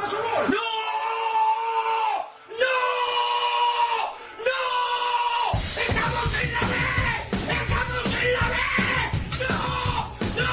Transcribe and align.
pasa 0.00 0.10
su 0.10 0.16
gol. 0.16 0.50
¡No! 0.50 0.66
¡No! 2.62 2.76
¡No! 4.48 4.60
¡Estamos 5.80 6.30
en 6.42 6.48
la 6.52 6.60
B! 6.60 6.74
¡Estamos 7.52 8.06
en 8.22 8.28
la 8.34 8.46
B! 8.48 8.56
¡No! 9.40 9.56
¡No! 10.38 10.52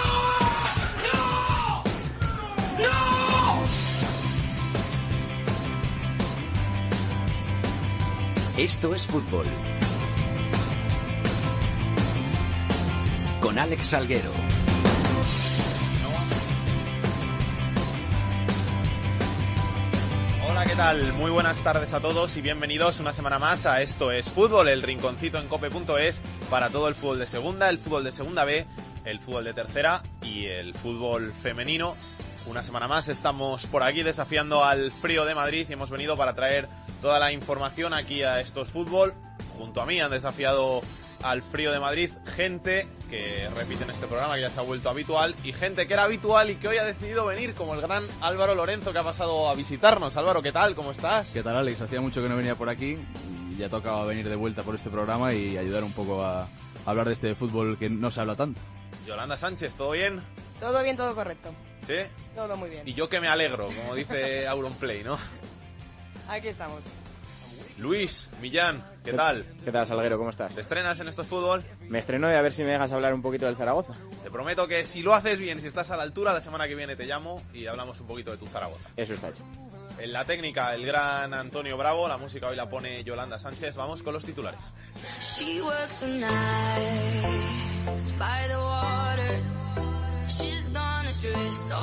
¡No! 1.04 1.20
¡No! 2.80 2.98
Esto 8.58 8.96
es 8.96 9.06
fútbol. 9.06 9.46
Con 13.42 13.60
Alex 13.60 13.86
Salguero. 13.88 14.32
¿Qué 20.76 20.82
tal? 20.82 21.14
Muy 21.14 21.32
buenas 21.32 21.58
tardes 21.64 21.94
a 21.94 22.02
todos 22.02 22.36
y 22.36 22.42
bienvenidos 22.42 23.00
una 23.00 23.14
semana 23.14 23.40
más 23.40 23.66
a 23.66 23.82
Esto 23.82 24.12
es 24.12 24.30
Fútbol, 24.30 24.68
el 24.68 24.82
rinconcito 24.82 25.38
en 25.38 25.48
cope.es 25.48 26.20
para 26.50 26.70
todo 26.70 26.90
el 26.90 26.96
fútbol 26.96 27.20
de 27.20 27.28
segunda, 27.28 27.70
el 27.70 27.80
fútbol 27.80 28.04
de 28.04 28.12
segunda 28.12 28.44
B, 28.44 28.66
el 29.06 29.22
fútbol 29.22 29.46
de 29.46 29.54
tercera 29.54 30.04
y 30.22 30.48
el 30.48 30.76
fútbol 30.76 31.32
femenino. 31.42 31.96
Una 32.46 32.62
semana 32.62 32.90
más 32.90 33.08
estamos 33.08 33.66
por 33.68 33.84
aquí 33.84 34.04
desafiando 34.04 34.66
al 34.66 34.92
frío 34.92 35.24
de 35.24 35.34
Madrid 35.34 35.66
y 35.70 35.72
hemos 35.72 35.90
venido 35.90 36.18
para 36.18 36.36
traer 36.36 36.68
toda 37.02 37.20
la 37.20 37.32
información 37.32 37.94
aquí 37.94 38.24
a 38.24 38.42
Esto 38.42 38.62
es 38.64 38.68
Fútbol. 38.68 39.14
Junto 39.58 39.82
a 39.82 39.86
mí 39.86 40.02
han 40.02 40.12
desafiado 40.12 40.82
al 41.24 41.42
frío 41.42 41.72
de 41.72 41.80
Madrid 41.80 42.12
gente 42.36 42.88
que 43.10 43.48
repite 43.56 43.84
en 43.84 43.92
este 43.92 44.08
programa, 44.08 44.36
que 44.36 44.42
ya 44.42 44.50
se 44.50 44.60
ha 44.60 44.64
vuelto 44.64 44.90
habitual, 44.90 45.36
y 45.44 45.54
gente 45.54 45.88
que 45.88 45.94
era 45.94 46.04
habitual 46.04 46.50
y 46.50 46.56
que 46.56 46.68
hoy 46.68 46.78
ha 46.78 46.84
decidido 46.86 47.26
venir, 47.26 47.54
como 47.54 47.74
el 47.76 47.82
gran 47.82 48.06
Álvaro 48.22 48.56
Lorenzo 48.56 48.92
que 48.92 49.00
ha 49.00 49.04
pasado 49.04 49.50
a 49.50 49.56
visitarnos. 49.56 50.16
Álvaro, 50.18 50.42
¿qué 50.42 50.52
tal? 50.52 50.76
¿Cómo 50.76 50.92
estás? 50.92 51.30
¿Qué 51.30 51.44
tal, 51.44 51.56
Alex? 51.56 51.82
Hacía 51.82 52.02
mucho 52.02 52.22
que 52.22 52.30
no 52.30 52.36
venía 52.36 52.56
por 52.56 52.70
aquí 52.70 52.98
y 53.52 53.58
ya 53.58 53.70
tocaba 53.70 54.06
venir 54.06 54.28
de 54.28 54.36
vuelta 54.36 54.64
por 54.64 54.76
este 54.76 54.90
programa 54.90 55.34
y 55.34 55.58
ayudar 55.58 55.84
un 55.84 55.94
poco 55.94 56.24
a 56.24 56.48
hablar 56.86 57.08
de 57.08 57.14
este 57.14 57.36
fútbol 57.36 57.78
que 57.78 57.90
no 57.90 58.12
se 58.12 58.22
habla 58.22 58.36
tanto. 58.36 58.60
Yolanda 59.06 59.38
Sánchez, 59.38 59.74
¿todo 59.74 59.92
bien? 59.92 60.22
Todo 60.60 60.82
bien, 60.84 60.98
todo 60.98 61.14
correcto. 61.14 61.52
¿Sí? 61.86 61.94
Todo 62.36 62.56
muy 62.58 62.70
bien. 62.70 62.88
Y 62.88 62.94
yo 62.94 63.08
que 63.08 63.20
me 63.20 63.28
alegro, 63.28 63.68
como 63.68 63.94
dice 63.94 64.48
Auronplay, 64.50 65.04
¿no? 65.04 65.18
Aquí 66.28 66.48
estamos. 66.48 66.82
Luis, 67.78 68.30
Millán, 68.42 68.86
¿qué 69.04 69.12
tal? 69.12 69.46
¿Qué 69.66 69.72
tal, 69.72 69.86
Salguero? 69.86 70.18
¿Cómo 70.18 70.30
estás? 70.30 70.56
¿Te 70.56 70.62
estrenas 70.62 70.98
en 71.00 71.10
estos 71.10 71.28
fútbol? 71.28 71.62
Me 71.82 72.00
estreno 72.00 72.32
y 72.32 72.36
a 72.36 72.42
ver 72.42 72.54
si 72.54 72.64
me 72.64 72.72
dejas 72.72 72.92
hablar 72.94 73.14
un 73.14 73.22
poquito 73.22 73.46
del 73.46 73.58
Zaragoza. 73.58 73.94
Te 74.24 74.32
prometo 74.32 74.68
que 74.68 74.86
si 74.86 75.02
lo 75.02 75.14
haces 75.14 75.38
bien, 75.40 75.60
si 75.60 75.68
estás 75.68 75.92
a 75.92 75.98
la 75.98 76.04
altura, 76.04 76.32
la 76.32 76.40
semana 76.40 76.68
que 76.68 76.76
viene 76.76 76.96
te 76.96 77.06
llamo 77.06 77.42
y 77.54 77.68
hablamos 77.68 78.00
un 78.00 78.08
poquito 78.08 78.32
de 78.32 78.38
tu 78.38 78.48
Zaragoza. 78.48 78.90
Eso 78.96 79.14
está 79.14 79.30
hecho. 79.30 79.44
En 80.00 80.14
la 80.14 80.26
técnica, 80.26 80.74
el 80.74 80.86
gran 80.86 81.34
Antonio 81.34 81.78
Bravo, 81.78 82.08
la 82.08 82.18
música 82.18 82.48
hoy 82.48 82.56
la 82.56 82.70
pone 82.70 83.04
Yolanda 83.04 83.38
Sánchez. 83.38 83.76
Vamos 83.76 84.04
con 84.04 84.14
los 84.14 84.24
titulares. 84.24 84.60
She 85.20 85.62
works 85.62 86.04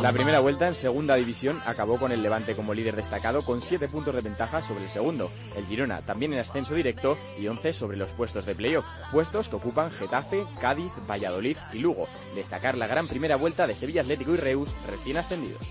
La 0.00 0.12
primera 0.12 0.40
vuelta 0.40 0.68
en 0.68 0.74
segunda 0.74 1.14
división 1.14 1.60
acabó 1.66 1.98
con 1.98 2.12
el 2.12 2.22
Levante 2.22 2.56
como 2.56 2.74
líder 2.74 2.96
destacado 2.96 3.42
con 3.42 3.60
7 3.60 3.88
puntos 3.88 4.14
de 4.14 4.22
ventaja 4.22 4.60
sobre 4.60 4.84
el 4.84 4.90
segundo. 4.90 5.30
El 5.56 5.66
Girona 5.66 6.02
también 6.02 6.32
en 6.32 6.40
ascenso 6.40 6.74
directo 6.74 7.16
y 7.38 7.46
11 7.46 7.72
sobre 7.72 7.96
los 7.96 8.12
puestos 8.12 8.46
de 8.46 8.54
playoff, 8.54 8.84
puestos 9.10 9.48
que 9.48 9.56
ocupan 9.56 9.90
Getafe, 9.90 10.44
Cádiz, 10.60 10.92
Valladolid 11.08 11.56
y 11.72 11.78
Lugo. 11.78 12.06
Destacar 12.34 12.76
la 12.76 12.86
gran 12.86 13.08
primera 13.08 13.36
vuelta 13.36 13.66
de 13.66 13.74
Sevilla 13.74 14.02
Atlético 14.02 14.32
y 14.32 14.36
Reus 14.36 14.68
recién 14.88 15.16
ascendidos. 15.16 15.62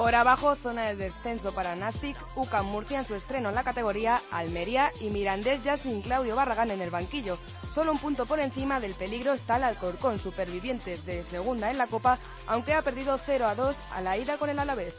Por 0.00 0.14
abajo, 0.14 0.56
zona 0.56 0.86
de 0.86 0.96
descenso 0.96 1.52
para 1.52 1.76
Nasic, 1.76 2.16
UCAM 2.34 2.64
Murcia 2.64 3.00
en 3.00 3.04
su 3.04 3.14
estreno 3.14 3.50
en 3.50 3.54
la 3.54 3.64
categoría, 3.64 4.22
Almería 4.30 4.90
y 4.98 5.10
Mirandés 5.10 5.62
ya 5.62 5.76
sin 5.76 6.00
Claudio 6.00 6.34
Barragán 6.34 6.70
en 6.70 6.80
el 6.80 6.88
banquillo. 6.88 7.36
Solo 7.74 7.92
un 7.92 7.98
punto 7.98 8.24
por 8.24 8.40
encima 8.40 8.80
del 8.80 8.94
peligro 8.94 9.34
está 9.34 9.58
el 9.58 9.64
Alcorcón, 9.64 10.18
supervivientes 10.18 11.04
de 11.04 11.22
segunda 11.22 11.70
en 11.70 11.76
la 11.76 11.86
Copa, 11.86 12.18
aunque 12.46 12.72
ha 12.72 12.80
perdido 12.80 13.20
0 13.22 13.46
a 13.46 13.54
2 13.54 13.76
a 13.92 14.00
la 14.00 14.16
ida 14.16 14.38
con 14.38 14.48
el 14.48 14.58
Alavés. 14.58 14.94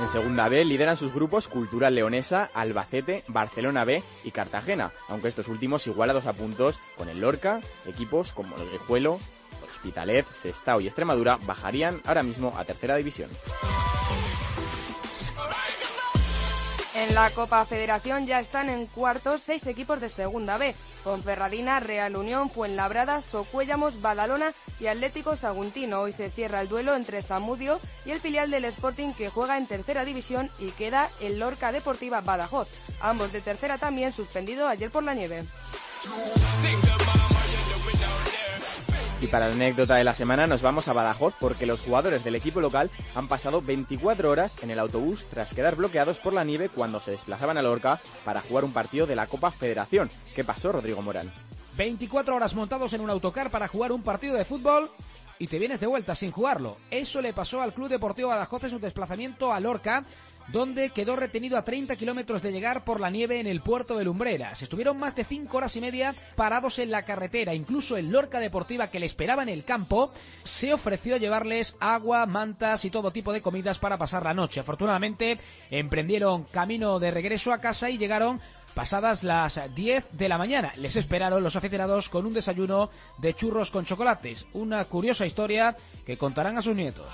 En 0.00 0.08
segunda 0.08 0.48
B 0.48 0.64
lideran 0.64 0.96
sus 0.96 1.14
grupos 1.14 1.46
Cultural 1.46 1.94
Leonesa, 1.94 2.50
Albacete, 2.52 3.22
Barcelona 3.28 3.84
B 3.84 4.02
y 4.24 4.32
Cartagena, 4.32 4.92
aunque 5.06 5.28
estos 5.28 5.46
últimos 5.46 5.86
igualados 5.86 6.26
a 6.26 6.32
puntos 6.32 6.80
con 6.96 7.08
el 7.08 7.20
Lorca, 7.20 7.60
equipos 7.86 8.32
como 8.32 8.56
el 8.56 8.68
Guijuelo, 8.72 9.20
Hospitalet, 9.78 10.26
Sestao 10.42 10.80
y 10.80 10.86
Extremadura 10.86 11.38
bajarían 11.46 12.02
ahora 12.04 12.24
mismo 12.24 12.52
a 12.58 12.64
tercera 12.64 12.96
división. 12.96 13.30
En 16.96 17.14
la 17.14 17.30
Copa 17.30 17.64
Federación 17.64 18.26
ya 18.26 18.40
están 18.40 18.68
en 18.68 18.86
cuartos 18.86 19.42
seis 19.46 19.64
equipos 19.68 20.00
de 20.00 20.10
Segunda 20.10 20.58
B, 20.58 20.74
Ponferradina, 21.04 21.78
Real 21.78 22.16
Unión, 22.16 22.50
Fuenlabrada, 22.50 23.22
Socuéllamos, 23.22 24.02
Badalona 24.02 24.52
y 24.80 24.88
Atlético 24.88 25.36
Saguntino. 25.36 26.00
Hoy 26.00 26.12
se 26.12 26.28
cierra 26.28 26.60
el 26.60 26.68
duelo 26.68 26.96
entre 26.96 27.22
Zamudio 27.22 27.78
y 28.04 28.10
el 28.10 28.18
filial 28.18 28.50
del 28.50 28.64
Sporting 28.64 29.12
que 29.12 29.30
juega 29.30 29.58
en 29.58 29.68
tercera 29.68 30.04
división 30.04 30.50
y 30.58 30.72
queda 30.72 31.08
el 31.20 31.38
Lorca 31.38 31.70
Deportiva 31.70 32.20
Badajoz, 32.20 32.66
ambos 33.00 33.30
de 33.30 33.42
tercera 33.42 33.78
también 33.78 34.12
suspendido 34.12 34.66
ayer 34.66 34.90
por 34.90 35.04
la 35.04 35.14
nieve. 35.14 35.46
Y 39.20 39.26
para 39.26 39.48
la 39.48 39.54
anécdota 39.54 39.96
de 39.96 40.04
la 40.04 40.14
semana 40.14 40.46
nos 40.46 40.62
vamos 40.62 40.86
a 40.86 40.92
Badajoz 40.92 41.34
porque 41.40 41.66
los 41.66 41.80
jugadores 41.80 42.22
del 42.22 42.36
equipo 42.36 42.60
local 42.60 42.88
han 43.16 43.26
pasado 43.26 43.60
24 43.60 44.30
horas 44.30 44.62
en 44.62 44.70
el 44.70 44.78
autobús 44.78 45.26
tras 45.28 45.54
quedar 45.54 45.74
bloqueados 45.74 46.20
por 46.20 46.32
la 46.32 46.44
nieve 46.44 46.68
cuando 46.68 47.00
se 47.00 47.10
desplazaban 47.10 47.58
a 47.58 47.62
Lorca 47.62 48.00
para 48.24 48.40
jugar 48.40 48.64
un 48.64 48.72
partido 48.72 49.06
de 49.06 49.16
la 49.16 49.26
Copa 49.26 49.50
Federación. 49.50 50.08
¿Qué 50.36 50.44
pasó, 50.44 50.70
Rodrigo 50.70 51.02
Morán? 51.02 51.32
24 51.76 52.36
horas 52.36 52.54
montados 52.54 52.92
en 52.92 53.00
un 53.00 53.10
autocar 53.10 53.50
para 53.50 53.66
jugar 53.66 53.90
un 53.90 54.02
partido 54.02 54.36
de 54.36 54.44
fútbol 54.44 54.88
y 55.38 55.46
te 55.46 55.58
vienes 55.58 55.80
de 55.80 55.86
vuelta 55.86 56.14
sin 56.14 56.30
jugarlo. 56.30 56.78
Eso 56.90 57.20
le 57.20 57.32
pasó 57.32 57.60
al 57.60 57.74
Club 57.74 57.88
Deportivo 57.88 58.28
Badajoz 58.28 58.64
en 58.64 58.70
su 58.70 58.78
desplazamiento 58.78 59.52
a 59.52 59.60
Lorca, 59.60 60.04
donde 60.48 60.90
quedó 60.90 61.14
retenido 61.14 61.58
a 61.58 61.64
30 61.64 61.96
kilómetros 61.96 62.42
de 62.42 62.52
llegar 62.52 62.84
por 62.84 63.00
la 63.00 63.10
nieve 63.10 63.38
en 63.38 63.46
el 63.46 63.60
puerto 63.60 63.96
de 63.96 64.04
Lumbreras. 64.04 64.62
Estuvieron 64.62 64.98
más 64.98 65.14
de 65.14 65.24
5 65.24 65.54
horas 65.56 65.76
y 65.76 65.80
media 65.80 66.14
parados 66.36 66.78
en 66.78 66.90
la 66.90 67.02
carretera. 67.04 67.54
Incluso 67.54 67.96
el 67.96 68.10
Lorca 68.10 68.40
Deportiva 68.40 68.90
que 68.90 68.98
le 68.98 69.06
esperaba 69.06 69.42
en 69.42 69.50
el 69.50 69.64
campo 69.64 70.10
se 70.44 70.72
ofreció 70.72 71.16
a 71.16 71.18
llevarles 71.18 71.76
agua, 71.80 72.24
mantas 72.24 72.84
y 72.84 72.90
todo 72.90 73.10
tipo 73.10 73.32
de 73.32 73.42
comidas 73.42 73.78
para 73.78 73.98
pasar 73.98 74.24
la 74.24 74.34
noche. 74.34 74.60
Afortunadamente 74.60 75.38
emprendieron 75.70 76.44
camino 76.44 76.98
de 76.98 77.10
regreso 77.10 77.52
a 77.52 77.60
casa 77.60 77.90
y 77.90 77.98
llegaron 77.98 78.40
pasadas 78.78 79.24
las 79.24 79.60
10 79.74 80.16
de 80.16 80.28
la 80.28 80.38
mañana. 80.38 80.70
Les 80.76 80.94
esperaron 80.94 81.42
los 81.42 81.56
aficionados 81.56 82.08
con 82.08 82.26
un 82.26 82.32
desayuno 82.32 82.90
de 83.18 83.34
churros 83.34 83.72
con 83.72 83.84
chocolates. 83.84 84.46
Una 84.52 84.84
curiosa 84.84 85.26
historia 85.26 85.74
que 86.06 86.16
contarán 86.16 86.56
a 86.58 86.62
sus 86.62 86.76
nietos. 86.76 87.06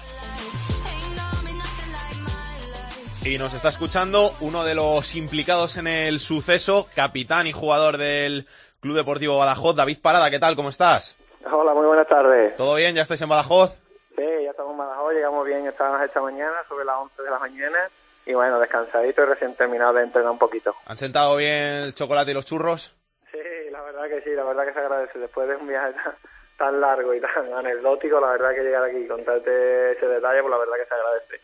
Y 3.25 3.39
nos 3.39 3.55
está 3.55 3.71
escuchando 3.71 4.33
uno 4.43 4.63
de 4.63 4.75
los 4.75 5.15
implicados 5.15 5.79
en 5.79 5.87
el 5.87 6.21
suceso, 6.21 6.87
capitán 6.95 7.47
y 7.47 7.53
jugador 7.53 7.97
del 7.97 8.47
Club 8.81 8.97
Deportivo 8.97 9.39
Badajoz, 9.39 9.75
David 9.75 10.01
Parada. 10.03 10.31
¿Qué 10.31 10.39
tal? 10.39 10.57
¿Cómo 10.57 10.69
estás? 10.69 11.17
Hola, 11.51 11.73
muy 11.73 11.87
buenas 11.87 12.09
tardes. 12.09 12.57
¿Todo 12.57 12.75
bien? 12.75 12.95
¿Ya 12.95 13.01
estáis 13.01 13.23
en 13.23 13.31
Badajoz? 13.31 13.81
Sí, 14.15 14.23
ya 14.23 14.51
estamos 14.51 14.73
en 14.73 14.79
Badajoz, 14.79 15.15
llegamos 15.15 15.47
bien 15.47 15.67
esta, 15.67 16.05
esta 16.05 16.21
mañana, 16.21 16.57
sobre 16.69 16.85
las 16.85 16.97
11 16.99 17.23
de 17.23 17.31
la 17.31 17.39
mañana, 17.39 17.79
y 18.27 18.35
bueno, 18.35 18.59
descansadito 18.59 19.23
y 19.23 19.27
recién 19.27 19.55
terminado 19.55 19.95
de 19.95 20.05
entrenar 20.05 20.31
un 20.31 20.39
poquito. 20.39 20.75
¿Han 20.87 20.97
sentado 20.97 21.37
bien 21.37 21.85
el 21.85 21.95
chocolate 21.95 22.31
y 22.31 22.35
los 22.35 22.47
churros? 22.47 22.95
Sí, 23.31 23.39
la 23.71 23.83
verdad 23.83 24.09
que 24.09 24.23
sí, 24.23 24.31
la 24.31 24.45
verdad 24.45 24.67
que 24.67 24.73
se 24.73 24.79
agradece. 24.79 25.19
Después 25.19 25.49
de 25.49 25.57
un 25.57 25.67
viaje 25.67 25.93
tan, 25.93 26.15
tan 26.57 26.81
largo 26.81 27.15
y 27.15 27.21
tan 27.21 27.53
anecdótico, 27.53 28.21
la 28.21 28.33
verdad 28.33 28.55
que 28.55 28.63
llegar 28.63 28.85
aquí 28.85 28.99
y 28.99 29.09
contarte 29.09 29.93
ese 29.93 30.07
detalle, 30.07 30.41
pues 30.41 30.51
la 30.51 30.59
verdad 30.59 30.75
que 30.81 30.87
se 30.87 30.95
agradece. 30.95 31.41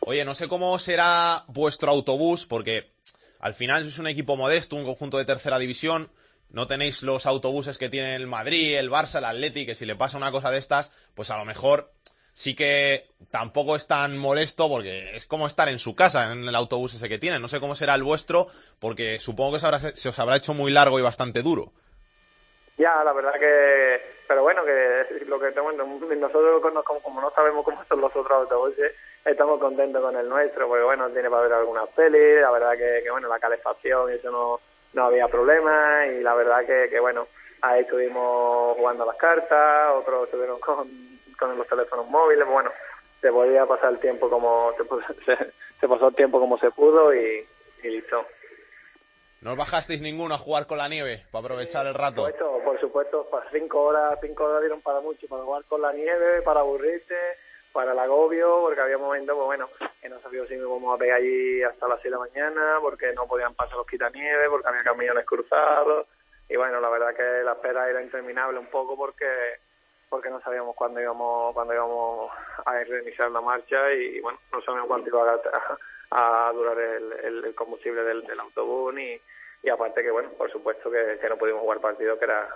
Oye, 0.00 0.24
no 0.24 0.34
sé 0.34 0.48
cómo 0.48 0.78
será 0.78 1.44
vuestro 1.48 1.90
autobús, 1.90 2.46
porque 2.46 2.90
al 3.40 3.54
final 3.54 3.82
sois 3.82 3.98
un 3.98 4.08
equipo 4.08 4.36
modesto, 4.36 4.76
un 4.76 4.84
conjunto 4.84 5.18
de 5.18 5.24
tercera 5.24 5.58
división. 5.58 6.10
No 6.50 6.66
tenéis 6.66 7.02
los 7.02 7.24
autobuses 7.24 7.78
que 7.78 7.88
tiene 7.88 8.14
el 8.14 8.26
Madrid, 8.26 8.76
el 8.76 8.90
Barça, 8.90 9.18
el 9.18 9.24
Atleti, 9.24 9.64
que 9.64 9.74
si 9.74 9.86
le 9.86 9.96
pasa 9.96 10.18
una 10.18 10.30
cosa 10.30 10.50
de 10.50 10.58
estas, 10.58 10.92
pues 11.14 11.30
a 11.30 11.38
lo 11.38 11.44
mejor 11.44 11.90
sí 12.32 12.54
que 12.54 13.06
tampoco 13.30 13.76
es 13.76 13.86
tan 13.86 14.16
molesto 14.18 14.68
porque 14.68 15.16
es 15.16 15.26
como 15.26 15.46
estar 15.46 15.68
en 15.68 15.78
su 15.78 15.94
casa, 15.94 16.32
en 16.32 16.44
el 16.48 16.54
autobús 16.54 16.94
ese 16.94 17.08
que 17.08 17.18
tiene. 17.18 17.38
No 17.38 17.48
sé 17.48 17.60
cómo 17.60 17.74
será 17.74 17.94
el 17.94 18.02
vuestro, 18.02 18.46
porque 18.80 19.18
supongo 19.18 19.52
que 19.54 19.60
se, 19.60 19.66
habrá- 19.66 19.78
se 19.94 20.08
os 20.08 20.18
habrá 20.18 20.36
hecho 20.36 20.54
muy 20.54 20.72
largo 20.72 20.98
y 20.98 21.02
bastante 21.02 21.42
duro. 21.42 21.72
Ya, 22.78 23.04
la 23.04 23.12
verdad 23.12 23.34
que, 23.38 24.00
pero 24.26 24.42
bueno, 24.42 24.64
que 24.64 25.24
lo 25.26 25.38
que 25.38 25.50
tenemos, 25.52 25.74
nosotros 25.76 26.62
como, 26.84 27.00
como- 27.00 27.20
no 27.20 27.30
sabemos 27.30 27.64
cómo 27.64 27.84
son 27.84 28.00
los 28.00 28.16
otros 28.16 28.32
autobuses, 28.40 28.92
estamos 29.24 29.60
contentos 29.60 30.02
con 30.02 30.16
el 30.16 30.28
nuestro, 30.28 30.66
porque 30.68 30.82
bueno, 30.82 31.08
tiene 31.10 31.28
para 31.30 31.42
ver 31.42 31.52
algunas 31.52 31.88
pelis, 31.90 32.40
la 32.40 32.50
verdad 32.50 32.72
que, 32.72 33.08
bueno, 33.10 33.28
la 33.28 33.38
calefacción, 33.38 34.10
eso 34.10 34.30
no, 34.30 34.58
no 34.94 35.04
había 35.04 35.28
problema, 35.28 36.06
y 36.06 36.22
la 36.22 36.34
verdad 36.34 36.60
que, 36.66 36.88
que 36.90 36.98
bueno, 36.98 37.28
ahí 37.60 37.82
estuvimos 37.82 38.74
jugando 38.76 39.04
las 39.04 39.16
cartas, 39.16 39.92
otros 39.94 40.24
estuvieron 40.24 40.58
con, 40.60 40.88
con 41.48 41.58
los 41.58 41.66
teléfonos 41.66 42.06
móviles, 42.08 42.46
bueno, 42.46 42.70
se 43.20 43.30
podía 43.30 43.66
pasar 43.66 43.92
el 43.92 44.00
tiempo 44.00 44.30
como 44.30 44.72
se, 45.80 45.88
pasó 45.88 46.08
el 46.08 46.14
tiempo 46.14 46.38
como 46.38 46.58
se 46.58 46.70
pudo 46.70 47.14
y, 47.14 47.46
y 47.82 47.88
listo. 47.88 48.24
¿No 49.40 49.56
bajasteis 49.56 50.00
ninguno 50.00 50.34
a 50.34 50.38
jugar 50.38 50.66
con 50.66 50.78
la 50.78 50.88
nieve 50.88 51.26
para 51.32 51.44
aprovechar 51.44 51.86
el 51.86 51.94
rato? 51.94 52.22
Por 52.22 52.32
supuesto, 52.32 52.64
por 52.64 52.80
supuesto, 52.80 53.28
para 53.28 53.50
cinco 53.50 53.82
horas, 53.82 54.18
cinco 54.22 54.44
horas 54.44 54.60
dieron 54.60 54.80
para 54.82 55.00
mucho, 55.00 55.26
para 55.26 55.42
jugar 55.42 55.64
con 55.64 55.82
la 55.82 55.92
nieve, 55.92 56.42
para 56.42 56.60
aburrirse, 56.60 57.16
para 57.72 57.90
el 57.90 57.98
agobio, 57.98 58.60
porque 58.60 58.80
había 58.80 58.98
momentos, 58.98 59.34
pues 59.34 59.46
bueno, 59.46 59.68
que 60.00 60.08
no 60.08 60.20
sabíamos 60.20 60.48
si 60.48 60.54
íbamos 60.54 60.94
a 60.94 60.98
pegar 60.98 61.18
allí 61.18 61.60
hasta 61.64 61.88
las 61.88 62.00
seis 62.00 62.12
de 62.12 62.18
la 62.18 62.24
mañana, 62.24 62.78
porque 62.80 63.12
no 63.14 63.26
podían 63.26 63.54
pasar 63.54 63.76
los 63.76 63.86
quitanieves, 63.86 64.48
porque 64.48 64.68
había 64.68 64.84
camiones 64.84 65.26
cruzados, 65.26 66.06
y 66.48 66.56
bueno, 66.56 66.80
la 66.80 66.88
verdad 66.90 67.14
que 67.16 67.42
la 67.44 67.52
espera 67.52 67.90
era 67.90 68.00
interminable 68.00 68.60
un 68.60 68.66
poco 68.66 68.96
porque 68.96 69.26
porque 70.12 70.28
no 70.28 70.42
sabíamos 70.42 70.76
cuándo 70.76 71.00
íbamos 71.00 71.54
cuándo 71.54 71.72
íbamos 71.72 72.30
a 72.66 72.84
reiniciar 72.84 73.30
la 73.30 73.40
marcha 73.40 73.90
y 73.94 74.20
bueno, 74.20 74.38
no 74.52 74.60
sabíamos 74.60 74.86
cuánto 74.88 75.08
iba 75.08 75.40
a, 76.10 76.48
a 76.48 76.52
durar 76.52 76.78
el, 76.78 77.12
el- 77.24 77.44
el 77.46 77.54
combustible 77.54 78.02
del, 78.04 78.22
del 78.26 78.38
autobús 78.38 78.92
ni 78.92 79.18
y 79.62 79.68
aparte 79.70 80.02
que 80.02 80.10
bueno, 80.10 80.28
por 80.32 80.52
supuesto 80.52 80.90
que, 80.90 81.18
que 81.18 81.28
no 81.30 81.38
pudimos 81.38 81.62
jugar 81.62 81.80
partido 81.80 82.18
que 82.18 82.26
era 82.26 82.46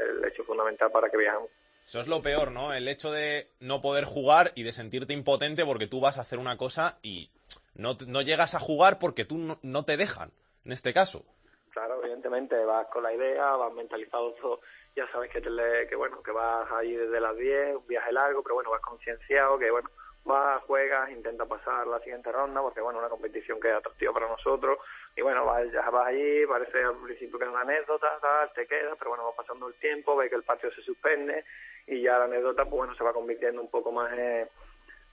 el 0.00 0.24
hecho 0.24 0.42
fundamental 0.42 0.90
para 0.90 1.08
que 1.08 1.16
viajamos. 1.16 1.50
Eso 1.86 2.00
es 2.00 2.08
lo 2.08 2.20
peor, 2.20 2.50
¿no? 2.50 2.72
El 2.74 2.88
hecho 2.88 3.12
de 3.12 3.46
no 3.60 3.80
poder 3.80 4.04
jugar 4.04 4.50
y 4.56 4.64
de 4.64 4.72
sentirte 4.72 5.12
impotente 5.12 5.64
porque 5.64 5.86
tú 5.86 6.00
vas 6.00 6.18
a 6.18 6.22
hacer 6.22 6.38
una 6.40 6.56
cosa 6.56 6.98
y 7.02 7.30
no, 7.74 7.96
no 8.08 8.22
llegas 8.22 8.54
a 8.56 8.60
jugar 8.60 8.98
porque 8.98 9.24
tú 9.24 9.38
no, 9.38 9.58
no 9.62 9.84
te 9.84 9.96
dejan, 9.96 10.32
en 10.64 10.72
este 10.72 10.92
caso. 10.92 11.24
Claro, 11.70 12.02
evidentemente 12.02 12.56
vas 12.64 12.88
con 12.88 13.04
la 13.04 13.12
idea, 13.14 13.44
vas 13.56 13.72
mentalizado 13.72 14.32
todo, 14.34 14.60
ya 14.98 15.06
sabes 15.12 15.30
que, 15.30 15.40
te 15.40 15.48
le- 15.50 15.86
que 15.86 15.94
bueno, 15.96 16.22
que 16.22 16.32
vas 16.32 16.70
ahí 16.72 16.94
desde 16.94 17.20
las 17.20 17.36
10, 17.36 17.76
un 17.76 17.86
viaje 17.86 18.12
largo, 18.12 18.42
pero 18.42 18.56
bueno, 18.56 18.70
vas 18.70 18.80
concienciado, 18.82 19.58
que 19.58 19.70
bueno, 19.70 19.88
vas, 20.24 20.60
juegas, 20.64 21.10
intenta 21.10 21.46
pasar 21.46 21.86
la 21.86 22.00
siguiente 22.00 22.30
ronda, 22.32 22.60
porque 22.60 22.80
bueno, 22.80 22.98
una 22.98 23.08
competición 23.08 23.60
que 23.60 23.68
es 23.68 23.74
atractiva 23.74 24.12
para 24.12 24.28
nosotros, 24.28 24.78
y 25.16 25.22
bueno, 25.22 25.44
vas, 25.46 25.70
ya 25.72 25.88
vas 25.88 26.08
allí, 26.08 26.44
parece 26.46 26.82
al 26.82 26.96
principio 26.96 27.38
que 27.38 27.44
es 27.44 27.50
una 27.50 27.60
anécdota, 27.62 28.18
tal, 28.20 28.52
te 28.52 28.66
quedas, 28.66 28.96
pero 28.98 29.10
bueno, 29.10 29.24
va 29.24 29.36
pasando 29.36 29.68
el 29.68 29.74
tiempo, 29.74 30.16
ves 30.16 30.28
que 30.30 30.36
el 30.36 30.42
partido 30.42 30.72
se 30.72 30.82
suspende, 30.82 31.44
y 31.86 32.02
ya 32.02 32.18
la 32.18 32.24
anécdota, 32.24 32.64
pues 32.64 32.74
bueno, 32.76 32.94
se 32.96 33.04
va 33.04 33.12
convirtiendo 33.12 33.62
un 33.62 33.70
poco 33.70 33.92
más 33.92 34.12
en, 34.12 34.48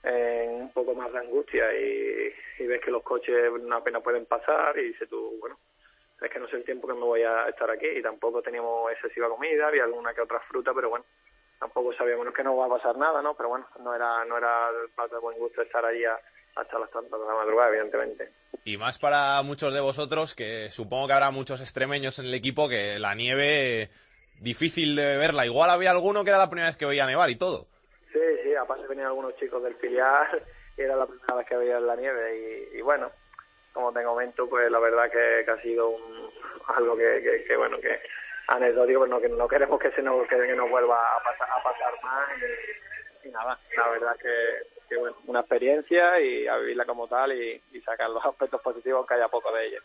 en 0.02 0.50
un 0.62 0.72
poco 0.72 0.94
más 0.94 1.12
de 1.12 1.18
angustia, 1.20 1.72
y, 1.78 2.34
y 2.58 2.66
ves 2.66 2.80
que 2.82 2.90
los 2.90 3.02
coches 3.02 3.50
apenas 3.72 4.02
pueden 4.02 4.26
pasar, 4.26 4.76
y 4.78 4.88
dices 4.88 5.08
tú, 5.08 5.36
bueno, 5.40 5.56
es 6.20 6.30
que 6.30 6.38
no 6.38 6.48
sé 6.48 6.56
el 6.56 6.64
tiempo 6.64 6.86
que 6.88 6.94
me 6.94 7.00
voy 7.00 7.22
a 7.22 7.48
estar 7.48 7.70
aquí 7.70 7.86
y 7.86 8.02
tampoco 8.02 8.42
teníamos 8.42 8.90
excesiva 8.92 9.28
comida, 9.28 9.68
había 9.68 9.84
alguna 9.84 10.14
que 10.14 10.22
otra 10.22 10.40
fruta, 10.40 10.72
pero 10.74 10.88
bueno, 10.90 11.04
tampoco 11.58 11.92
sabíamos 11.94 12.32
que 12.34 12.42
no 12.44 12.56
va 12.56 12.66
a 12.66 12.70
pasar 12.70 12.96
nada, 12.96 13.20
¿no? 13.22 13.34
Pero 13.36 13.50
bueno, 13.50 13.66
no 13.80 13.94
era 13.94 14.24
no 14.24 14.36
era 14.38 14.70
de 14.72 15.18
buen 15.18 15.38
gusto 15.38 15.62
estar 15.62 15.84
allí 15.84 16.04
a- 16.04 16.18
hasta 16.56 16.78
las 16.78 16.90
tantas 16.90 17.20
de 17.20 17.26
la 17.26 17.34
madrugada, 17.34 17.68
evidentemente. 17.68 18.30
Y 18.64 18.78
más 18.78 18.98
para 18.98 19.42
muchos 19.42 19.74
de 19.74 19.80
vosotros, 19.80 20.34
que 20.34 20.70
supongo 20.70 21.06
que 21.06 21.12
habrá 21.12 21.30
muchos 21.30 21.60
extremeños 21.60 22.18
en 22.18 22.26
el 22.26 22.34
equipo, 22.34 22.68
que 22.68 22.98
la 22.98 23.14
nieve 23.14 23.90
difícil 24.40 24.96
de 24.96 25.18
verla. 25.18 25.44
Igual 25.46 25.70
había 25.70 25.90
alguno 25.90 26.24
que 26.24 26.30
era 26.30 26.38
la 26.38 26.48
primera 26.48 26.68
vez 26.68 26.76
que 26.76 26.86
veía 26.86 27.06
nevar 27.06 27.28
y 27.30 27.36
todo. 27.36 27.66
Sí, 28.12 28.20
sí, 28.42 28.54
aparte 28.54 28.86
venían 28.86 29.08
algunos 29.08 29.36
chicos 29.36 29.62
del 29.62 29.74
filial 29.76 30.42
y 30.76 30.80
era 30.82 30.96
la 30.96 31.06
primera 31.06 31.34
vez 31.36 31.46
que 31.46 31.56
veía 31.56 31.78
la 31.80 31.96
nieve 31.96 32.68
y, 32.72 32.78
y 32.78 32.82
bueno, 32.82 33.10
como 33.76 33.92
te 33.92 34.02
comento, 34.02 34.48
pues 34.48 34.70
la 34.70 34.78
verdad 34.78 35.10
que, 35.10 35.48
ha 35.48 35.60
sido 35.60 35.90
un, 35.90 36.30
algo 36.74 36.96
que, 36.96 37.22
que, 37.22 37.44
que, 37.44 37.56
bueno, 37.56 37.78
que 37.78 38.00
anecdótico, 38.48 39.00
pero 39.00 39.14
no, 39.14 39.20
que 39.20 39.28
no 39.28 39.46
queremos 39.46 39.78
que 39.78 39.90
se 39.92 40.02
nos, 40.02 40.26
que, 40.26 40.36
nos 40.56 40.70
vuelva 40.70 40.96
a 40.96 41.22
pasar, 41.22 41.48
a 41.50 41.62
pasar 41.62 41.92
más 42.02 42.28
y, 43.22 43.28
nada, 43.28 43.58
la 43.76 43.88
verdad 43.90 44.16
que, 44.16 44.88
que 44.88 44.96
bueno, 44.96 45.16
una 45.26 45.40
experiencia 45.40 46.18
y 46.20 46.46
a 46.46 46.56
vivirla 46.56 46.86
como 46.86 47.06
tal 47.06 47.32
y, 47.32 47.60
y 47.72 47.80
sacar 47.82 48.08
los 48.08 48.24
aspectos 48.24 48.62
positivos 48.62 49.06
que 49.06 49.14
haya 49.14 49.28
poco 49.28 49.52
de 49.52 49.66
ella. 49.66 49.78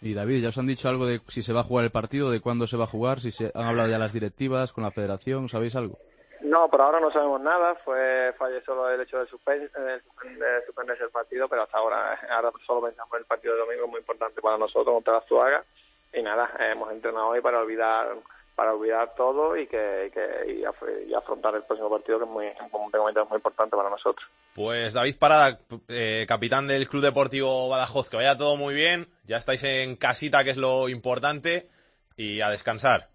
Y 0.00 0.12
David, 0.12 0.42
¿ya 0.42 0.48
os 0.48 0.58
han 0.58 0.66
dicho 0.66 0.88
algo 0.88 1.06
de 1.06 1.20
si 1.28 1.42
se 1.42 1.52
va 1.52 1.60
a 1.60 1.64
jugar 1.64 1.84
el 1.84 1.92
partido, 1.92 2.32
de 2.32 2.40
cuándo 2.40 2.66
se 2.66 2.76
va 2.76 2.84
a 2.84 2.88
jugar, 2.88 3.20
si 3.20 3.30
se 3.30 3.52
han 3.54 3.66
hablado 3.66 3.88
ya 3.88 3.98
las 3.98 4.12
directivas 4.12 4.72
con 4.72 4.82
la 4.82 4.90
federación, 4.90 5.48
¿sabéis 5.48 5.76
algo? 5.76 5.98
No, 6.42 6.68
por 6.68 6.80
ahora 6.80 7.00
no 7.00 7.10
sabemos 7.12 7.40
nada. 7.40 7.74
Fue 7.84 8.32
falló 8.38 8.60
solo 8.64 8.90
el 8.90 9.00
hecho 9.00 9.18
de, 9.18 9.26
suspen- 9.26 9.70
de 9.72 10.02
suspend- 10.02 10.38
de 10.38 10.66
suspenderse 10.66 11.04
el 11.04 11.10
partido, 11.10 11.48
pero 11.48 11.62
hasta 11.62 11.78
ahora, 11.78 12.18
ahora 12.30 12.50
solo 12.66 12.82
pensamos 12.86 13.12
en 13.14 13.20
el 13.20 13.24
partido 13.26 13.54
de 13.54 13.60
domingo, 13.60 13.86
muy 13.88 14.00
importante 14.00 14.40
para 14.40 14.58
nosotros 14.58 14.94
contra 14.94 15.14
la 15.14 15.18
Azuaga. 15.20 15.64
Y 16.12 16.22
nada, 16.22 16.50
hemos 16.70 16.90
entrenado 16.92 17.28
hoy 17.28 17.40
para 17.40 17.60
olvidar 17.60 18.08
para 18.54 18.72
olvidar 18.72 19.14
todo 19.16 19.54
y 19.54 19.66
que, 19.66 20.10
que 20.14 20.50
y, 20.50 20.62
af- 20.62 21.06
y 21.06 21.12
afrontar 21.12 21.54
el 21.54 21.62
próximo 21.64 21.90
partido 21.90 22.18
que 22.18 22.24
es 22.24 22.30
muy, 22.30 22.46
como 22.70 22.88
muy 22.88 23.36
importante 23.36 23.76
para 23.76 23.90
nosotros. 23.90 24.26
Pues 24.54 24.94
David 24.94 25.16
Parada, 25.18 25.58
eh, 25.88 26.24
capitán 26.26 26.66
del 26.66 26.88
Club 26.88 27.02
Deportivo 27.02 27.68
Badajoz, 27.68 28.08
que 28.08 28.16
vaya 28.16 28.34
todo 28.38 28.56
muy 28.56 28.74
bien. 28.74 29.08
Ya 29.24 29.36
estáis 29.36 29.62
en 29.62 29.96
casita, 29.96 30.42
que 30.42 30.50
es 30.52 30.56
lo 30.56 30.88
importante. 30.88 31.68
Y 32.16 32.40
a 32.40 32.48
descansar. 32.48 33.08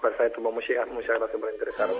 Perfecto, 0.00 0.42
pues 0.42 0.54
muchas, 0.54 0.88
muchas 0.88 1.18
gracias 1.18 1.40
por 1.40 1.52
interesaros. 1.52 1.96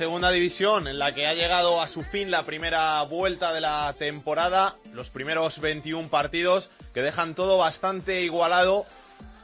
Segunda 0.00 0.30
división 0.30 0.88
en 0.88 0.98
la 0.98 1.14
que 1.14 1.26
ha 1.26 1.34
llegado 1.34 1.82
a 1.82 1.86
su 1.86 2.02
fin 2.02 2.30
la 2.30 2.46
primera 2.46 3.02
vuelta 3.02 3.52
de 3.52 3.60
la 3.60 3.94
temporada, 3.98 4.76
los 4.94 5.10
primeros 5.10 5.60
21 5.60 6.08
partidos 6.08 6.70
que 6.94 7.02
dejan 7.02 7.34
todo 7.34 7.58
bastante 7.58 8.22
igualado, 8.22 8.86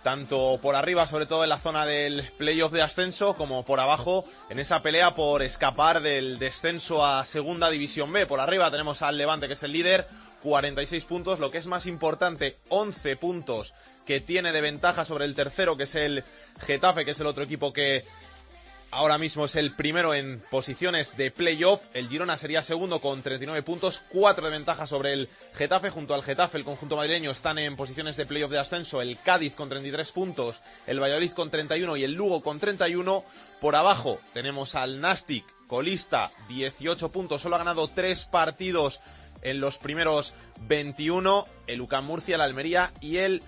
tanto 0.02 0.58
por 0.62 0.74
arriba, 0.74 1.06
sobre 1.06 1.26
todo 1.26 1.42
en 1.42 1.50
la 1.50 1.58
zona 1.58 1.84
del 1.84 2.30
playoff 2.38 2.72
de 2.72 2.80
ascenso, 2.80 3.34
como 3.34 3.66
por 3.66 3.80
abajo 3.80 4.24
en 4.48 4.58
esa 4.58 4.80
pelea 4.80 5.14
por 5.14 5.42
escapar 5.42 6.00
del 6.00 6.38
descenso 6.38 7.04
a 7.04 7.26
segunda 7.26 7.68
división 7.68 8.10
B. 8.10 8.24
Por 8.24 8.40
arriba 8.40 8.70
tenemos 8.70 9.02
al 9.02 9.18
Levante, 9.18 9.48
que 9.48 9.52
es 9.52 9.62
el 9.62 9.72
líder, 9.72 10.08
46 10.42 11.04
puntos, 11.04 11.38
lo 11.38 11.50
que 11.50 11.58
es 11.58 11.66
más 11.66 11.86
importante, 11.86 12.56
11 12.70 13.16
puntos 13.16 13.74
que 14.06 14.22
tiene 14.22 14.52
de 14.52 14.62
ventaja 14.62 15.04
sobre 15.04 15.26
el 15.26 15.34
tercero, 15.34 15.76
que 15.76 15.82
es 15.82 15.94
el 15.96 16.24
Getafe, 16.60 17.04
que 17.04 17.10
es 17.10 17.20
el 17.20 17.26
otro 17.26 17.44
equipo 17.44 17.74
que 17.74 18.04
ahora 18.90 19.18
mismo 19.18 19.44
es 19.44 19.56
el 19.56 19.74
primero 19.74 20.14
en 20.14 20.42
posiciones 20.50 21.16
de 21.16 21.30
playoff. 21.30 21.82
El 21.94 22.08
Girona 22.08 22.36
sería 22.36 22.62
segundo 22.62 23.00
con 23.00 23.22
39 23.22 23.62
puntos, 23.62 24.02
4 24.10 24.44
de 24.44 24.50
ventaja 24.50 24.86
sobre 24.86 25.12
el 25.12 25.28
Getafe. 25.54 25.90
Junto 25.90 26.14
al 26.14 26.22
Getafe, 26.22 26.58
el 26.58 26.64
conjunto 26.64 26.96
madrileño 26.96 27.30
están 27.30 27.58
en 27.58 27.76
posiciones 27.76 28.16
de 28.16 28.26
playoff 28.26 28.50
de 28.50 28.58
ascenso. 28.58 29.02
El 29.02 29.18
Cádiz 29.18 29.54
con 29.54 29.68
33 29.68 30.12
puntos, 30.12 30.60
el 30.86 31.00
Valladolid 31.00 31.32
con 31.32 31.50
31 31.50 31.96
y 31.96 32.04
el 32.04 32.12
Lugo 32.12 32.42
con 32.42 32.60
31. 32.60 33.24
Por 33.60 33.76
abajo 33.76 34.20
tenemos 34.32 34.74
al 34.74 35.00
Nastic, 35.00 35.44
colista, 35.66 36.30
18 36.48 37.10
puntos. 37.10 37.42
Solo 37.42 37.56
ha 37.56 37.58
ganado 37.58 37.88
3 37.88 38.24
partidos 38.26 39.00
en 39.42 39.60
los 39.60 39.78
primeros 39.78 40.34
21. 40.62 41.46
El 41.66 41.80
UCAM 41.80 42.06
Murcia, 42.06 42.36
el 42.36 42.40
Almería 42.40 42.92
y 43.00 43.18
el 43.18 43.42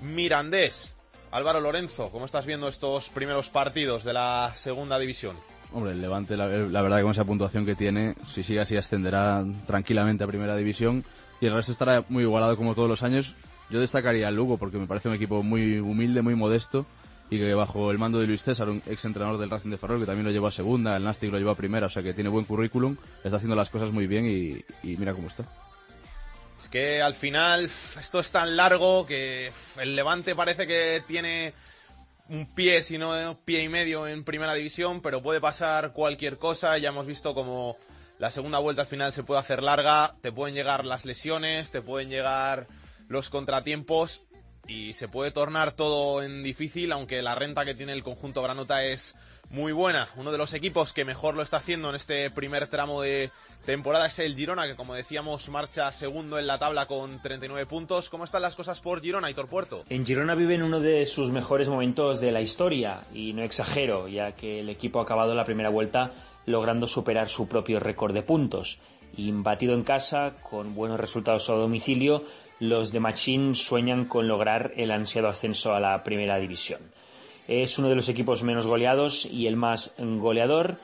Mirandés. 0.00 0.93
Álvaro 1.34 1.60
Lorenzo, 1.60 2.10
¿cómo 2.12 2.26
estás 2.26 2.46
viendo 2.46 2.68
estos 2.68 3.08
primeros 3.08 3.48
partidos 3.48 4.04
de 4.04 4.12
la 4.12 4.52
segunda 4.54 5.00
división? 5.00 5.34
Hombre, 5.72 5.90
el 5.90 6.00
Levante, 6.00 6.36
la, 6.36 6.46
verdad 6.46 7.02
con 7.02 7.10
esa 7.10 7.24
puntuación 7.24 7.66
que 7.66 7.74
tiene, 7.74 8.14
si 8.24 8.44
sigue 8.44 8.60
así 8.60 8.76
ascenderá 8.76 9.44
tranquilamente 9.66 10.22
a 10.22 10.28
primera 10.28 10.54
división 10.54 11.04
y 11.40 11.46
el 11.46 11.54
resto 11.54 11.72
estará 11.72 12.04
muy 12.08 12.22
igualado 12.22 12.56
como 12.56 12.76
todos 12.76 12.88
los 12.88 13.02
años. 13.02 13.34
Yo 13.68 13.80
destacaría 13.80 14.28
al 14.28 14.36
Lugo 14.36 14.58
porque 14.58 14.78
me 14.78 14.86
parece 14.86 15.08
un 15.08 15.16
equipo 15.16 15.42
muy 15.42 15.80
humilde, 15.80 16.22
muy 16.22 16.36
modesto 16.36 16.86
y 17.30 17.38
que 17.38 17.52
bajo 17.52 17.90
el 17.90 17.98
mando 17.98 18.20
de 18.20 18.28
Luis 18.28 18.44
César, 18.44 18.68
un 18.68 18.80
ex 18.86 19.04
entrenador 19.04 19.40
del 19.40 19.50
Racing 19.50 19.70
de 19.70 19.78
Ferrol, 19.78 19.98
que 19.98 20.06
también 20.06 20.26
lo 20.26 20.30
llevó 20.30 20.46
a 20.46 20.52
segunda, 20.52 20.96
el 20.96 21.02
Nastic 21.02 21.32
lo 21.32 21.38
llevó 21.38 21.50
a 21.50 21.56
primera, 21.56 21.88
o 21.88 21.90
sea 21.90 22.04
que 22.04 22.14
tiene 22.14 22.30
buen 22.30 22.44
currículum, 22.44 22.96
está 23.24 23.38
haciendo 23.38 23.56
las 23.56 23.70
cosas 23.70 23.90
muy 23.90 24.06
bien 24.06 24.24
y 24.24 24.96
mira 24.98 25.12
cómo 25.12 25.26
está. 25.26 25.44
Es 26.64 26.70
que 26.70 27.02
al 27.02 27.14
final 27.14 27.70
esto 28.00 28.20
es 28.20 28.30
tan 28.30 28.56
largo 28.56 29.04
que 29.04 29.52
el 29.78 29.94
Levante 29.94 30.34
parece 30.34 30.66
que 30.66 31.02
tiene 31.06 31.52
un 32.30 32.46
pie, 32.54 32.82
si 32.82 32.96
no 32.96 33.38
pie 33.44 33.64
y 33.64 33.68
medio 33.68 34.08
en 34.08 34.24
primera 34.24 34.54
división, 34.54 35.02
pero 35.02 35.22
puede 35.22 35.42
pasar 35.42 35.92
cualquier 35.92 36.38
cosa. 36.38 36.78
Ya 36.78 36.88
hemos 36.88 37.06
visto 37.06 37.34
como 37.34 37.76
la 38.18 38.30
segunda 38.30 38.60
vuelta 38.60 38.80
al 38.80 38.88
final 38.88 39.12
se 39.12 39.24
puede 39.24 39.40
hacer 39.40 39.62
larga, 39.62 40.16
te 40.22 40.32
pueden 40.32 40.54
llegar 40.54 40.86
las 40.86 41.04
lesiones, 41.04 41.70
te 41.70 41.82
pueden 41.82 42.08
llegar 42.08 42.66
los 43.08 43.28
contratiempos. 43.28 44.22
Y 44.66 44.94
se 44.94 45.08
puede 45.08 45.30
tornar 45.30 45.72
todo 45.72 46.22
en 46.22 46.42
difícil, 46.42 46.92
aunque 46.92 47.22
la 47.22 47.34
renta 47.34 47.64
que 47.64 47.74
tiene 47.74 47.92
el 47.92 48.02
conjunto 48.02 48.42
Granota 48.42 48.84
es 48.84 49.14
muy 49.50 49.72
buena. 49.72 50.08
Uno 50.16 50.32
de 50.32 50.38
los 50.38 50.54
equipos 50.54 50.92
que 50.92 51.04
mejor 51.04 51.34
lo 51.34 51.42
está 51.42 51.58
haciendo 51.58 51.90
en 51.90 51.96
este 51.96 52.30
primer 52.30 52.66
tramo 52.68 53.02
de 53.02 53.30
temporada 53.66 54.06
es 54.06 54.18
el 54.18 54.34
Girona, 54.34 54.66
que 54.66 54.76
como 54.76 54.94
decíamos 54.94 55.48
marcha 55.48 55.92
segundo 55.92 56.38
en 56.38 56.46
la 56.46 56.58
tabla 56.58 56.86
con 56.86 57.20
39 57.20 57.66
puntos. 57.66 58.08
¿Cómo 58.08 58.24
están 58.24 58.42
las 58.42 58.56
cosas 58.56 58.80
por 58.80 59.00
Girona, 59.00 59.30
Hitor 59.30 59.48
Puerto? 59.48 59.84
En 59.88 60.06
Girona 60.06 60.34
viven 60.34 60.62
uno 60.62 60.80
de 60.80 61.04
sus 61.06 61.30
mejores 61.30 61.68
momentos 61.68 62.20
de 62.20 62.32
la 62.32 62.40
historia, 62.40 63.00
y 63.12 63.32
no 63.32 63.42
exagero, 63.42 64.08
ya 64.08 64.32
que 64.32 64.60
el 64.60 64.68
equipo 64.68 64.98
ha 64.98 65.02
acabado 65.02 65.34
la 65.34 65.44
primera 65.44 65.68
vuelta 65.68 66.12
logrando 66.46 66.86
superar 66.86 67.28
su 67.28 67.48
propio 67.48 67.80
récord 67.80 68.14
de 68.14 68.22
puntos. 68.22 68.78
Imbatido 69.16 69.74
en 69.74 69.84
casa, 69.84 70.34
con 70.42 70.74
buenos 70.74 70.98
resultados 70.98 71.48
a 71.50 71.54
domicilio, 71.54 72.24
los 72.58 72.90
de 72.90 73.00
Machín 73.00 73.54
sueñan 73.54 74.06
con 74.06 74.26
lograr 74.26 74.72
el 74.76 74.90
ansiado 74.90 75.28
ascenso 75.28 75.74
a 75.74 75.80
la 75.80 76.02
primera 76.02 76.38
división. 76.38 76.80
Es 77.46 77.78
uno 77.78 77.88
de 77.88 77.96
los 77.96 78.08
equipos 78.08 78.42
menos 78.42 78.66
goleados 78.66 79.26
y 79.26 79.46
el 79.46 79.56
más 79.56 79.92
goleador. 79.98 80.78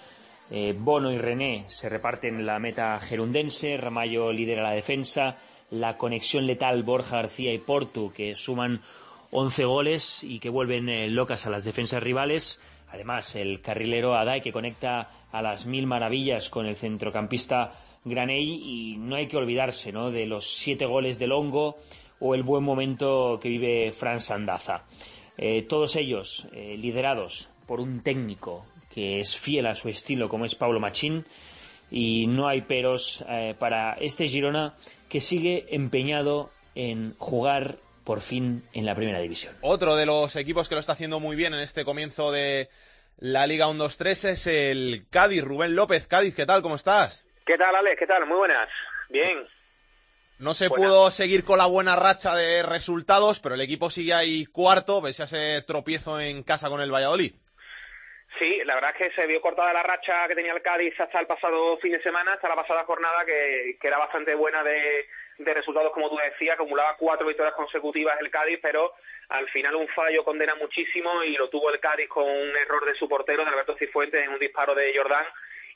Eh, 0.50 0.76
Bono 0.78 1.10
y 1.10 1.18
René 1.18 1.64
se 1.68 1.88
reparten 1.88 2.44
la 2.44 2.58
meta 2.58 2.99
gerundense, 3.00 3.76
Ramallo 3.76 4.32
lidera 4.32 4.62
la 4.62 4.72
defensa, 4.72 5.37
la 5.70 5.96
conexión 5.96 6.46
letal 6.46 6.82
Borja 6.82 7.16
García 7.16 7.52
y 7.52 7.58
Portu, 7.58 8.12
que 8.12 8.34
suman 8.34 8.82
11 9.30 9.64
goles 9.64 10.25
y 10.25 10.38
que 10.40 10.50
vuelven 10.50 10.88
eh, 10.88 11.08
locas 11.08 11.46
a 11.46 11.50
las 11.50 11.64
defensas 11.64 12.02
rivales. 12.02 12.60
Además, 12.92 13.37
el 13.37 13.60
carrilero 13.60 14.14
Adai, 14.14 14.42
que 14.42 14.52
conecta 14.52 15.10
a 15.32 15.42
las 15.42 15.66
mil 15.66 15.87
maravillas 15.87 16.50
con 16.50 16.66
el 16.66 16.76
centrocampista 16.76 17.72
Graney, 18.04 18.62
y 18.64 18.97
no 18.97 19.16
hay 19.16 19.28
que 19.28 19.37
olvidarse 19.37 19.92
¿no? 19.92 20.11
de 20.11 20.26
los 20.26 20.49
siete 20.49 20.87
goles 20.87 21.19
de 21.19 21.26
Longo 21.26 21.76
o 22.19 22.35
el 22.35 22.42
buen 22.42 22.64
momento 22.64 23.38
que 23.40 23.49
vive 23.49 23.92
Fran 23.92 24.21
Sandaza. 24.21 24.85
Eh, 25.37 25.62
todos 25.62 25.97
ellos 25.97 26.47
eh, 26.52 26.76
liderados 26.78 27.49
por 27.66 27.80
un 27.80 28.02
técnico 28.02 28.66
que 28.92 29.21
es 29.21 29.37
fiel 29.37 29.66
a 29.66 29.75
su 29.75 29.88
estilo, 29.88 30.28
como 30.28 30.45
es 30.45 30.54
Pablo 30.54 30.80
Machín, 30.80 31.25
y 31.90 32.26
no 32.26 32.49
hay 32.49 32.62
peros 32.62 33.25
eh, 33.28 33.54
para 33.59 33.95
este 33.95 34.28
Girona 34.28 34.75
que 35.09 35.21
sigue 35.21 35.66
empeñado 35.71 36.50
en 36.75 37.14
jugar 37.19 37.78
por 38.04 38.21
fin 38.21 38.64
en 38.73 38.87
la 38.87 38.95
primera 38.95 39.21
división. 39.21 39.54
Otro 39.61 39.97
de 39.97 40.07
los 40.07 40.35
equipos 40.37 40.69
que 40.69 40.75
lo 40.75 40.80
está 40.80 40.92
haciendo 40.92 41.21
muy 41.21 41.37
bien 41.37 41.54
en 41.54 41.61
este 41.61 41.85
comienzo 41.85 42.33
de 42.33 42.69
la 43.19 43.47
Liga 43.47 43.69
1-2-3 43.69 44.30
es 44.30 44.47
el 44.47 45.07
Cádiz. 45.11 45.42
Rubén 45.42 45.75
López, 45.75 46.07
Cádiz, 46.07 46.35
¿qué 46.35 46.47
tal? 46.47 46.62
¿Cómo 46.62 46.76
estás? 46.76 47.25
¿Qué 47.47 47.56
tal, 47.59 47.75
Alex? 47.75 47.99
¿Qué 47.99 48.06
tal? 48.06 48.26
Muy 48.26 48.37
buenas. 48.38 48.68
Bien. 49.09 49.47
No 50.38 50.54
se 50.54 50.68
Buenas. 50.68 50.88
pudo 50.88 51.11
seguir 51.11 51.44
con 51.44 51.59
la 51.59 51.66
buena 51.66 51.97
racha 51.97 52.35
de 52.35 52.62
resultados, 52.62 53.40
pero 53.40 53.54
el 53.56 53.61
equipo 53.61 53.90
sigue 53.90 54.14
ahí 54.14 54.47
cuarto, 54.47 55.02
pese 55.02 55.23
a 55.23 55.25
ese 55.26 55.62
tropiezo 55.66 56.18
en 56.20 56.42
casa 56.42 56.68
con 56.70 56.80
el 56.80 56.92
Valladolid. 56.92 57.35
Sí, 58.38 58.62
la 58.64 58.75
verdad 58.76 58.92
es 58.92 58.97
que 59.11 59.14
se 59.14 59.26
vio 59.26 59.42
cortada 59.42 59.73
la 59.73 59.82
racha 59.82 60.26
que 60.28 60.35
tenía 60.35 60.52
el 60.54 60.62
Cádiz 60.62 60.99
hasta 60.99 61.20
el 61.20 61.26
pasado 61.26 61.76
fin 61.78 61.92
de 61.92 62.02
semana, 62.02 62.32
hasta 62.35 62.49
la 62.49 62.54
pasada 62.56 62.85
jornada, 62.85 63.25
que, 63.26 63.76
que 63.78 63.87
era 63.87 63.99
bastante 63.99 64.35
buena 64.35 64.62
de, 64.62 65.06
de 65.38 65.54
resultados, 65.54 65.92
como 65.92 66.09
tú 66.09 66.16
decías, 66.16 66.54
acumulaba 66.54 66.97
cuatro 66.97 67.26
victorias 67.26 67.54
consecutivas 67.54 68.16
el 68.20 68.30
Cádiz, 68.30 68.59
pero 68.62 68.94
al 69.28 69.47
final 69.50 69.75
un 69.76 69.88
fallo 69.88 70.25
condena 70.25 70.54
muchísimo 70.54 71.23
y 71.23 71.32
lo 71.37 71.50
tuvo 71.50 71.68
el 71.70 71.80
Cádiz 71.80 72.09
con 72.09 72.25
un 72.25 72.56
error 72.56 72.87
de 72.87 72.94
su 72.94 73.06
portero, 73.11 73.44
de 73.44 73.50
Alberto 73.50 73.76
Cifuentes, 73.76 74.25
en 74.25 74.30
un 74.30 74.38
disparo 74.38 74.75
de 74.75 74.90
Jordán, 74.97 75.26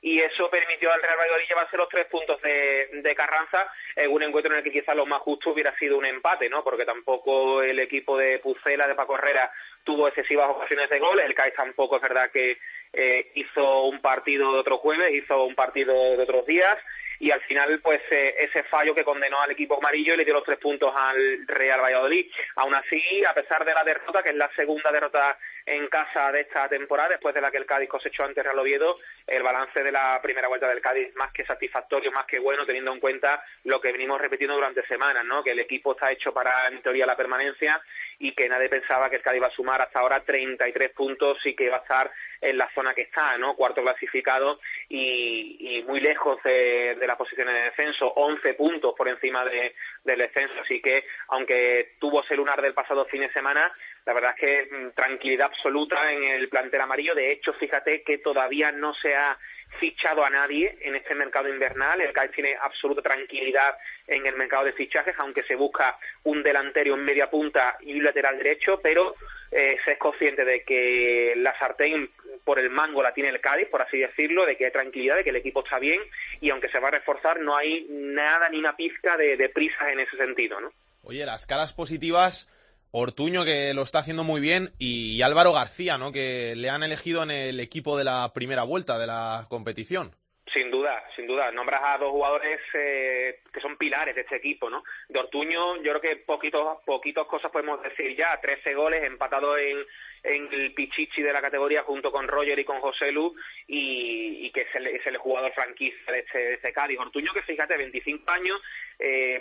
y 0.04 0.20
eso 0.20 0.50
permitió 0.50 0.92
al 0.92 1.00
Real 1.00 1.16
Valladolid 1.16 1.48
llevarse 1.48 1.78
los 1.78 1.88
tres 1.88 2.04
puntos 2.08 2.38
de, 2.42 2.90
de 2.92 3.14
Carranza 3.14 3.72
en 3.96 4.12
un 4.12 4.22
encuentro 4.22 4.52
en 4.52 4.58
el 4.58 4.62
que 4.62 4.70
quizás 4.70 4.94
lo 4.94 5.06
más 5.06 5.22
justo 5.22 5.48
hubiera 5.48 5.74
sido 5.78 5.96
un 5.96 6.04
empate, 6.04 6.50
¿no? 6.50 6.62
Porque 6.62 6.84
tampoco 6.84 7.62
el 7.62 7.80
equipo 7.80 8.18
de 8.18 8.38
Pucela, 8.38 8.86
de 8.86 8.94
Paco 8.94 9.16
Herrera, 9.16 9.50
tuvo 9.82 10.06
excesivas 10.06 10.50
ocasiones 10.50 10.90
de 10.90 10.98
gol. 10.98 11.20
El 11.20 11.34
Cádiz 11.34 11.54
tampoco 11.54 11.96
es 11.96 12.02
verdad 12.02 12.30
que 12.30 12.58
eh, 12.92 13.32
hizo 13.34 13.84
un 13.84 14.02
partido 14.02 14.52
de 14.52 14.58
otro 14.58 14.76
jueves, 14.76 15.14
hizo 15.14 15.42
un 15.42 15.54
partido 15.54 15.94
de 16.18 16.22
otros 16.22 16.44
días 16.44 16.76
y 17.18 17.30
al 17.30 17.40
final 17.42 17.80
pues 17.80 18.00
eh, 18.10 18.34
ese 18.38 18.62
fallo 18.64 18.94
que 18.94 19.04
condenó 19.04 19.40
al 19.40 19.50
equipo 19.50 19.78
amarillo 19.78 20.14
y 20.14 20.16
le 20.16 20.24
dio 20.24 20.34
los 20.34 20.44
tres 20.44 20.58
puntos 20.58 20.92
al 20.94 21.46
Real 21.46 21.80
Valladolid. 21.80 22.30
Aún 22.56 22.74
así, 22.74 23.24
a 23.24 23.34
pesar 23.34 23.64
de 23.64 23.74
la 23.74 23.84
derrota, 23.84 24.22
que 24.22 24.30
es 24.30 24.36
la 24.36 24.50
segunda 24.54 24.90
derrota 24.90 25.38
en 25.66 25.88
casa 25.88 26.30
de 26.30 26.42
esta 26.42 26.68
temporada, 26.68 27.10
después 27.10 27.34
de 27.34 27.40
la 27.40 27.50
que 27.50 27.56
el 27.56 27.66
Cádiz 27.66 27.88
cosechó 27.88 28.24
ante 28.24 28.42
Real 28.42 28.58
Oviedo, 28.58 28.98
el 29.26 29.42
balance 29.42 29.82
de 29.82 29.90
la 29.90 30.20
primera 30.22 30.48
vuelta 30.48 30.68
del 30.68 30.82
Cádiz 30.82 31.14
más 31.14 31.32
que 31.32 31.44
satisfactorio, 31.44 32.12
más 32.12 32.26
que 32.26 32.38
bueno, 32.38 32.66
teniendo 32.66 32.92
en 32.92 33.00
cuenta 33.00 33.42
lo 33.64 33.80
que 33.80 33.92
venimos 33.92 34.20
repitiendo 34.20 34.54
durante 34.54 34.86
semanas, 34.86 35.24
¿no? 35.24 35.42
Que 35.42 35.52
el 35.52 35.60
equipo 35.60 35.92
está 35.92 36.12
hecho 36.12 36.32
para, 36.32 36.68
en 36.68 36.82
teoría, 36.82 37.06
la 37.06 37.16
permanencia 37.16 37.80
y 38.18 38.32
que 38.32 38.48
nadie 38.48 38.68
pensaba 38.68 39.08
que 39.08 39.16
el 39.16 39.22
Cádiz 39.22 39.38
iba 39.38 39.46
a 39.48 39.56
sumar 39.56 39.80
hasta 39.80 40.00
ahora 40.00 40.20
33 40.20 40.90
puntos 40.90 41.38
y 41.44 41.54
que 41.54 41.64
iba 41.64 41.76
a 41.76 41.80
estar 41.80 42.10
en 42.40 42.58
la 42.58 42.70
zona 42.74 42.94
que 42.94 43.02
está, 43.02 43.38
¿no? 43.38 43.56
Cuarto 43.56 43.82
clasificado 43.82 44.60
y, 44.88 45.82
muy 45.86 46.00
lejos 46.00 46.42
de, 46.42 46.96
de 46.98 47.06
posiciones 47.16 47.54
de 47.54 47.62
descenso, 47.62 48.12
11 48.14 48.54
puntos 48.54 48.94
por 48.96 49.08
encima 49.08 49.44
de, 49.44 49.74
del 50.04 50.18
descenso. 50.18 50.54
Así 50.60 50.80
que, 50.80 51.04
aunque 51.28 51.94
tuvo 51.98 52.22
ese 52.22 52.36
lunar 52.36 52.60
del 52.60 52.74
pasado 52.74 53.04
fin 53.06 53.22
de 53.22 53.32
semana, 53.32 53.72
la 54.04 54.12
verdad 54.12 54.34
es 54.36 54.40
que 54.40 54.74
mm, 54.74 54.90
tranquilidad 54.90 55.46
absoluta 55.46 56.12
en 56.12 56.24
el 56.24 56.48
plantel 56.48 56.80
amarillo. 56.80 57.14
De 57.14 57.32
hecho, 57.32 57.52
fíjate 57.54 58.02
que 58.02 58.18
todavía 58.18 58.72
no 58.72 58.94
se 58.94 59.14
ha 59.14 59.38
fichado 59.78 60.24
a 60.24 60.30
nadie 60.30 60.78
en 60.80 60.94
este 60.94 61.14
mercado 61.14 61.48
invernal. 61.48 62.00
El 62.00 62.12
Cádiz 62.12 62.32
tiene 62.32 62.56
absoluta 62.60 63.02
tranquilidad 63.02 63.76
en 64.06 64.26
el 64.26 64.36
mercado 64.36 64.64
de 64.64 64.72
fichajes, 64.72 65.14
aunque 65.18 65.42
se 65.42 65.56
busca 65.56 65.98
un 66.24 66.42
delantero 66.42 66.94
en 66.94 67.04
media 67.04 67.30
punta 67.30 67.76
y 67.80 67.94
un 67.98 68.04
lateral 68.04 68.38
derecho, 68.38 68.80
pero 68.82 69.14
eh, 69.50 69.76
se 69.84 69.92
es 69.92 69.98
consciente 69.98 70.44
de 70.44 70.62
que 70.62 71.34
la 71.36 71.56
sartén 71.58 72.10
por 72.44 72.58
el 72.58 72.70
mango 72.70 73.02
la 73.02 73.14
tiene 73.14 73.30
el 73.30 73.40
Cádiz, 73.40 73.68
por 73.68 73.82
así 73.82 73.98
decirlo, 73.98 74.44
de 74.44 74.56
que 74.56 74.66
hay 74.66 74.72
tranquilidad, 74.72 75.16
de 75.16 75.24
que 75.24 75.30
el 75.30 75.36
equipo 75.36 75.62
está 75.64 75.78
bien 75.78 76.00
y 76.40 76.50
aunque 76.50 76.68
se 76.68 76.78
va 76.78 76.88
a 76.88 76.92
reforzar 76.92 77.40
no 77.40 77.56
hay 77.56 77.86
nada 77.88 78.48
ni 78.48 78.58
una 78.58 78.76
pizca 78.76 79.16
de, 79.16 79.36
de 79.36 79.48
prisas 79.48 79.88
en 79.90 80.00
ese 80.00 80.16
sentido, 80.16 80.60
¿no? 80.60 80.72
Oye, 81.02 81.24
las 81.26 81.46
caras 81.46 81.74
positivas, 81.74 82.48
Ortuño 82.96 83.44
que 83.44 83.74
lo 83.74 83.82
está 83.82 83.98
haciendo 83.98 84.22
muy 84.22 84.40
bien 84.40 84.70
y 84.78 85.20
Álvaro 85.22 85.52
García, 85.52 85.98
¿no? 85.98 86.12
Que 86.12 86.54
le 86.54 86.70
han 86.70 86.84
elegido 86.84 87.24
en 87.24 87.32
el 87.32 87.58
equipo 87.58 87.98
de 87.98 88.04
la 88.04 88.30
primera 88.32 88.62
vuelta 88.62 89.00
de 89.00 89.08
la 89.08 89.46
competición. 89.48 90.12
Sin 90.52 90.70
duda, 90.70 91.02
sin 91.16 91.26
duda. 91.26 91.50
Nombras 91.50 91.82
a 91.84 91.98
dos 91.98 92.12
jugadores 92.12 92.60
eh, 92.72 93.40
que 93.52 93.60
son 93.60 93.76
pilares 93.76 94.14
de 94.14 94.20
este 94.20 94.36
equipo, 94.36 94.70
¿no? 94.70 94.84
De 95.08 95.18
Ortuño, 95.18 95.82
yo 95.82 95.90
creo 95.90 96.00
que 96.00 96.16
poquitos, 96.18 96.84
poquitos 96.84 97.26
cosas 97.26 97.50
podemos 97.50 97.82
decir 97.82 98.16
ya. 98.16 98.38
13 98.40 98.74
goles, 98.74 99.02
empatado 99.02 99.58
en, 99.58 99.84
el 100.22 100.72
Pichichi 100.72 101.20
de 101.20 101.32
la 101.32 101.42
categoría 101.42 101.82
junto 101.82 102.12
con 102.12 102.28
Roger 102.28 102.56
y 102.60 102.64
con 102.64 102.78
José 102.78 103.10
Lu 103.10 103.34
y, 103.66 104.52
que 104.52 104.60
es 104.60 104.74
el, 104.76 104.86
es 104.86 105.04
el 105.08 105.16
jugador 105.16 105.52
franquicia 105.52 106.12
de 106.12 106.20
este, 106.20 106.38
de 106.38 106.54
este 106.54 106.72
Cádiz. 106.72 107.00
Ortuño 107.00 107.32
que 107.34 107.42
fíjate, 107.42 107.76
25 107.76 108.30
años, 108.30 108.62
eh, 109.00 109.40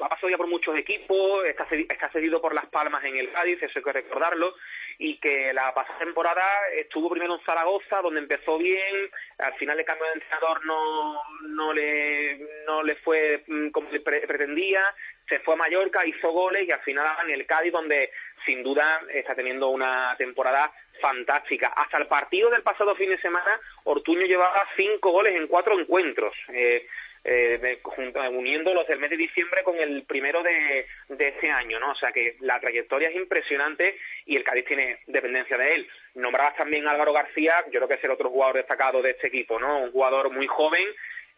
ha 0.00 0.08
pasado 0.08 0.28
ya 0.30 0.36
por 0.36 0.46
muchos 0.46 0.76
equipos, 0.76 1.44
está, 1.46 1.66
cedi- 1.68 1.90
está 1.90 2.08
cedido 2.10 2.40
por 2.40 2.54
Las 2.54 2.66
Palmas 2.66 3.04
en 3.04 3.16
el 3.16 3.30
Cádiz, 3.32 3.62
eso 3.62 3.78
hay 3.78 3.84
que 3.84 3.92
recordarlo, 3.92 4.54
y 4.98 5.18
que 5.18 5.52
la 5.52 5.72
pasada 5.74 5.98
temporada 6.00 6.44
estuvo 6.76 7.08
primero 7.10 7.34
en 7.34 7.40
Zaragoza, 7.44 8.00
donde 8.02 8.20
empezó 8.20 8.58
bien, 8.58 9.10
al 9.38 9.54
final 9.54 9.78
el 9.78 9.84
cambio 9.84 10.06
de 10.06 10.12
entrenador 10.14 10.64
no, 10.66 11.20
no, 11.48 11.72
le, 11.72 12.38
no 12.66 12.82
le 12.82 12.96
fue 12.96 13.44
mm, 13.46 13.68
como 13.70 13.90
le 13.90 14.00
pre- 14.00 14.26
pretendía, 14.26 14.82
se 15.28 15.38
fue 15.40 15.54
a 15.54 15.58
Mallorca, 15.58 16.06
hizo 16.06 16.30
goles 16.32 16.66
y 16.66 16.72
al 16.72 16.80
final 16.80 17.06
en 17.24 17.30
el 17.34 17.46
Cádiz, 17.46 17.72
donde 17.72 18.10
sin 18.46 18.62
duda 18.62 19.00
está 19.12 19.34
teniendo 19.34 19.68
una 19.68 20.14
temporada 20.16 20.72
fantástica. 21.00 21.68
Hasta 21.68 21.98
el 21.98 22.06
partido 22.06 22.50
del 22.50 22.62
pasado 22.62 22.94
fin 22.96 23.10
de 23.10 23.20
semana, 23.20 23.60
Ortuño 23.84 24.26
llevaba 24.26 24.66
cinco 24.76 25.10
goles 25.10 25.36
en 25.36 25.46
cuatro 25.46 25.78
encuentros. 25.78 26.34
Eh, 26.48 26.86
eh, 27.24 27.78
junto- 27.82 28.20
uniendo 28.30 28.72
los 28.74 28.86
del 28.86 28.98
mes 28.98 29.10
de 29.10 29.16
diciembre 29.16 29.62
con 29.62 29.76
el 29.78 30.04
primero 30.04 30.42
de, 30.42 30.86
de 31.08 31.28
este 31.28 31.50
año, 31.50 31.78
¿no? 31.80 31.92
O 31.92 31.94
sea 31.96 32.12
que 32.12 32.36
la 32.40 32.58
trayectoria 32.60 33.08
es 33.08 33.16
impresionante 33.16 33.98
y 34.26 34.36
el 34.36 34.44
Cádiz 34.44 34.64
tiene 34.66 35.00
dependencia 35.06 35.56
de 35.56 35.74
él. 35.74 35.88
Nombrabas 36.14 36.56
también 36.56 36.86
a 36.86 36.92
Álvaro 36.92 37.12
García, 37.12 37.64
yo 37.66 37.78
creo 37.80 37.88
que 37.88 37.94
es 37.94 38.04
el 38.04 38.10
otro 38.10 38.30
jugador 38.30 38.56
destacado 38.56 39.02
de 39.02 39.10
este 39.10 39.28
equipo, 39.28 39.58
¿no? 39.58 39.80
Un 39.80 39.92
jugador 39.92 40.30
muy 40.30 40.46
joven, 40.46 40.86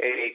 eh, 0.03 0.35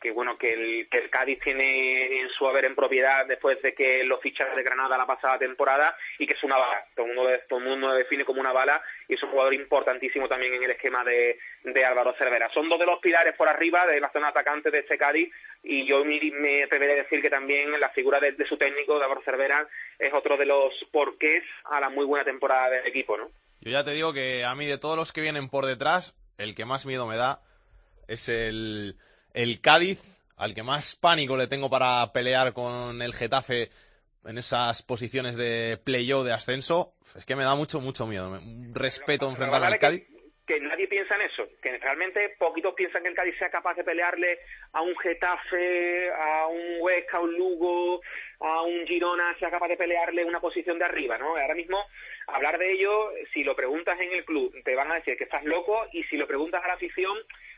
que, 0.00 0.10
bueno 0.12 0.36
que 0.36 0.52
el, 0.52 0.88
que 0.90 0.98
el 0.98 1.10
Cádiz 1.10 1.40
tiene 1.40 2.20
en 2.20 2.28
su 2.28 2.46
haber 2.46 2.66
en 2.66 2.74
propiedad 2.74 3.24
después 3.26 3.60
de 3.62 3.74
que 3.74 4.04
lo 4.04 4.18
fichara 4.18 4.54
de 4.54 4.62
Granada 4.62 4.98
la 4.98 5.06
pasada 5.06 5.38
temporada 5.38 5.96
y 6.18 6.26
que 6.26 6.34
es 6.34 6.42
una 6.44 6.58
bala, 6.58 6.84
todo 6.94 7.06
el 7.06 7.14
mundo, 7.14 7.30
todo 7.48 7.60
mundo 7.60 7.88
lo 7.88 7.94
define 7.94 8.26
como 8.26 8.40
una 8.40 8.52
bala 8.52 8.82
y 9.08 9.14
es 9.14 9.22
un 9.22 9.30
jugador 9.30 9.54
importantísimo 9.54 10.28
también 10.28 10.52
en 10.52 10.62
el 10.64 10.70
esquema 10.72 11.02
de, 11.02 11.38
de 11.64 11.84
Álvaro 11.84 12.14
Cervera. 12.18 12.50
Son 12.52 12.68
dos 12.68 12.78
de 12.78 12.84
los 12.84 13.00
pilares 13.00 13.34
por 13.36 13.48
arriba 13.48 13.86
de 13.86 14.00
la 14.00 14.12
zona 14.12 14.28
atacante 14.28 14.70
de 14.70 14.80
este 14.80 14.98
Cádiz 14.98 15.32
y 15.62 15.86
yo 15.86 16.04
me, 16.04 16.20
me 16.32 16.64
atreveré 16.64 16.92
a 16.92 17.02
decir 17.04 17.22
que 17.22 17.30
también 17.30 17.80
la 17.80 17.88
figura 17.88 18.20
de, 18.20 18.32
de 18.32 18.46
su 18.46 18.58
técnico, 18.58 18.98
de 18.98 19.04
Álvaro 19.04 19.22
Cervera, 19.24 19.66
es 19.98 20.12
otro 20.12 20.36
de 20.36 20.44
los 20.44 20.74
porqués 20.90 21.42
a 21.64 21.80
la 21.80 21.88
muy 21.88 22.04
buena 22.04 22.24
temporada 22.24 22.68
del 22.68 22.86
equipo, 22.86 23.16
¿no? 23.16 23.30
Yo 23.60 23.70
ya 23.70 23.84
te 23.84 23.92
digo 23.92 24.12
que 24.12 24.44
a 24.44 24.54
mí 24.54 24.66
de 24.66 24.76
todos 24.76 24.96
los 24.96 25.12
que 25.12 25.22
vienen 25.22 25.48
por 25.48 25.64
detrás, 25.64 26.14
el 26.36 26.54
que 26.54 26.66
más 26.66 26.84
miedo 26.84 27.06
me 27.06 27.16
da 27.16 27.40
es 28.12 28.28
el, 28.28 28.96
el 29.34 29.60
Cádiz, 29.60 30.00
al 30.36 30.54
que 30.54 30.62
más 30.62 30.96
pánico 30.96 31.36
le 31.36 31.46
tengo 31.46 31.70
para 31.70 32.12
pelear 32.12 32.52
con 32.52 33.00
el 33.02 33.14
Getafe 33.14 33.70
en 34.24 34.38
esas 34.38 34.82
posiciones 34.82 35.36
de 35.36 35.78
playoff 35.82 36.24
de 36.24 36.32
ascenso, 36.32 36.94
es 37.16 37.24
que 37.26 37.34
me 37.36 37.42
da 37.44 37.54
mucho, 37.54 37.80
mucho 37.80 38.06
miedo. 38.06 38.30
me- 38.30 38.72
respeto 38.72 39.28
enfrentarme 39.28 39.66
al 39.66 39.78
Cádiz. 39.78 40.06
que, 40.06 40.54
que 40.54 40.60
nadie 40.60 40.86
piensa 40.86 41.16
en 41.16 41.22
eso, 41.22 41.44
que 41.60 41.76
realmente 41.78 42.34
poquitos 42.38 42.74
piensan 42.74 43.02
que 43.02 43.08
el 43.08 43.14
Cádiz 43.16 43.36
sea 43.38 43.50
capaz 43.50 43.74
de 43.74 43.84
pelearle 43.84 44.38
a 44.72 44.80
un 44.82 44.96
Getafe, 44.98 46.10
a 46.12 46.46
un 46.46 46.76
Huesca, 46.80 47.16
a 47.16 47.20
un 47.20 47.34
Lugo, 47.36 48.00
a 48.40 48.62
un 48.62 48.86
Girona, 48.86 49.36
sea 49.38 49.50
capaz 49.50 49.68
de 49.68 49.76
pelearle 49.76 50.24
una 50.24 50.40
posición 50.40 50.78
de 50.78 50.84
arriba, 50.84 51.18
¿no? 51.18 51.36
Ahora 51.36 51.54
mismo, 51.54 51.78
hablar 52.28 52.58
de 52.58 52.72
ello, 52.72 53.10
si 53.32 53.42
lo 53.44 53.56
preguntas 53.56 53.98
en 54.00 54.12
el 54.12 54.24
club, 54.24 54.54
te 54.64 54.74
van 54.76 54.90
a 54.90 54.96
decir 54.96 55.16
que 55.16 55.24
estás 55.24 55.44
loco, 55.44 55.86
y 55.92 56.04
si 56.04 56.16
lo 56.16 56.26
preguntas 56.28 56.62
a 56.64 56.68
la 56.68 56.74
afición, 56.74 57.16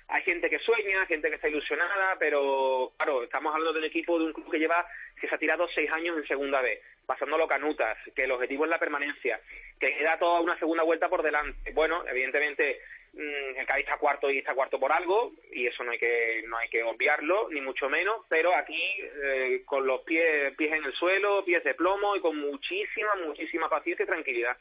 hay 0.08 0.22
gente 0.22 0.50
que 0.50 0.58
sueña, 0.58 1.06
gente 1.06 1.28
que 1.28 1.36
está 1.36 1.48
ilusionada, 1.48 2.16
pero 2.18 2.92
claro, 2.96 3.22
estamos 3.22 3.52
hablando 3.52 3.72
de 3.72 3.78
un 3.80 3.84
equipo, 3.86 4.18
de 4.18 4.26
un 4.26 4.32
club 4.32 4.50
que 4.50 4.58
lleva, 4.58 4.86
que 5.18 5.28
se 5.28 5.34
ha 5.34 5.38
tirado 5.38 5.66
seis 5.74 5.90
años 5.90 6.16
en 6.18 6.26
segunda 6.26 6.60
B, 6.60 6.80
pasándolo 7.06 7.48
canutas, 7.48 7.96
que 8.14 8.24
el 8.24 8.32
objetivo 8.32 8.64
es 8.64 8.70
la 8.70 8.78
permanencia, 8.78 9.40
que 9.78 9.96
queda 9.96 10.18
toda 10.18 10.40
una 10.40 10.58
segunda 10.58 10.82
vuelta 10.82 11.08
por 11.08 11.22
delante. 11.22 11.72
Bueno, 11.72 12.04
evidentemente 12.06 12.80
mm, 13.14 13.58
el 13.58 13.66
Cádiz 13.66 13.86
está 13.86 13.96
cuarto 13.96 14.30
y 14.30 14.38
está 14.38 14.54
cuarto 14.54 14.78
por 14.78 14.92
algo, 14.92 15.32
y 15.52 15.66
eso 15.66 15.82
no 15.82 15.92
hay 15.92 15.98
que, 15.98 16.44
no 16.46 16.58
hay 16.58 16.68
que 16.68 16.82
obviarlo, 16.82 17.48
ni 17.50 17.62
mucho 17.62 17.88
menos, 17.88 18.26
pero 18.28 18.54
aquí 18.54 18.82
eh, 19.24 19.62
con 19.64 19.86
los 19.86 20.02
pies, 20.02 20.54
pies 20.56 20.72
en 20.72 20.84
el 20.84 20.92
suelo, 20.92 21.44
pies 21.44 21.64
de 21.64 21.74
plomo 21.74 22.14
y 22.14 22.20
con 22.20 22.38
muchísima, 22.38 23.14
muchísima 23.26 23.70
paciencia 23.70 24.04
y 24.04 24.06
tranquilidad. 24.06 24.56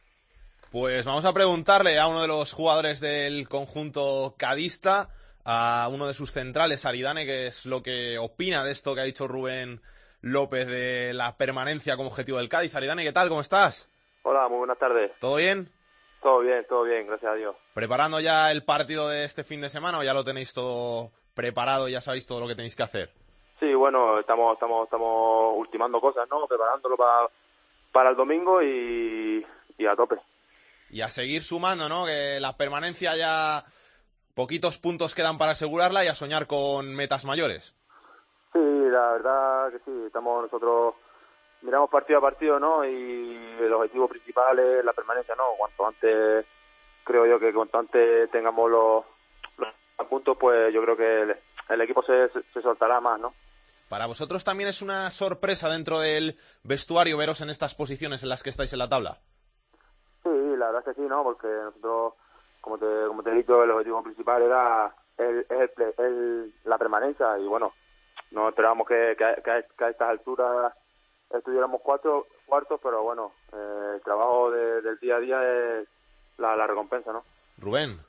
Pues 0.72 1.06
vamos 1.06 1.26
a 1.26 1.34
preguntarle 1.34 2.00
a 2.00 2.08
uno 2.08 2.22
de 2.24 2.28
los 2.28 2.52
jugadores 2.54 3.00
del 3.00 3.48
conjunto 3.48 4.34
cadista, 4.40 5.10
a 5.46 5.90
uno 5.92 6.08
de 6.08 6.14
sus 6.14 6.32
centrales, 6.32 6.86
Aridane, 6.86 7.26
que 7.26 7.48
es 7.48 7.66
lo 7.66 7.84
que 7.84 8.18
opina 8.18 8.64
de 8.64 8.72
esto 8.72 8.96
que 8.96 9.02
ha 9.02 9.06
dicho 9.06 9.28
Rubén 9.28 9.82
López 10.22 10.68
de 10.68 11.14
la 11.14 11.36
permanencia 11.36 11.98
como 11.98 12.10
objetivo 12.10 12.38
del 12.38 12.50
Cádiz. 12.50 12.76
Aridane, 12.76 13.04
¿qué 13.04 13.12
tal? 13.12 13.30
¿Cómo 13.30 13.42
estás? 13.42 13.90
Hola, 14.24 14.48
muy 14.48 14.60
buenas 14.60 14.80
tardes. 14.80 15.12
¿Todo 15.20 15.36
bien? 15.36 15.70
Todo 16.22 16.40
bien, 16.40 16.66
todo 16.70 16.84
bien, 16.84 17.06
gracias 17.06 17.32
a 17.34 17.36
Dios. 17.36 17.56
¿Preparando 17.74 18.22
ya 18.22 18.50
el 18.52 18.64
partido 18.64 19.10
de 19.10 19.26
este 19.26 19.44
fin 19.44 19.60
de 19.60 19.70
semana 19.70 20.00
o 20.00 20.04
ya 20.04 20.14
lo 20.14 20.24
tenéis 20.24 20.54
todo 20.54 21.12
preparado, 21.34 21.90
ya 21.90 22.00
sabéis 22.00 22.26
todo 22.26 22.40
lo 22.40 22.48
que 22.48 22.56
tenéis 22.56 22.78
que 22.78 22.84
hacer? 22.84 23.10
Sí, 23.60 23.74
bueno, 23.74 24.20
estamos, 24.20 24.54
estamos, 24.54 24.86
estamos 24.86 25.54
ultimando 25.58 26.00
cosas, 26.00 26.28
¿no? 26.30 26.48
Preparándolo 26.48 26.96
para, 26.96 27.28
para 27.92 28.10
el 28.12 28.16
domingo 28.16 28.62
y, 28.62 29.46
y 29.78 29.86
a 29.86 29.96
tope. 29.96 30.16
Y 30.90 31.02
a 31.02 31.10
seguir 31.10 31.44
sumando, 31.44 31.90
¿no? 31.90 32.06
Que 32.06 32.40
la 32.40 32.56
permanencia 32.56 33.18
ya 33.18 33.66
poquitos 34.34 34.78
puntos 34.78 35.16
quedan 35.16 35.38
para 35.38 35.52
asegurarla 35.52 36.04
y 36.04 36.08
a 36.08 36.16
soñar 36.16 36.48
con 36.48 36.96
metas 36.96 37.26
mayores. 37.26 37.76
Sí, 38.52 38.60
la 38.60 39.12
verdad 39.14 39.72
que 39.72 39.80
sí, 39.80 40.04
estamos 40.06 40.44
nosotros, 40.44 40.96
miramos 41.62 41.90
partido 41.90 42.20
a 42.20 42.22
partido, 42.22 42.60
¿no? 42.60 42.86
Y 42.86 43.58
el 43.60 43.74
objetivo 43.74 44.08
principal 44.08 44.60
es 44.60 44.86
la 44.86 44.94
permanencia, 44.94 45.36
¿no? 45.36 45.44
Cuanto 45.58 45.88
antes, 45.88 46.46
creo 47.04 47.26
yo 47.26 47.40
que 47.40 47.54
cuanto 47.54 47.80
antes 47.80 48.30
tengamos 48.32 48.70
los, 48.70 49.06
los 49.58 50.08
puntos, 50.08 50.38
pues 50.40 50.74
yo 50.74 50.82
creo 50.84 50.98
que 50.98 51.22
el, 51.22 51.38
el 51.70 51.82
equipo 51.82 52.04
se, 52.04 52.30
se, 52.30 52.44
se 52.54 52.62
soltará 52.62 53.00
más, 53.00 53.20
¿no? 53.20 53.34
Para 53.90 54.08
vosotros 54.08 54.44
también 54.44 54.70
es 54.70 54.82
una 54.82 55.12
sorpresa 55.12 55.70
dentro 55.70 56.00
del 56.00 56.38
vestuario 56.64 57.18
veros 57.18 57.42
en 57.42 57.50
estas 57.50 57.76
posiciones 57.76 58.24
en 58.24 58.30
las 58.30 58.42
que 58.42 58.50
estáis 58.50 58.74
en 58.74 58.80
la 58.80 58.90
tabla. 58.90 59.20
Sí, 60.24 60.30
la 60.30 60.68
verdad 60.68 60.84
es 60.88 60.96
que 60.96 61.02
sí, 61.02 61.08
¿no? 61.08 61.24
Porque 61.24 61.48
nosotros, 61.48 62.14
como 62.64 62.78
te, 62.78 62.86
como 63.08 63.22
te 63.22 63.30
he 63.32 63.34
dicho, 63.36 63.62
el 63.62 63.72
objetivo 63.72 64.02
principal 64.02 64.42
era 64.42 64.96
el, 65.18 65.46
el, 65.50 65.70
ple- 65.76 65.94
el- 65.98 66.54
la 66.64 66.78
permanencia 66.78 67.38
y 67.38 67.46
bueno, 67.46 67.74
no 68.32 68.48
esperábamos 68.48 68.88
que, 68.88 69.16
que, 69.18 69.24
a- 69.26 69.36
que 69.36 69.60
estas 69.90 70.10
alturas 70.10 70.74
estuviéramos 71.30 71.82
cuatro 71.82 72.26
cuartos, 72.46 72.80
pero 72.82 73.04
bueno, 73.04 73.34
eh, 73.52 73.92
el 73.96 74.02
trabajo 74.02 74.50
de- 74.50 74.82
del 74.82 74.98
día 75.00 75.18
a 75.18 75.20
día 75.20 75.42
es 75.82 75.88
la, 76.38 76.56
la 76.56 76.66
recompensa, 76.66 77.12
¿no? 77.12 77.24
Rubén. 77.58 78.00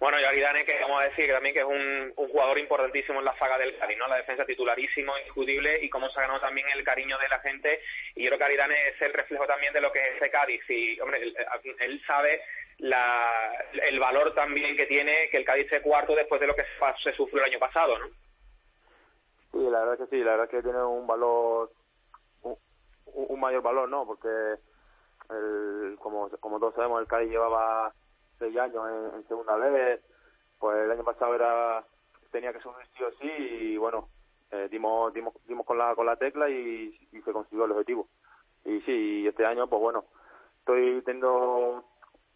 Bueno, 0.00 0.18
y 0.18 0.24
Aridane, 0.24 0.64
que 0.64 0.80
vamos 0.80 0.98
a 0.98 1.04
decir 1.04 1.26
que 1.26 1.32
también 1.32 1.52
que 1.54 1.60
es 1.60 1.66
un, 1.66 2.12
un 2.16 2.28
jugador 2.30 2.58
importantísimo 2.58 3.18
en 3.18 3.26
la 3.26 3.36
saga 3.36 3.58
del 3.58 3.76
Cádiz, 3.76 3.98
¿no? 3.98 4.08
La 4.08 4.16
defensa 4.16 4.46
titularísimo, 4.46 5.16
indiscutible, 5.18 5.84
y 5.84 5.90
cómo 5.90 6.08
se 6.08 6.18
ha 6.18 6.22
ganado 6.22 6.40
también 6.40 6.66
el 6.74 6.82
cariño 6.82 7.18
de 7.18 7.28
la 7.28 7.38
gente. 7.40 7.80
Y 8.14 8.22
yo 8.22 8.30
creo 8.30 8.38
que 8.38 8.44
Aridane 8.44 8.88
es 8.88 9.02
el 9.02 9.12
reflejo 9.12 9.46
también 9.46 9.74
de 9.74 9.82
lo 9.82 9.92
que 9.92 9.98
es 9.98 10.16
ese 10.16 10.30
Cádiz. 10.30 10.62
Y, 10.70 10.98
hombre, 11.00 11.22
él, 11.22 11.36
él 11.80 12.02
sabe 12.06 12.40
la, 12.80 13.52
el 13.72 13.98
valor 14.00 14.34
también 14.34 14.76
que 14.76 14.86
tiene 14.86 15.28
que 15.30 15.36
el 15.36 15.44
Cádiz 15.44 15.68
sea 15.68 15.82
cuarto 15.82 16.14
después 16.14 16.40
de 16.40 16.46
lo 16.46 16.54
que 16.54 16.64
se, 17.02 17.12
sufrió 17.12 17.42
el 17.42 17.50
año 17.50 17.58
pasado, 17.58 17.98
¿no? 17.98 18.06
Sí, 19.52 19.70
la 19.70 19.80
verdad 19.80 19.98
que 19.98 20.06
sí, 20.06 20.22
la 20.22 20.32
verdad 20.32 20.48
que 20.48 20.62
tiene 20.62 20.82
un 20.82 21.06
valor, 21.06 21.70
un, 22.42 22.56
un 23.06 23.40
mayor 23.40 23.62
valor, 23.62 23.88
¿no? 23.88 24.06
Porque, 24.06 24.28
el, 25.30 25.96
como, 25.98 26.30
como 26.40 26.58
todos 26.58 26.74
sabemos, 26.74 27.00
el 27.00 27.08
Cádiz 27.08 27.30
llevaba 27.30 27.92
seis 28.38 28.56
años 28.56 28.82
en, 29.14 29.28
segunda 29.28 29.56
vez, 29.56 30.00
pues 30.58 30.78
el 30.78 30.90
año 30.90 31.04
pasado 31.04 31.34
era 31.34 31.84
tenía 32.30 32.52
que 32.52 32.60
subir 32.60 32.86
sí 32.96 33.02
o 33.02 33.24
y 33.24 33.76
bueno, 33.76 34.08
eh, 34.52 34.68
dimos, 34.70 35.12
dimos, 35.12 35.34
dimos 35.46 35.66
con 35.66 35.76
la 35.76 35.94
con 35.96 36.06
la 36.06 36.16
tecla 36.16 36.48
y, 36.48 36.96
y 37.12 37.22
se 37.22 37.32
consiguió 37.32 37.64
el 37.64 37.72
objetivo. 37.72 38.08
Y 38.64 38.80
sí, 38.82 39.26
este 39.26 39.44
año, 39.44 39.66
pues 39.66 39.80
bueno, 39.80 40.04
estoy 40.60 41.02
teniendo 41.02 41.84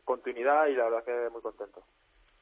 continuidad 0.05 0.67
y 0.67 0.75
la 0.75 0.85
verdad 0.85 1.05
que 1.05 1.31
muy 1.31 1.43
contento. 1.43 1.83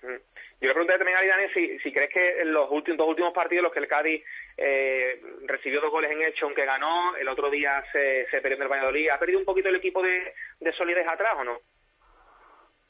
Mm. 0.03 0.19
Yo 0.61 0.69
le 0.69 0.75
pregunté 0.75 0.97
también 0.99 1.17
a 1.17 1.21
Aridane 1.21 1.53
si, 1.53 1.79
si 1.79 1.93
crees 1.93 2.11
que 2.11 2.41
en 2.41 2.53
los 2.53 2.71
últimos, 2.71 2.99
dos 2.99 3.09
últimos 3.09 3.33
partidos 3.33 3.65
los 3.65 3.73
que 3.73 3.79
el 3.79 3.89
Cádiz 3.89 4.25
eh, 4.57 5.23
recibió 5.47 5.81
dos 5.81 5.91
goles 5.91 6.11
en 6.11 6.23
hecho, 6.23 6.47
aunque 6.47 6.65
ganó, 6.65 7.17
el 7.17 7.29
otro 7.29 7.51
día 7.51 7.83
se, 7.93 8.27
se 8.31 8.41
perdió 8.41 8.57
en 8.57 8.63
el 8.63 8.69
Valladolid, 8.69 9.11
¿ha 9.11 9.19
perdido 9.19 9.39
un 9.39 9.45
poquito 9.45 9.69
el 9.69 9.77
equipo 9.77 10.03
de, 10.03 10.35
de 10.61 10.73
solidez 10.73 11.07
atrás 11.07 11.35
o 11.39 11.45
no? 11.45 11.59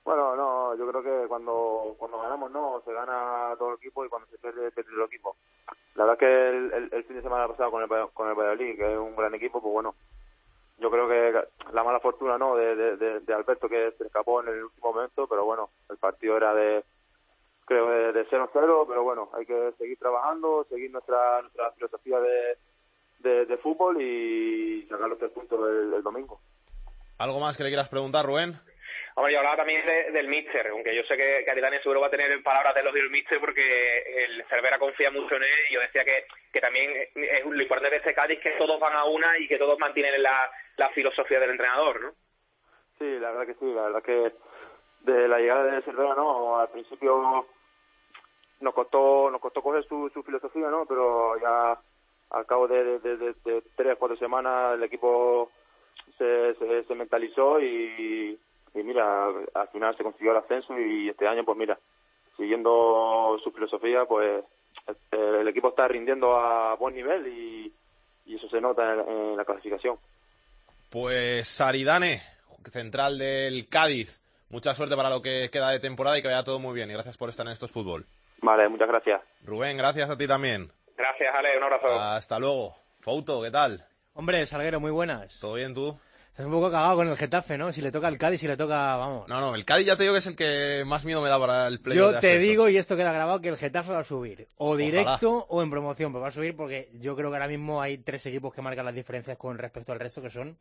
Bueno, 0.04 0.34
no, 0.34 0.76
yo 0.76 0.88
creo 0.88 1.02
que 1.02 1.28
cuando 1.28 1.94
cuando 1.96 2.20
ganamos 2.20 2.50
no, 2.50 2.82
se 2.84 2.92
gana 2.92 3.54
todo 3.56 3.70
el 3.70 3.76
equipo 3.76 4.04
y 4.04 4.08
cuando 4.08 4.26
se 4.28 4.38
pierde, 4.38 4.72
pierde 4.72 4.90
el 4.92 5.02
equipo. 5.02 5.36
La 5.94 6.04
verdad 6.04 6.18
que 6.18 6.26
el, 6.26 6.72
el, 6.72 6.88
el 6.92 7.04
fin 7.04 7.16
de 7.16 7.22
semana 7.22 7.46
pasado 7.46 7.70
con 7.70 7.82
el, 7.82 7.88
con 8.12 8.28
el 8.28 8.34
Valladolid, 8.34 8.76
que 8.76 8.92
es 8.92 8.98
un 8.98 9.14
gran 9.14 9.32
equipo, 9.34 9.62
pues 9.62 9.72
bueno, 9.72 9.94
yo 10.82 10.90
creo 10.90 11.08
que 11.08 11.32
la 11.72 11.84
mala 11.84 12.00
fortuna 12.00 12.36
no 12.36 12.56
de, 12.56 12.74
de, 12.74 13.34
Alberto 13.34 13.68
que 13.68 13.92
se 13.96 14.04
escapó 14.04 14.42
en 14.42 14.48
el 14.48 14.64
último 14.64 14.92
momento, 14.92 15.28
pero 15.28 15.44
bueno, 15.44 15.70
el 15.88 15.96
partido 15.96 16.36
era 16.36 16.52
de 16.54 16.84
creo 17.64 17.88
de, 17.88 18.12
de 18.12 18.28
0-0, 18.28 18.50
pero 18.88 19.02
bueno, 19.04 19.30
hay 19.32 19.46
que 19.46 19.72
seguir 19.78 19.96
trabajando, 19.98 20.66
seguir 20.68 20.90
nuestra 20.90 21.40
nuestra 21.40 21.70
filosofía 21.72 22.18
de, 22.18 22.58
de, 23.20 23.46
de 23.46 23.56
fútbol 23.58 24.02
y 24.02 24.84
sacar 24.90 25.08
los 25.08 25.18
tres 25.18 25.30
puntos 25.30 25.60
el, 25.70 25.94
el 25.94 26.02
domingo. 26.02 26.40
¿Algo 27.18 27.38
más 27.38 27.56
que 27.56 27.62
le 27.62 27.70
quieras 27.70 27.88
preguntar, 27.88 28.26
Rubén? 28.26 28.58
Hombre, 29.14 29.32
yo 29.32 29.38
hablaba 29.40 29.56
también 29.58 29.84
de- 29.84 30.10
del 30.10 30.28
míster, 30.28 30.68
aunque 30.68 30.94
yo 30.94 31.02
sé 31.04 31.16
que, 31.16 31.44
Aridane 31.50 31.80
seguro 31.82 32.00
va 32.00 32.06
a 32.06 32.10
tener 32.10 32.42
palabras 32.42 32.74
de 32.74 32.82
los 32.82 32.94
del 32.94 33.10
míster 33.10 33.38
porque 33.40 34.24
el 34.24 34.42
Cervera 34.46 34.78
confía 34.78 35.10
mucho 35.10 35.36
en 35.36 35.42
él 35.42 35.58
y 35.68 35.74
yo 35.74 35.80
decía 35.80 36.04
que, 36.04 36.24
que 36.52 36.60
también 36.60 36.90
es 37.14 37.44
lo 37.44 37.60
importante 37.62 37.90
de 37.90 37.96
este 37.98 38.14
Cádiz 38.14 38.40
que 38.40 38.52
todos 38.52 38.80
van 38.80 38.94
a 38.94 39.04
una 39.04 39.38
y 39.38 39.46
que 39.48 39.58
todos 39.58 39.78
mantienen 39.78 40.22
la, 40.22 40.50
la 40.76 40.88
filosofía 40.90 41.38
del 41.40 41.50
entrenador, 41.50 42.00
¿no? 42.00 42.12
Sí, 42.98 43.18
la 43.18 43.32
verdad 43.32 43.46
que 43.46 43.54
sí, 43.54 43.66
la 43.74 43.82
verdad 43.82 44.02
que 44.02 44.32
de 45.00 45.28
la 45.28 45.38
llegada 45.40 45.64
de 45.64 45.82
Cervera, 45.82 46.14
¿no? 46.14 46.58
Al 46.58 46.70
principio 46.70 47.46
nos 48.60 48.74
costó 48.74 49.30
nos 49.30 49.40
costó 49.42 49.60
coger 49.60 49.84
su, 49.84 50.08
su 50.10 50.22
filosofía, 50.22 50.68
¿no? 50.68 50.86
Pero 50.86 51.38
ya 51.38 51.78
al 52.30 52.46
cabo 52.46 52.66
de, 52.66 52.98
de, 53.00 53.16
de, 53.18 53.62
tres, 53.76 53.96
cuatro 53.98 54.16
semanas 54.16 54.74
el 54.74 54.84
equipo 54.84 55.50
se, 56.16 56.54
se 56.54 56.94
mentalizó 56.94 57.60
y, 57.60 58.38
y 58.74 58.82
mira, 58.82 59.26
al 59.54 59.68
final 59.68 59.96
se 59.96 60.02
consiguió 60.02 60.32
el 60.32 60.38
ascenso 60.38 60.78
y 60.78 61.08
este 61.08 61.26
año, 61.26 61.44
pues 61.44 61.58
mira, 61.58 61.78
siguiendo 62.36 63.38
su 63.42 63.50
filosofía, 63.52 64.04
pues 64.04 64.44
el 65.10 65.48
equipo 65.48 65.68
está 65.68 65.86
rindiendo 65.88 66.36
a 66.36 66.74
buen 66.76 66.94
nivel 66.94 67.26
y, 67.26 67.72
y 68.26 68.36
eso 68.36 68.48
se 68.48 68.60
nota 68.60 68.94
en, 68.94 69.00
en 69.08 69.36
la 69.36 69.44
clasificación. 69.44 69.98
Pues 70.90 71.60
Aridane, 71.60 72.22
central 72.70 73.18
del 73.18 73.68
Cádiz. 73.68 74.20
Mucha 74.50 74.74
suerte 74.74 74.96
para 74.96 75.08
lo 75.08 75.22
que 75.22 75.48
queda 75.50 75.70
de 75.70 75.80
temporada 75.80 76.18
y 76.18 76.22
que 76.22 76.28
vaya 76.28 76.44
todo 76.44 76.58
muy 76.58 76.74
bien. 76.74 76.90
Y 76.90 76.92
gracias 76.92 77.16
por 77.16 77.30
estar 77.30 77.46
en 77.46 77.52
estos 77.52 77.72
fútbol. 77.72 78.04
Vale, 78.42 78.68
muchas 78.68 78.88
gracias. 78.88 79.22
Rubén, 79.44 79.76
gracias 79.78 80.10
a 80.10 80.18
ti 80.18 80.26
también. 80.26 80.70
Gracias, 80.96 81.34
Ale, 81.34 81.56
un 81.56 81.64
abrazo. 81.64 81.86
Hasta 81.88 82.38
luego. 82.38 82.76
Fouto, 83.00 83.42
¿qué 83.42 83.50
tal? 83.50 83.84
Hombre, 84.14 84.44
Salguero, 84.44 84.78
muy 84.78 84.90
buenas. 84.90 85.40
¿Todo 85.40 85.54
bien 85.54 85.72
tú? 85.72 85.98
Estás 86.32 86.46
un 86.46 86.52
poco 86.52 86.70
cagado 86.70 86.96
con 86.96 87.08
el 87.08 87.16
Getafe, 87.18 87.58
¿no? 87.58 87.70
Si 87.74 87.82
le 87.82 87.92
toca 87.92 88.08
al 88.08 88.16
Cádiz, 88.16 88.40
si 88.40 88.48
le 88.48 88.56
toca, 88.56 88.96
vamos. 88.96 89.28
No, 89.28 89.38
no, 89.38 89.54
el 89.54 89.66
Cádiz 89.66 89.86
ya 89.86 89.96
te 89.96 90.04
digo 90.04 90.14
que 90.14 90.20
es 90.20 90.26
el 90.26 90.34
que 90.34 90.82
más 90.86 91.04
miedo 91.04 91.20
me 91.20 91.28
da 91.28 91.38
para 91.38 91.68
el 91.68 91.78
playoff 91.78 91.98
Yo 91.98 92.12
de 92.12 92.20
te 92.20 92.38
digo, 92.38 92.70
y 92.70 92.78
esto 92.78 92.96
queda 92.96 93.12
grabado, 93.12 93.42
que 93.42 93.50
el 93.50 93.58
Getafe 93.58 93.92
va 93.92 93.98
a 93.98 94.04
subir. 94.04 94.48
O 94.56 94.74
directo 94.74 95.44
o 95.50 95.62
en 95.62 95.68
promoción, 95.68 96.10
pero 96.10 96.22
va 96.22 96.28
a 96.28 96.30
subir 96.30 96.56
porque 96.56 96.90
yo 96.94 97.14
creo 97.16 97.28
que 97.28 97.36
ahora 97.36 97.48
mismo 97.48 97.82
hay 97.82 97.98
tres 97.98 98.24
equipos 98.24 98.54
que 98.54 98.62
marcan 98.62 98.86
las 98.86 98.94
diferencias 98.94 99.36
con 99.36 99.58
respecto 99.58 99.92
al 99.92 100.00
resto, 100.00 100.22
que 100.22 100.30
son 100.30 100.56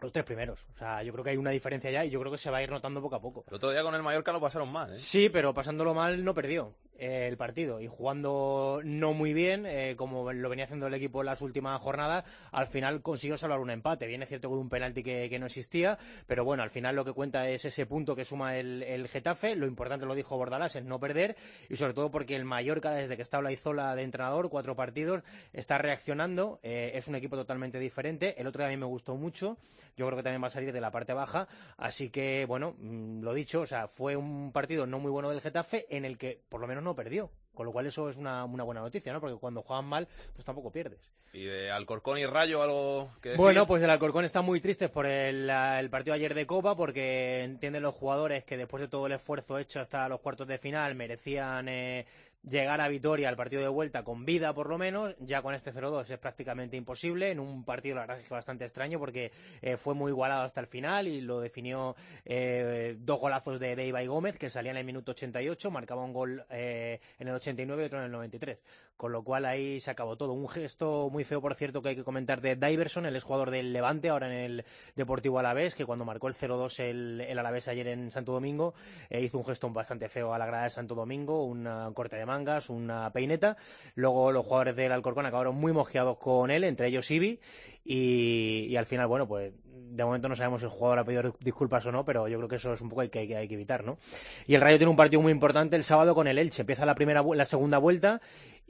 los 0.00 0.12
tres 0.12 0.24
primeros. 0.24 0.60
O 0.72 0.78
sea, 0.78 1.02
yo 1.02 1.12
creo 1.12 1.24
que 1.24 1.30
hay 1.30 1.36
una 1.36 1.50
diferencia 1.50 1.90
ya 1.90 2.04
y 2.04 2.10
yo 2.10 2.20
creo 2.20 2.30
que 2.30 2.38
se 2.38 2.52
va 2.52 2.58
a 2.58 2.62
ir 2.62 2.70
notando 2.70 3.02
poco 3.02 3.16
a 3.16 3.20
poco. 3.20 3.44
El 3.48 3.54
otro 3.54 3.72
día 3.72 3.82
con 3.82 3.96
el 3.96 4.04
Mallorca 4.04 4.30
lo 4.30 4.40
pasaron 4.40 4.70
mal, 4.70 4.92
¿eh? 4.92 4.98
Sí, 4.98 5.28
pero 5.30 5.52
pasándolo 5.52 5.94
mal 5.94 6.24
no 6.24 6.32
perdió. 6.32 6.76
Eh, 6.98 7.26
el 7.28 7.36
partido 7.36 7.80
y 7.80 7.86
jugando 7.86 8.80
no 8.84 9.12
muy 9.12 9.32
bien, 9.32 9.66
eh, 9.66 9.94
como 9.96 10.32
lo 10.32 10.48
venía 10.48 10.64
haciendo 10.64 10.86
el 10.86 10.94
equipo 10.94 11.20
en 11.20 11.26
las 11.26 11.40
últimas 11.40 11.80
jornadas, 11.80 12.24
al 12.52 12.66
final 12.66 13.02
consiguió 13.02 13.36
salvar 13.36 13.60
un 13.60 13.70
empate. 13.70 14.06
Viene 14.06 14.26
cierto 14.26 14.48
con 14.48 14.58
un 14.58 14.68
penalti 14.68 15.02
que, 15.02 15.38
no 15.38 15.46
existía, 15.46 15.98
pero 16.26 16.44
bueno, 16.44 16.62
al 16.62 16.70
final 16.70 16.94
lo 16.94 17.04
que 17.04 17.12
cuenta 17.12 17.48
es 17.48 17.64
ese 17.64 17.86
punto 17.86 18.14
que 18.14 18.24
suma 18.24 18.56
el, 18.56 19.08
Getafe. 19.08 19.56
Lo 19.56 19.66
importante, 19.66 20.06
lo 20.06 20.14
dijo 20.14 20.36
Bordalás, 20.36 20.76
es 20.76 20.84
no 20.84 21.00
perder 21.00 21.36
y 21.68 21.76
sobre 21.76 21.94
todo 21.94 22.10
porque 22.10 22.36
el 22.36 22.44
Mallorca, 22.44 22.92
desde 22.92 23.16
que 23.16 23.22
está 23.22 23.40
Izola 23.50 23.94
de 23.94 24.02
entrenador, 24.02 24.48
cuatro 24.48 24.76
partidos, 24.76 25.22
está 25.52 25.78
reaccionando. 25.78 26.60
eh, 26.62 26.92
es 26.94 27.08
un 27.08 27.16
equipo 27.16 27.36
totalmente 27.36 27.78
diferente. 27.78 28.40
El 28.40 28.46
otro 28.46 28.60
día 28.60 28.68
a 28.68 28.70
mí 28.70 28.76
me 28.76 28.86
gustó 28.86 29.16
mucho. 29.16 29.58
Yo 29.96 30.06
creo 30.06 30.16
que 30.16 30.22
también 30.22 30.42
va 30.42 30.46
a 30.46 30.50
salir 30.50 30.72
de 30.72 30.80
la 30.80 30.90
parte 30.90 31.12
baja. 31.12 31.48
Así 31.76 32.10
que, 32.10 32.44
bueno, 32.46 32.74
mm, 32.78 33.22
lo 33.22 33.34
dicho, 33.34 33.62
o 33.62 33.66
sea, 33.66 33.88
fue 33.88 34.16
un 34.16 34.52
partido 34.52 34.86
no 34.86 34.98
muy 34.98 35.10
bueno 35.10 35.30
del 35.30 35.40
Getafe 35.40 35.86
en 35.94 36.04
el 36.04 36.18
que 36.18 36.40
por 36.48 36.60
lo 36.60 36.66
menos 36.66 36.81
no 36.82 36.94
perdió. 36.94 37.30
Con 37.54 37.66
lo 37.66 37.72
cual 37.72 37.86
eso 37.86 38.08
es 38.08 38.16
una, 38.16 38.44
una 38.44 38.64
buena 38.64 38.80
noticia, 38.80 39.12
¿no? 39.12 39.20
Porque 39.20 39.36
cuando 39.36 39.62
juegan 39.62 39.84
mal, 39.84 40.08
pues 40.32 40.44
tampoco 40.44 40.72
pierdes. 40.72 41.00
¿Y 41.34 41.44
de 41.44 41.70
Alcorcón 41.70 42.18
y 42.18 42.26
Rayo 42.26 42.62
algo 42.62 43.10
que 43.20 43.30
decir? 43.30 43.40
Bueno, 43.40 43.66
pues 43.66 43.82
el 43.82 43.90
Alcorcón 43.90 44.24
está 44.24 44.42
muy 44.42 44.60
triste 44.60 44.88
por 44.88 45.06
el, 45.06 45.48
el 45.48 45.90
partido 45.90 46.14
ayer 46.14 46.34
de 46.34 46.46
Copa 46.46 46.76
porque 46.76 47.42
entienden 47.44 47.82
los 47.82 47.94
jugadores 47.94 48.44
que 48.44 48.56
después 48.56 48.80
de 48.82 48.88
todo 48.88 49.06
el 49.06 49.12
esfuerzo 49.12 49.58
hecho 49.58 49.80
hasta 49.80 50.08
los 50.08 50.20
cuartos 50.20 50.46
de 50.46 50.58
final 50.58 50.94
merecían 50.94 51.68
eh, 51.68 52.06
llegar 52.42 52.80
a 52.80 52.88
Vitoria 52.88 53.28
al 53.28 53.36
partido 53.36 53.62
de 53.62 53.68
vuelta 53.68 54.02
con 54.02 54.24
vida 54.24 54.52
por 54.52 54.68
lo 54.68 54.78
menos. 54.78 55.14
Ya 55.20 55.42
con 55.42 55.54
este 55.54 55.72
0-2 55.72 56.10
es 56.10 56.18
prácticamente 56.18 56.76
imposible 56.76 57.30
en 57.30 57.40
un 57.40 57.64
partido 57.64 57.96
la 57.96 58.02
verdad 58.02 58.18
es 58.18 58.26
que 58.26 58.34
bastante 58.34 58.64
extraño 58.64 58.98
porque 58.98 59.32
eh, 59.60 59.76
fue 59.76 59.94
muy 59.94 60.10
igualado 60.10 60.42
hasta 60.42 60.60
el 60.60 60.66
final 60.66 61.08
y 61.08 61.20
lo 61.20 61.40
definió 61.40 61.94
eh, 62.24 62.96
dos 62.98 63.20
golazos 63.20 63.60
de, 63.60 63.76
de 63.76 63.86
Ibai 63.86 64.06
Gómez 64.06 64.36
que 64.38 64.50
salían 64.50 64.76
en 64.76 64.80
el 64.80 64.86
minuto 64.86 65.12
88, 65.12 65.70
marcaba 65.70 66.04
un 66.04 66.12
gol 66.12 66.44
eh, 66.50 67.00
en 67.18 67.28
el 67.28 67.34
89 67.34 67.82
y 67.82 67.86
otro 67.86 67.98
en 67.98 68.04
el 68.06 68.12
93. 68.12 68.58
Con 69.02 69.10
lo 69.10 69.24
cual 69.24 69.46
ahí 69.46 69.80
se 69.80 69.90
acabó 69.90 70.16
todo. 70.16 70.32
Un 70.32 70.48
gesto 70.48 71.10
muy 71.10 71.24
feo, 71.24 71.40
por 71.40 71.56
cierto, 71.56 71.82
que 71.82 71.88
hay 71.88 71.96
que 71.96 72.04
comentar 72.04 72.40
de 72.40 72.54
Diverson, 72.54 73.04
el 73.04 73.16
exjugador 73.16 73.50
del 73.50 73.72
Levante, 73.72 74.10
ahora 74.10 74.28
en 74.28 74.32
el 74.32 74.64
Deportivo 74.94 75.40
Alavés, 75.40 75.74
que 75.74 75.84
cuando 75.84 76.04
marcó 76.04 76.28
el 76.28 76.34
0-2 76.34 76.78
el, 76.78 77.20
el 77.20 77.36
Alavés 77.36 77.66
ayer 77.66 77.88
en 77.88 78.12
Santo 78.12 78.30
Domingo, 78.30 78.74
eh, 79.10 79.20
hizo 79.20 79.38
un 79.38 79.44
gesto 79.44 79.68
bastante 79.70 80.08
feo 80.08 80.32
a 80.32 80.38
la 80.38 80.46
grada 80.46 80.62
de 80.62 80.70
Santo 80.70 80.94
Domingo, 80.94 81.42
una 81.42 81.90
corte 81.92 82.14
de 82.14 82.24
mangas, 82.24 82.70
una 82.70 83.10
peineta. 83.10 83.56
Luego 83.96 84.30
los 84.30 84.46
jugadores 84.46 84.76
del 84.76 84.92
Alcorcón 84.92 85.26
acabaron 85.26 85.56
muy 85.56 85.72
mosqueados 85.72 86.18
con 86.18 86.52
él, 86.52 86.62
entre 86.62 86.86
ellos 86.86 87.10
Ibi, 87.10 87.40
y, 87.84 88.76
al 88.76 88.86
final, 88.86 89.08
bueno, 89.08 89.26
pues 89.26 89.52
de 89.64 90.04
momento 90.04 90.28
no 90.28 90.36
sabemos 90.36 90.60
si 90.60 90.66
el 90.66 90.70
jugador 90.70 91.00
ha 91.00 91.04
pedido 91.04 91.34
disculpas 91.40 91.84
o 91.86 91.92
no, 91.92 92.04
pero 92.04 92.28
yo 92.28 92.38
creo 92.38 92.48
que 92.48 92.56
eso 92.56 92.72
es 92.72 92.80
un 92.80 92.88
poco 92.88 93.02
que 93.10 93.18
hay 93.18 93.26
que, 93.26 93.36
hay 93.36 93.48
que 93.48 93.54
evitar, 93.54 93.84
¿no? 93.84 93.98
Y 94.46 94.54
el 94.54 94.60
Rayo 94.60 94.78
tiene 94.78 94.90
un 94.90 94.96
partido 94.96 95.20
muy 95.20 95.32
importante 95.32 95.74
el 95.74 95.82
sábado 95.82 96.14
con 96.14 96.28
el 96.28 96.38
Elche. 96.38 96.62
Empieza 96.62 96.86
la 96.86 96.94
primera, 96.94 97.22
la 97.22 97.44
segunda 97.44 97.78
vuelta 97.78 98.20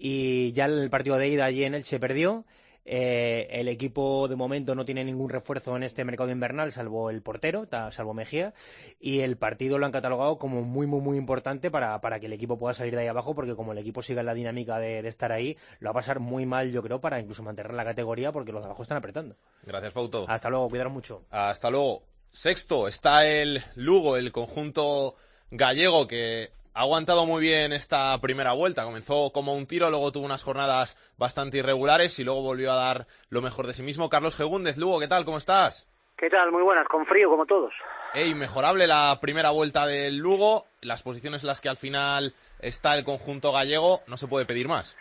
y 0.05 0.51
ya 0.51 0.65
el 0.65 0.91
partido 0.91 1.17
de 1.17 1.29
ida 1.29 1.45
allí 1.45 1.63
en 1.63 1.77
Elche 1.77 2.01
perdió. 2.01 2.45
Eh, 2.85 3.47
el 3.53 3.69
equipo 3.69 4.27
de 4.27 4.35
momento 4.35 4.75
no 4.75 4.85
tiene 4.85 5.05
ningún 5.05 5.31
refuerzo 5.31 5.77
en 5.77 5.85
este 5.85 6.05
mercado 6.05 6.33
invernal, 6.33 6.73
salvo 6.73 7.09
el 7.09 7.23
portero, 7.23 7.69
salvo 7.93 8.13
Mejía, 8.13 8.53
y 8.99 9.21
el 9.21 9.37
partido 9.37 9.79
lo 9.79 9.87
han 9.87 9.93
catalogado 9.93 10.39
como 10.39 10.63
muy, 10.63 10.89
muy, 10.89 11.01
muy 11.01 11.17
importante 11.17 11.71
para, 11.71 12.01
para 12.01 12.19
que 12.19 12.27
el 12.27 12.33
equipo 12.33 12.59
pueda 12.59 12.75
salir 12.75 12.97
de 12.97 13.03
ahí 13.03 13.07
abajo, 13.07 13.37
porque 13.37 13.55
como 13.55 13.71
el 13.71 13.79
equipo 13.79 14.03
siga 14.03 14.23
en 14.23 14.27
la 14.27 14.35
dinámica 14.35 14.81
de, 14.81 15.03
de 15.03 15.09
estar 15.09 15.31
ahí, 15.31 15.57
lo 15.79 15.91
va 15.91 15.91
a 15.93 16.03
pasar 16.03 16.19
muy 16.19 16.47
mal, 16.47 16.73
yo 16.73 16.83
creo, 16.83 17.01
para 17.01 17.21
incluso 17.21 17.45
mantener 17.45 17.73
la 17.73 17.85
categoría, 17.85 18.33
porque 18.33 18.51
los 18.51 18.63
de 18.63 18.67
abajo 18.67 18.83
están 18.83 18.99
apretando. 18.99 19.37
Gracias, 19.65 19.93
Fauto. 19.93 20.25
Hasta 20.29 20.51
luego, 20.51 20.69
cuidaros 20.69 20.93
mucho. 20.93 21.23
Hasta 21.31 21.71
luego. 21.71 22.03
Sexto 22.33 22.89
está 22.89 23.25
el 23.29 23.63
Lugo, 23.77 24.17
el 24.17 24.33
conjunto 24.33 25.15
gallego 25.53 26.09
que 26.09 26.51
ha 26.75 26.81
aguantado 26.81 27.27
muy 27.27 27.43
bien 27.43 27.73
esta 27.73 28.19
primera 28.21 28.53
vuelta. 28.53 28.85
Comenzó 28.85 29.31
como 29.33 29.55
un 29.55 29.67
tiro, 29.67 29.91
luego 29.91 30.13
tuvo 30.13 30.25
unas 30.25 30.43
jornadas 30.43 30.97
bastante 31.19 31.59
irregulares 31.59 32.19
y 32.19 32.25
luego 32.25 32.43
volvió 32.43 32.73
a 32.73 32.77
dar 32.77 33.07
lo 33.29 33.43
mejor 33.43 33.67
de 33.67 33.75
sí 33.75 33.83
mismo. 33.83 34.09
Carlos 34.09 34.37
Gegúndez, 34.37 34.79
Lugo, 34.79 35.01
¿qué 35.01 35.09
tal? 35.09 35.25
¿Cómo 35.25 35.39
estás? 35.39 35.89
¿Qué 36.17 36.31
tal? 36.31 36.53
Muy 36.53 36.63
buenas, 36.63 36.87
con 36.89 37.05
frío 37.07 37.29
como 37.29 37.47
todos. 37.47 37.73
Ey, 38.15 38.31
inmejorable 38.31 38.87
la 38.87 39.19
primera 39.21 39.51
vuelta 39.51 39.87
del 39.87 40.19
Lugo, 40.19 40.67
las 40.81 41.03
posiciones 41.03 41.43
en 41.43 41.49
las 41.49 41.61
que 41.61 41.69
al 41.69 41.77
final 41.77 42.35
está 42.61 42.97
el 42.97 43.05
conjunto 43.05 43.53
gallego, 43.53 44.01
no 44.07 44.17
se 44.17 44.29
puede 44.29 44.47
pedir 44.47 44.69
más. 44.69 44.97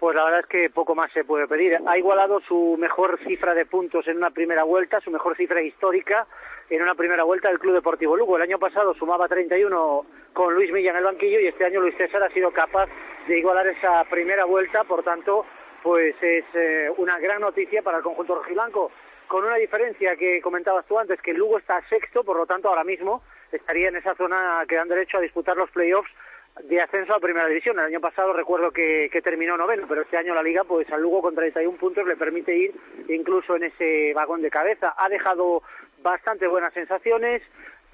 Pues 0.00 0.16
la 0.16 0.24
verdad 0.24 0.40
es 0.40 0.46
que 0.46 0.70
poco 0.70 0.96
más 0.96 1.12
se 1.12 1.24
puede 1.24 1.46
pedir. 1.46 1.78
Ha 1.86 1.98
igualado 1.98 2.40
su 2.48 2.76
mejor 2.78 3.20
cifra 3.24 3.54
de 3.54 3.66
puntos 3.66 4.08
en 4.08 4.16
una 4.16 4.30
primera 4.30 4.64
vuelta, 4.64 5.00
su 5.00 5.12
mejor 5.12 5.36
cifra 5.36 5.62
histórica 5.62 6.26
en 6.70 6.82
una 6.82 6.94
primera 6.94 7.24
vuelta 7.24 7.48
del 7.48 7.58
Club 7.58 7.74
Deportivo 7.74 8.16
Lugo. 8.16 8.36
El 8.36 8.42
año 8.42 8.58
pasado 8.58 8.94
sumaba 8.94 9.28
31 9.28 10.06
con 10.32 10.54
Luis 10.54 10.72
Milla 10.72 10.90
en 10.90 10.96
el 10.96 11.04
banquillo 11.04 11.40
y 11.40 11.46
este 11.46 11.64
año 11.64 11.80
Luis 11.80 11.96
César 11.96 12.22
ha 12.22 12.30
sido 12.30 12.50
capaz 12.50 12.88
de 13.26 13.38
igualar 13.38 13.66
esa 13.66 14.04
primera 14.04 14.44
vuelta, 14.44 14.84
por 14.84 15.02
tanto, 15.02 15.44
pues 15.82 16.14
es 16.22 16.44
eh, 16.54 16.90
una 16.96 17.18
gran 17.18 17.40
noticia 17.40 17.82
para 17.82 17.98
el 17.98 18.02
conjunto 18.02 18.36
rojiblanco, 18.36 18.90
con 19.28 19.44
una 19.44 19.56
diferencia 19.56 20.16
que 20.16 20.40
comentabas 20.40 20.86
tú 20.86 20.98
antes, 20.98 21.20
que 21.20 21.32
Lugo 21.32 21.58
está 21.58 21.80
sexto, 21.88 22.24
por 22.24 22.36
lo 22.36 22.46
tanto 22.46 22.68
ahora 22.68 22.84
mismo 22.84 23.22
estaría 23.50 23.88
en 23.88 23.96
esa 23.96 24.14
zona 24.14 24.64
que 24.68 24.76
dan 24.76 24.88
derecho 24.88 25.18
a 25.18 25.20
disputar 25.20 25.56
los 25.56 25.70
playoffs 25.70 26.10
de 26.64 26.80
ascenso 26.80 27.14
a 27.14 27.20
Primera 27.20 27.46
División. 27.46 27.78
El 27.78 27.86
año 27.86 28.00
pasado 28.00 28.32
recuerdo 28.32 28.70
que, 28.70 29.08
que 29.10 29.22
terminó 29.22 29.56
noveno, 29.56 29.86
pero 29.88 30.02
este 30.02 30.18
año 30.18 30.34
la 30.34 30.42
Liga, 30.42 30.64
pues 30.64 30.90
al 30.92 31.00
Lugo 31.00 31.22
con 31.22 31.34
31 31.34 31.78
puntos 31.78 32.06
le 32.06 32.16
permite 32.16 32.54
ir 32.54 32.74
incluso 33.08 33.56
en 33.56 33.64
ese 33.64 34.12
vagón 34.14 34.42
de 34.42 34.50
cabeza. 34.50 34.94
Ha 34.96 35.08
dejado 35.08 35.62
bastante 36.02 36.46
buenas 36.46 36.74
sensaciones. 36.74 37.42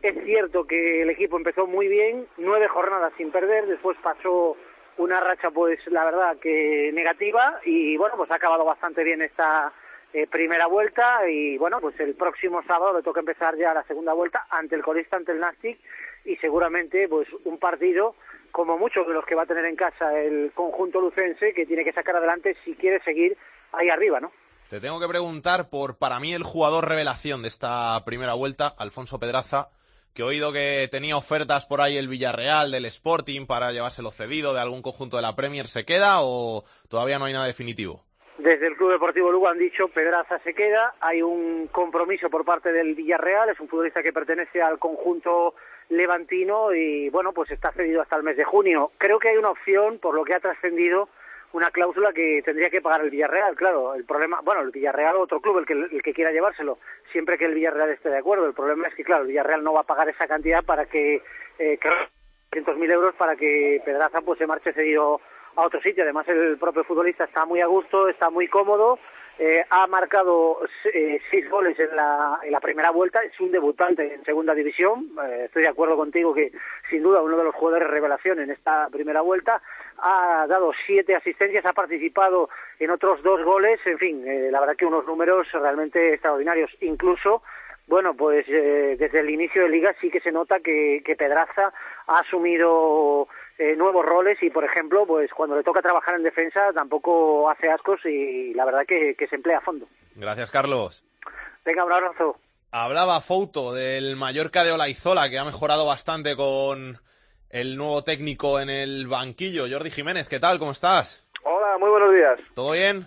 Es 0.03 0.15
cierto 0.25 0.67
que 0.67 1.03
el 1.03 1.11
equipo 1.11 1.37
empezó 1.37 1.67
muy 1.67 1.89
bien, 1.89 2.27
nueve 2.37 2.69
jornadas 2.69 3.13
sin 3.17 3.31
perder, 3.31 3.67
después 3.67 3.97
pasó 4.03 4.57
una 4.97 5.21
racha, 5.21 5.51
pues 5.51 5.79
la 5.89 6.05
verdad 6.05 6.39
que 6.39 6.91
negativa 6.93 7.61
y 7.65 7.97
bueno, 7.97 8.17
pues 8.17 8.31
ha 8.31 8.37
acabado 8.37 8.65
bastante 8.65 9.03
bien 9.05 9.23
esta 9.23 9.73
eh, 10.13 10.27
primera 10.27 10.67
vuelta 10.67 11.29
y 11.29 11.59
bueno, 11.59 11.81
pues 11.81 11.99
el 12.01 12.15
próximo 12.15 12.63
sábado 12.63 12.97
le 12.97 13.03
toca 13.03 13.21
empezar 13.21 13.57
ya 13.57 13.75
la 13.75 13.85
segunda 13.85 14.13
vuelta 14.13 14.47
ante 14.51 14.75
el 14.75 14.83
colista, 14.83 15.17
ante 15.17 15.33
el 15.33 15.41
Nastic 15.41 15.79
y 16.25 16.37
seguramente 16.37 17.09
pues 17.09 17.29
un 17.45 17.59
partido 17.59 18.15
como 18.51 18.79
muchos 18.79 19.07
de 19.07 19.15
los 19.15 19.25
que 19.25 19.35
va 19.35 19.43
a 19.43 19.47
tener 19.47 19.65
en 19.65 19.77
casa 19.77 20.19
el 20.19 20.53
conjunto 20.55 21.01
lucense 21.01 21.53
que 21.53 21.67
tiene 21.67 21.85
que 21.85 21.93
sacar 21.93 22.17
adelante 22.17 22.57
si 22.65 22.75
quiere 22.75 23.01
seguir 23.03 23.37
ahí 23.73 23.89
arriba, 23.89 24.21
¿no? 24.21 24.33
Te 24.69 24.81
tengo 24.81 25.01
que 25.01 25.09
preguntar 25.09 25.71
por, 25.71 25.97
para 25.97 26.21
mí, 26.21 26.35
el 26.35 26.43
jugador 26.43 26.87
revelación 26.87 27.41
de 27.41 27.49
esta 27.49 28.05
primera 28.05 28.35
vuelta, 28.35 28.75
Alfonso 28.77 29.19
Pedraza, 29.19 29.71
que 30.15 30.21
he 30.21 30.27
oído 30.27 30.53
que 30.53 30.89
tenía 30.91 31.17
ofertas 31.17 31.65
por 31.65 31.81
ahí 31.81 31.97
el 31.97 32.07
Villarreal, 32.07 32.71
del 32.71 32.85
Sporting, 32.85 33.47
para 33.47 33.73
llevárselo 33.73 34.11
cedido 34.11 34.53
de 34.53 34.61
algún 34.61 34.83
conjunto 34.83 35.17
de 35.17 35.23
la 35.23 35.35
Premier. 35.35 35.69
¿Se 35.69 35.87
queda 35.87 36.21
o 36.21 36.65
todavía 36.91 37.19
no 37.19 37.25
hay 37.25 37.33
nada 37.33 37.47
definitivo? 37.47 38.05
Desde 38.37 38.67
el 38.67 38.77
Club 38.77 38.93
Deportivo 38.93 39.33
Lugo 39.33 39.49
han 39.49 39.59
dicho 39.59 39.89
Pedraza 39.89 40.39
se 40.41 40.53
queda, 40.53 40.95
hay 41.01 41.23
un 41.23 41.69
compromiso 41.69 42.29
por 42.29 42.45
parte 42.45 42.71
del 42.71 42.95
Villarreal, 42.95 43.49
es 43.49 43.59
un 43.61 43.69
futbolista 43.69 44.03
que 44.03 44.13
pertenece 44.13 44.61
al 44.61 44.79
conjunto 44.79 45.55
levantino 45.89 46.75
y 46.75 47.09
bueno, 47.09 47.33
pues 47.33 47.51
está 47.51 47.73
cedido 47.73 48.03
hasta 48.03 48.17
el 48.17 48.23
mes 48.23 48.37
de 48.37 48.45
junio. 48.45 48.93
Creo 48.99 49.19
que 49.19 49.31
hay 49.31 49.39
una 49.39 49.51
opción, 49.51 49.99
por 49.99 50.15
lo 50.15 50.25
que 50.25 50.35
ha 50.35 50.41
trascendido, 50.41 51.09
una 51.53 51.71
cláusula 51.71 52.13
que 52.13 52.43
tendría 52.45 52.71
que 52.71 52.81
pagar 52.81 53.01
el 53.03 53.11
Villarreal, 53.11 53.57
claro, 53.57 53.95
el 53.95 54.05
problema, 54.05 54.41
bueno, 54.43 54.61
el 54.61 54.71
Villarreal 54.71 55.17
o 55.17 55.23
otro 55.23 55.41
club, 55.41 55.59
el 55.59 55.67
que, 55.67 55.73
el 55.73 56.03
que 56.03 56.13
quiera 56.13 56.33
llevárselo, 56.33 56.79
siempre 57.13 57.39
que 57.39 57.47
el 57.47 57.55
Villarreal 57.55 57.91
esté 57.91 58.11
de 58.11 58.19
acuerdo. 58.19 58.47
El 58.47 58.55
problema 58.55 58.89
es 58.89 58.95
que, 58.95 59.05
claro, 59.05 59.23
el 59.23 59.29
Villarreal 59.29 59.65
no 59.65 59.73
va 59.73 59.81
a 59.81 59.85
pagar 59.85 60.09
esa 60.09 60.27
cantidad 60.27 60.65
para 60.65 60.87
que, 60.87 61.23
eh, 61.59 61.79
mil 62.77 62.91
euros 62.91 63.15
para 63.15 63.37
que 63.37 63.81
Pedraza 63.85 64.21
pues 64.21 64.39
se 64.39 64.47
marche 64.47 64.73
cedido 64.73 65.21
a 65.57 65.63
otro 65.63 65.81
sitio. 65.81 66.05
Además, 66.05 66.29
el 66.29 66.59
propio 66.59 66.85
futbolista 66.85 67.25
está 67.25 67.45
muy 67.45 67.61
a 67.61 67.67
gusto, 67.67 68.09
está 68.09 68.31
muy 68.31 68.49
cómodo, 68.49 68.99
eh, 69.39 69.65
ha 69.71 69.87
marcado 69.87 70.59
eh, 70.93 71.21
seis 71.31 71.49
goles 71.49 71.79
en 71.79 71.95
la, 71.95 72.41
en 72.43 72.51
la 72.51 72.61
primera 72.61 72.91
vuelta, 72.91 73.23
es 73.23 73.39
un 73.41 73.53
debutante 73.53 74.13
en 74.13 74.25
segunda 74.25 74.53
división. 74.55 75.11
Eh, 75.25 75.45
estoy 75.45 75.63
de 75.63 75.69
acuerdo 75.69 75.97
contigo 75.97 76.35
que, 76.35 76.51
sin 76.91 77.03
duda, 77.03 77.23
uno 77.23 77.37
de 77.37 77.45
los 77.45 77.55
jugadores 77.55 77.89
revelación 77.89 78.41
en 78.41 78.51
esta 78.51 78.89
primera 78.89 79.21
vuelta. 79.21 79.63
Ha 79.99 80.47
dado 80.49 80.73
siete 80.87 81.15
asistencias, 81.15 81.65
ha 81.67 81.73
participado 81.73 82.49
en 82.81 82.91
otros 82.91 83.23
dos 83.23 83.45
goles. 83.45 83.79
En 83.87 83.99
fin, 83.99 84.27
eh, 84.27 84.49
la 84.51 84.61
verdad 84.61 84.77
que 84.77 84.87
unos 84.87 85.07
números 85.07 85.47
realmente 85.53 86.15
extraordinarios. 86.15 86.71
Incluso 86.81 87.43
bueno, 87.89 88.15
pues 88.15 88.45
eh, 88.49 88.97
desde 88.99 89.21
el 89.21 89.31
inicio 89.31 89.63
de 89.63 89.71
liga 89.71 89.95
sí 89.99 90.11
que 90.11 90.21
se 90.21 90.31
nota 90.31 90.61
que, 90.61 91.01
que 91.03 91.17
Pedraza 91.17 91.73
ha 92.09 92.21
asumido 92.21 93.29
eh, 93.59 93.77
nuevos 93.77 94.05
roles 94.05 94.43
y, 94.43 94.51
por 94.51 94.65
ejemplo, 94.65 95.07
pues 95.07 95.31
cuando 95.33 95.57
le 95.57 95.63
toca 95.63 95.83
trabajar 95.83 96.17
en 96.17 96.23
defensa 96.23 96.73
tampoco 96.75 97.49
hace 97.49 97.71
ascos 97.71 98.05
y 98.05 98.55
la 98.55 98.65
verdad 98.65 98.85
que, 98.87 99.15
que 99.15 99.27
se 99.29 99.37
emplea 99.37 99.59
a 99.59 99.63
fondo. 99.63 99.87
Gracias, 100.17 100.51
Carlos. 100.51 101.05
Venga, 101.65 101.85
un 101.85 101.93
abrazo. 101.93 102.37
Hablaba 102.73 103.21
Fouto 103.21 103.73
del 103.73 104.17
Mallorca 104.17 104.65
de 104.65 104.73
Olaizola, 104.73 105.31
que 105.31 105.39
ha 105.39 105.45
mejorado 105.45 105.87
bastante 105.87 106.37
con 106.37 106.99
el 107.51 107.77
nuevo 107.77 108.05
técnico 108.05 108.61
en 108.61 108.69
el 108.69 109.07
banquillo. 109.07 109.67
Jordi 109.71 109.91
Jiménez, 109.91 110.29
¿qué 110.29 110.39
tal? 110.39 110.59
¿Cómo 110.59 110.73
estás? 110.73 111.27
Hola, 111.45 111.79
muy 111.79 111.91
buenos 111.91 112.13
días. 112.13 112.39
¿Todo 112.55 112.73
bien? 112.73 113.07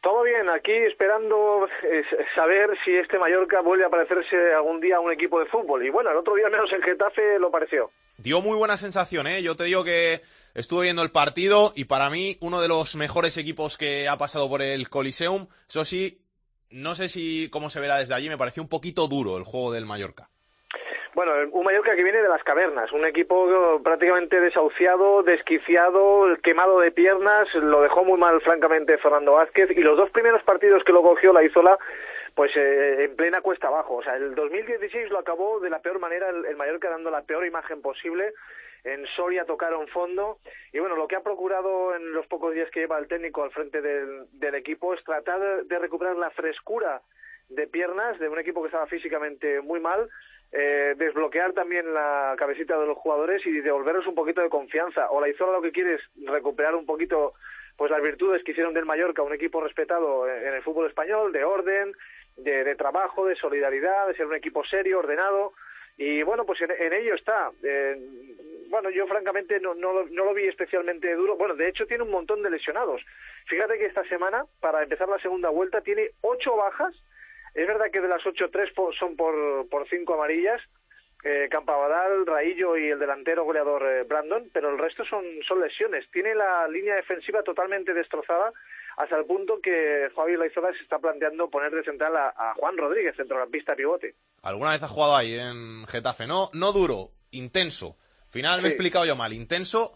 Todo 0.00 0.22
bien, 0.22 0.48
aquí 0.50 0.72
esperando 0.72 1.66
eh, 1.82 2.04
saber 2.34 2.76
si 2.84 2.94
este 2.94 3.18
Mallorca 3.18 3.62
vuelve 3.62 3.86
a 3.86 3.88
parecerse 3.88 4.54
algún 4.54 4.80
día 4.80 4.96
a 4.96 5.00
un 5.00 5.10
equipo 5.10 5.40
de 5.40 5.46
fútbol. 5.46 5.84
Y 5.84 5.90
bueno, 5.90 6.10
el 6.10 6.16
otro 6.16 6.34
día 6.34 6.48
menos 6.50 6.70
en 6.72 6.82
Getafe 6.82 7.38
lo 7.38 7.50
pareció. 7.50 7.90
Dio 8.18 8.40
muy 8.40 8.56
buena 8.56 8.76
sensación, 8.76 9.26
¿eh? 9.26 9.42
Yo 9.42 9.56
te 9.56 9.64
digo 9.64 9.84
que 9.84 10.20
estuve 10.54 10.84
viendo 10.84 11.02
el 11.02 11.10
partido 11.10 11.72
y 11.74 11.84
para 11.84 12.10
mí 12.10 12.36
uno 12.40 12.62
de 12.62 12.68
los 12.68 12.94
mejores 12.94 13.36
equipos 13.36 13.76
que 13.76 14.08
ha 14.08 14.16
pasado 14.16 14.48
por 14.48 14.62
el 14.62 14.88
Coliseum. 14.88 15.48
Eso 15.68 15.84
sí, 15.84 16.20
no 16.70 16.94
sé 16.94 17.08
si 17.08 17.50
cómo 17.50 17.70
se 17.70 17.80
verá 17.80 17.98
desde 17.98 18.14
allí, 18.14 18.28
me 18.28 18.38
pareció 18.38 18.62
un 18.62 18.68
poquito 18.68 19.08
duro 19.08 19.36
el 19.36 19.44
juego 19.44 19.72
del 19.72 19.84
Mallorca. 19.84 20.28
Bueno, 21.14 21.32
un 21.52 21.64
Mallorca 21.64 21.94
que 21.94 22.02
viene 22.02 22.22
de 22.22 22.28
las 22.28 22.42
cavernas, 22.42 22.90
un 22.92 23.06
equipo 23.06 23.80
prácticamente 23.84 24.40
desahuciado, 24.40 25.22
desquiciado, 25.22 26.26
quemado 26.42 26.80
de 26.80 26.90
piernas, 26.90 27.46
lo 27.54 27.82
dejó 27.82 28.04
muy 28.04 28.18
mal 28.18 28.40
francamente 28.40 28.98
Fernando 28.98 29.34
Vázquez 29.34 29.70
y 29.70 29.80
los 29.80 29.96
dos 29.96 30.10
primeros 30.10 30.42
partidos 30.42 30.82
que 30.84 30.92
lo 30.92 31.02
cogió 31.02 31.32
la 31.32 31.44
Izola 31.44 31.78
pues 32.34 32.50
eh, 32.56 33.04
en 33.04 33.16
plena 33.16 33.40
cuesta 33.40 33.68
abajo. 33.68 33.96
O 33.96 34.02
sea, 34.02 34.16
el 34.16 34.34
2016 34.34 35.10
lo 35.10 35.18
acabó 35.18 35.60
de 35.60 35.70
la 35.70 35.80
peor 35.80 35.98
manera 35.98 36.28
el, 36.30 36.44
el 36.46 36.56
Mallorca 36.56 36.90
dando 36.90 37.10
la 37.10 37.22
peor 37.22 37.46
imagen 37.46 37.80
posible. 37.80 38.32
En 38.84 39.06
Soria 39.16 39.46
tocaron 39.46 39.88
fondo 39.88 40.38
y 40.70 40.78
bueno, 40.78 40.94
lo 40.94 41.08
que 41.08 41.16
ha 41.16 41.22
procurado 41.22 41.96
en 41.96 42.12
los 42.12 42.26
pocos 42.26 42.52
días 42.52 42.70
que 42.70 42.80
lleva 42.80 42.98
el 42.98 43.08
técnico 43.08 43.42
al 43.42 43.50
frente 43.50 43.80
del, 43.80 44.26
del 44.32 44.54
equipo 44.54 44.92
es 44.92 45.02
tratar 45.04 45.64
de, 45.64 45.78
recuperar 45.78 46.16
la 46.16 46.30
frescura 46.30 47.00
de 47.48 47.66
piernas 47.66 48.18
de 48.18 48.28
un 48.28 48.38
equipo 48.38 48.60
que 48.60 48.68
estaba 48.68 48.86
físicamente 48.86 49.62
muy 49.62 49.80
mal, 49.80 50.10
eh, 50.52 50.94
desbloquear 50.98 51.54
también 51.54 51.94
la 51.94 52.34
cabecita 52.36 52.78
de 52.78 52.86
los 52.86 52.98
jugadores 52.98 53.44
y 53.46 53.52
devolverles 53.60 54.06
un 54.06 54.14
poquito 54.14 54.42
de 54.42 54.50
confianza. 54.50 55.10
O 55.10 55.20
la 55.20 55.30
Izola 55.30 55.52
lo 55.52 55.62
que 55.62 55.72
quiere 55.72 55.94
es 55.94 56.02
recuperar 56.26 56.74
un 56.74 56.84
poquito 56.84 57.32
pues 57.76 57.90
las 57.90 58.02
virtudes 58.02 58.44
que 58.44 58.52
hicieron 58.52 58.74
del 58.74 58.84
Mallorca 58.84 59.22
un 59.22 59.32
equipo 59.32 59.60
respetado 59.60 60.28
en 60.28 60.54
el 60.54 60.62
fútbol 60.62 60.86
español, 60.86 61.32
de 61.32 61.42
orden, 61.42 61.92
de, 62.36 62.64
de 62.64 62.74
trabajo, 62.76 63.26
de 63.26 63.36
solidaridad, 63.36 64.06
de 64.08 64.14
ser 64.16 64.26
un 64.26 64.34
equipo 64.34 64.64
serio, 64.64 64.98
ordenado. 65.00 65.52
Y 65.96 66.22
bueno, 66.24 66.44
pues 66.44 66.60
en, 66.60 66.70
en 66.72 66.92
ello 66.92 67.14
está. 67.14 67.50
Bueno, 68.68 68.90
yo 68.90 69.06
francamente 69.06 69.60
no, 69.60 69.74
no, 69.74 69.92
lo- 69.92 70.06
no 70.06 70.24
lo 70.24 70.34
vi 70.34 70.46
especialmente 70.48 71.14
duro. 71.14 71.36
Bueno, 71.36 71.54
de 71.54 71.68
hecho 71.68 71.86
tiene 71.86 72.02
un 72.02 72.10
montón 72.10 72.42
de 72.42 72.50
lesionados. 72.50 73.00
Fíjate 73.46 73.78
que 73.78 73.86
esta 73.86 74.02
semana, 74.08 74.44
para 74.60 74.82
empezar 74.82 75.08
la 75.08 75.18
segunda 75.20 75.50
vuelta, 75.50 75.80
tiene 75.82 76.10
ocho 76.22 76.56
bajas. 76.56 76.94
Es 77.54 77.66
verdad 77.68 77.90
que 77.92 78.00
de 78.00 78.08
las 78.08 78.26
ocho, 78.26 78.50
tres 78.50 78.72
po- 78.72 78.92
son 78.94 79.16
por, 79.16 79.68
por 79.68 79.88
cinco 79.88 80.14
amarillas. 80.14 80.60
Eh, 81.22 81.48
Campabadal, 81.50 82.26
Raillo 82.26 82.76
y 82.76 82.90
el 82.90 82.98
delantero 82.98 83.44
goleador 83.44 83.82
eh, 83.86 84.02
Brandon, 84.02 84.50
pero 84.52 84.68
el 84.70 84.78
resto 84.78 85.04
son, 85.06 85.24
son 85.46 85.60
lesiones. 85.60 86.04
Tiene 86.10 86.34
la 86.34 86.66
línea 86.68 86.96
defensiva 86.96 87.42
totalmente 87.42 87.94
destrozada 87.94 88.52
hasta 88.96 89.16
el 89.16 89.24
punto 89.24 89.60
que 89.62 90.08
Fabio 90.14 90.38
Laizola 90.38 90.72
se 90.72 90.82
está 90.82 90.98
planteando 90.98 91.50
poner 91.50 91.72
de 91.72 91.82
central 91.82 92.16
a, 92.16 92.28
a 92.36 92.54
Juan 92.54 92.76
Rodríguez, 92.76 93.16
centrocampista 93.16 93.74
pivote. 93.74 94.14
¿Alguna 94.42 94.70
vez 94.70 94.82
has 94.82 94.90
jugado 94.90 95.16
ahí 95.16 95.38
en 95.38 95.86
Getafe? 95.86 96.26
No, 96.26 96.50
no 96.52 96.72
duro, 96.72 97.10
intenso. 97.30 97.96
Final 98.30 98.62
me 98.62 98.68
he 98.68 98.70
explicado 98.70 99.06
yo 99.06 99.16
mal. 99.16 99.32
Intenso, 99.32 99.94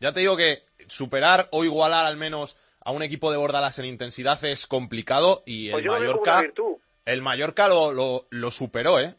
ya 0.00 0.12
te 0.12 0.20
digo 0.20 0.36
que 0.36 0.64
superar 0.88 1.48
o 1.52 1.64
igualar 1.64 2.06
al 2.06 2.16
menos 2.16 2.56
a 2.80 2.92
un 2.92 3.02
equipo 3.02 3.30
de 3.30 3.36
Bordalas 3.36 3.78
en 3.78 3.84
intensidad 3.84 4.42
es 4.44 4.66
complicado 4.66 5.42
y 5.44 5.70
Pues 5.70 5.84
el 5.84 5.90
una 5.90 5.98
Mallorca, 5.98 6.44
el 7.04 7.22
Mallorca 7.22 7.68
lo, 7.68 7.92
lo, 7.92 8.26
lo 8.30 8.50
superó, 8.50 8.98
¿eh? 8.98 9.14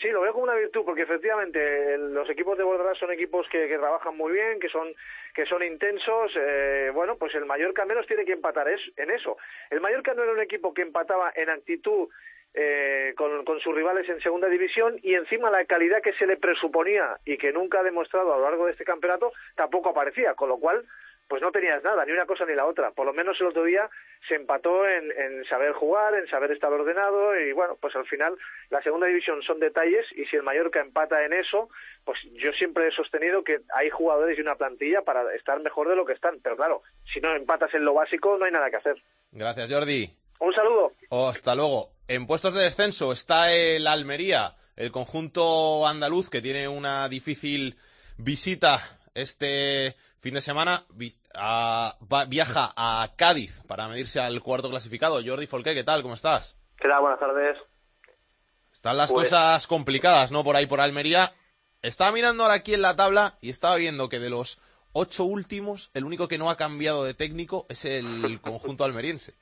Sí, 0.00 0.08
lo 0.10 0.20
veo 0.20 0.32
como 0.32 0.44
una 0.44 0.54
virtud 0.54 0.84
porque 0.84 1.02
efectivamente 1.02 1.98
los 1.98 2.28
equipos 2.30 2.56
de 2.56 2.62
Bordeaux 2.62 2.96
son 2.98 3.10
equipos 3.10 3.48
que, 3.48 3.66
que 3.66 3.78
trabajan 3.78 4.16
muy 4.16 4.32
bien, 4.32 4.60
que 4.60 4.68
son 4.68 4.94
que 5.34 5.44
son 5.46 5.62
intensos. 5.62 6.32
eh, 6.36 6.90
bueno, 6.94 7.16
pues 7.16 7.34
el 7.34 7.46
Mallorca 7.46 7.82
al 7.82 7.88
menos 7.88 8.06
tiene 8.06 8.24
que 8.24 8.32
empatar 8.32 8.68
es, 8.68 8.80
en 8.96 9.10
eso. 9.10 9.36
El 9.70 9.80
Mallorca 9.80 10.14
no 10.14 10.22
era 10.22 10.32
un 10.32 10.40
equipo 10.40 10.72
que 10.72 10.82
empataba 10.82 11.32
en 11.34 11.50
actitud 11.50 12.08
eh, 12.54 13.12
con, 13.16 13.44
con 13.44 13.58
sus 13.60 13.74
rivales 13.74 14.08
en 14.08 14.20
segunda 14.20 14.48
división 14.48 14.98
y 15.02 15.14
encima 15.14 15.50
la 15.50 15.64
calidad 15.64 16.00
que 16.00 16.12
se 16.12 16.26
le 16.26 16.36
presuponía 16.36 17.18
y 17.24 17.36
que 17.36 17.52
nunca 17.52 17.80
ha 17.80 17.82
demostrado 17.82 18.32
a 18.32 18.38
lo 18.38 18.44
largo 18.44 18.66
de 18.66 18.72
este 18.72 18.84
campeonato 18.84 19.32
tampoco 19.56 19.90
aparecía, 19.90 20.34
con 20.34 20.48
lo 20.48 20.58
cual 20.58 20.84
pues 21.28 21.42
no 21.42 21.52
tenías 21.52 21.82
nada, 21.84 22.04
ni 22.04 22.12
una 22.12 22.26
cosa 22.26 22.44
ni 22.46 22.54
la 22.54 22.66
otra. 22.66 22.90
Por 22.90 23.06
lo 23.06 23.12
menos 23.12 23.38
el 23.40 23.48
otro 23.48 23.64
día 23.64 23.88
se 24.26 24.34
empató 24.34 24.86
en, 24.88 25.12
en 25.12 25.44
saber 25.44 25.72
jugar, 25.72 26.14
en 26.14 26.26
saber 26.28 26.50
estar 26.52 26.72
ordenado 26.72 27.38
y 27.38 27.52
bueno, 27.52 27.76
pues 27.80 27.94
al 27.96 28.06
final 28.06 28.36
la 28.70 28.82
segunda 28.82 29.06
división 29.06 29.42
son 29.42 29.60
detalles 29.60 30.06
y 30.16 30.24
si 30.26 30.36
el 30.36 30.42
Mallorca 30.42 30.80
empata 30.80 31.24
en 31.24 31.34
eso, 31.34 31.68
pues 32.04 32.18
yo 32.32 32.50
siempre 32.52 32.88
he 32.88 32.90
sostenido 32.92 33.44
que 33.44 33.60
hay 33.74 33.90
jugadores 33.90 34.38
y 34.38 34.40
una 34.40 34.56
plantilla 34.56 35.02
para 35.02 35.34
estar 35.34 35.60
mejor 35.60 35.88
de 35.88 35.96
lo 35.96 36.06
que 36.06 36.14
están. 36.14 36.40
Pero 36.42 36.56
claro, 36.56 36.82
si 37.12 37.20
no 37.20 37.34
empatas 37.36 37.72
en 37.74 37.84
lo 37.84 37.94
básico 37.94 38.38
no 38.38 38.46
hay 38.46 38.52
nada 38.52 38.70
que 38.70 38.76
hacer. 38.76 38.96
Gracias, 39.30 39.70
Jordi. 39.70 40.10
Un 40.40 40.54
saludo. 40.54 40.92
Oh, 41.10 41.28
hasta 41.28 41.54
luego. 41.54 41.90
En 42.06 42.26
puestos 42.26 42.54
de 42.54 42.62
descenso 42.62 43.12
está 43.12 43.52
el 43.52 43.86
Almería, 43.86 44.54
el 44.76 44.92
conjunto 44.92 45.86
andaluz 45.86 46.30
que 46.30 46.40
tiene 46.40 46.68
una 46.68 47.08
difícil 47.08 47.76
visita 48.16 48.80
este 49.14 49.94
fin 50.20 50.34
de 50.34 50.40
semana. 50.40 50.82
Vi- 50.90 51.16
a- 51.34 51.96
va- 52.12 52.24
viaja 52.24 52.72
a 52.76 53.08
Cádiz 53.16 53.62
para 53.66 53.88
medirse 53.88 54.20
al 54.20 54.40
cuarto 54.42 54.70
clasificado. 54.70 55.20
Jordi 55.24 55.46
Folqué, 55.46 55.74
¿qué 55.74 55.84
tal? 55.84 56.02
¿Cómo 56.02 56.14
estás? 56.14 56.56
¿Qué 56.78 56.88
tal? 56.88 57.00
Buenas 57.00 57.20
tardes. 57.20 57.56
Están 58.72 58.96
las 58.96 59.10
Pues- 59.10 59.28
cosas 59.30 59.66
complicadas, 59.66 60.30
¿no? 60.30 60.44
Por 60.44 60.56
ahí, 60.56 60.66
por 60.66 60.80
Almería. 60.80 61.32
Estaba 61.82 62.12
mirando 62.12 62.42
ahora 62.42 62.56
aquí 62.56 62.74
en 62.74 62.82
la 62.82 62.96
tabla 62.96 63.34
y 63.40 63.50
estaba 63.50 63.76
viendo 63.76 64.08
que 64.08 64.18
de 64.18 64.30
los 64.30 64.60
ocho 64.92 65.24
últimos, 65.24 65.90
el 65.94 66.04
único 66.04 66.26
que 66.28 66.38
no 66.38 66.50
ha 66.50 66.56
cambiado 66.56 67.04
de 67.04 67.14
técnico 67.14 67.66
es 67.68 67.84
el 67.84 68.00
conjunto 68.42 68.84
almeriense. 68.84 69.34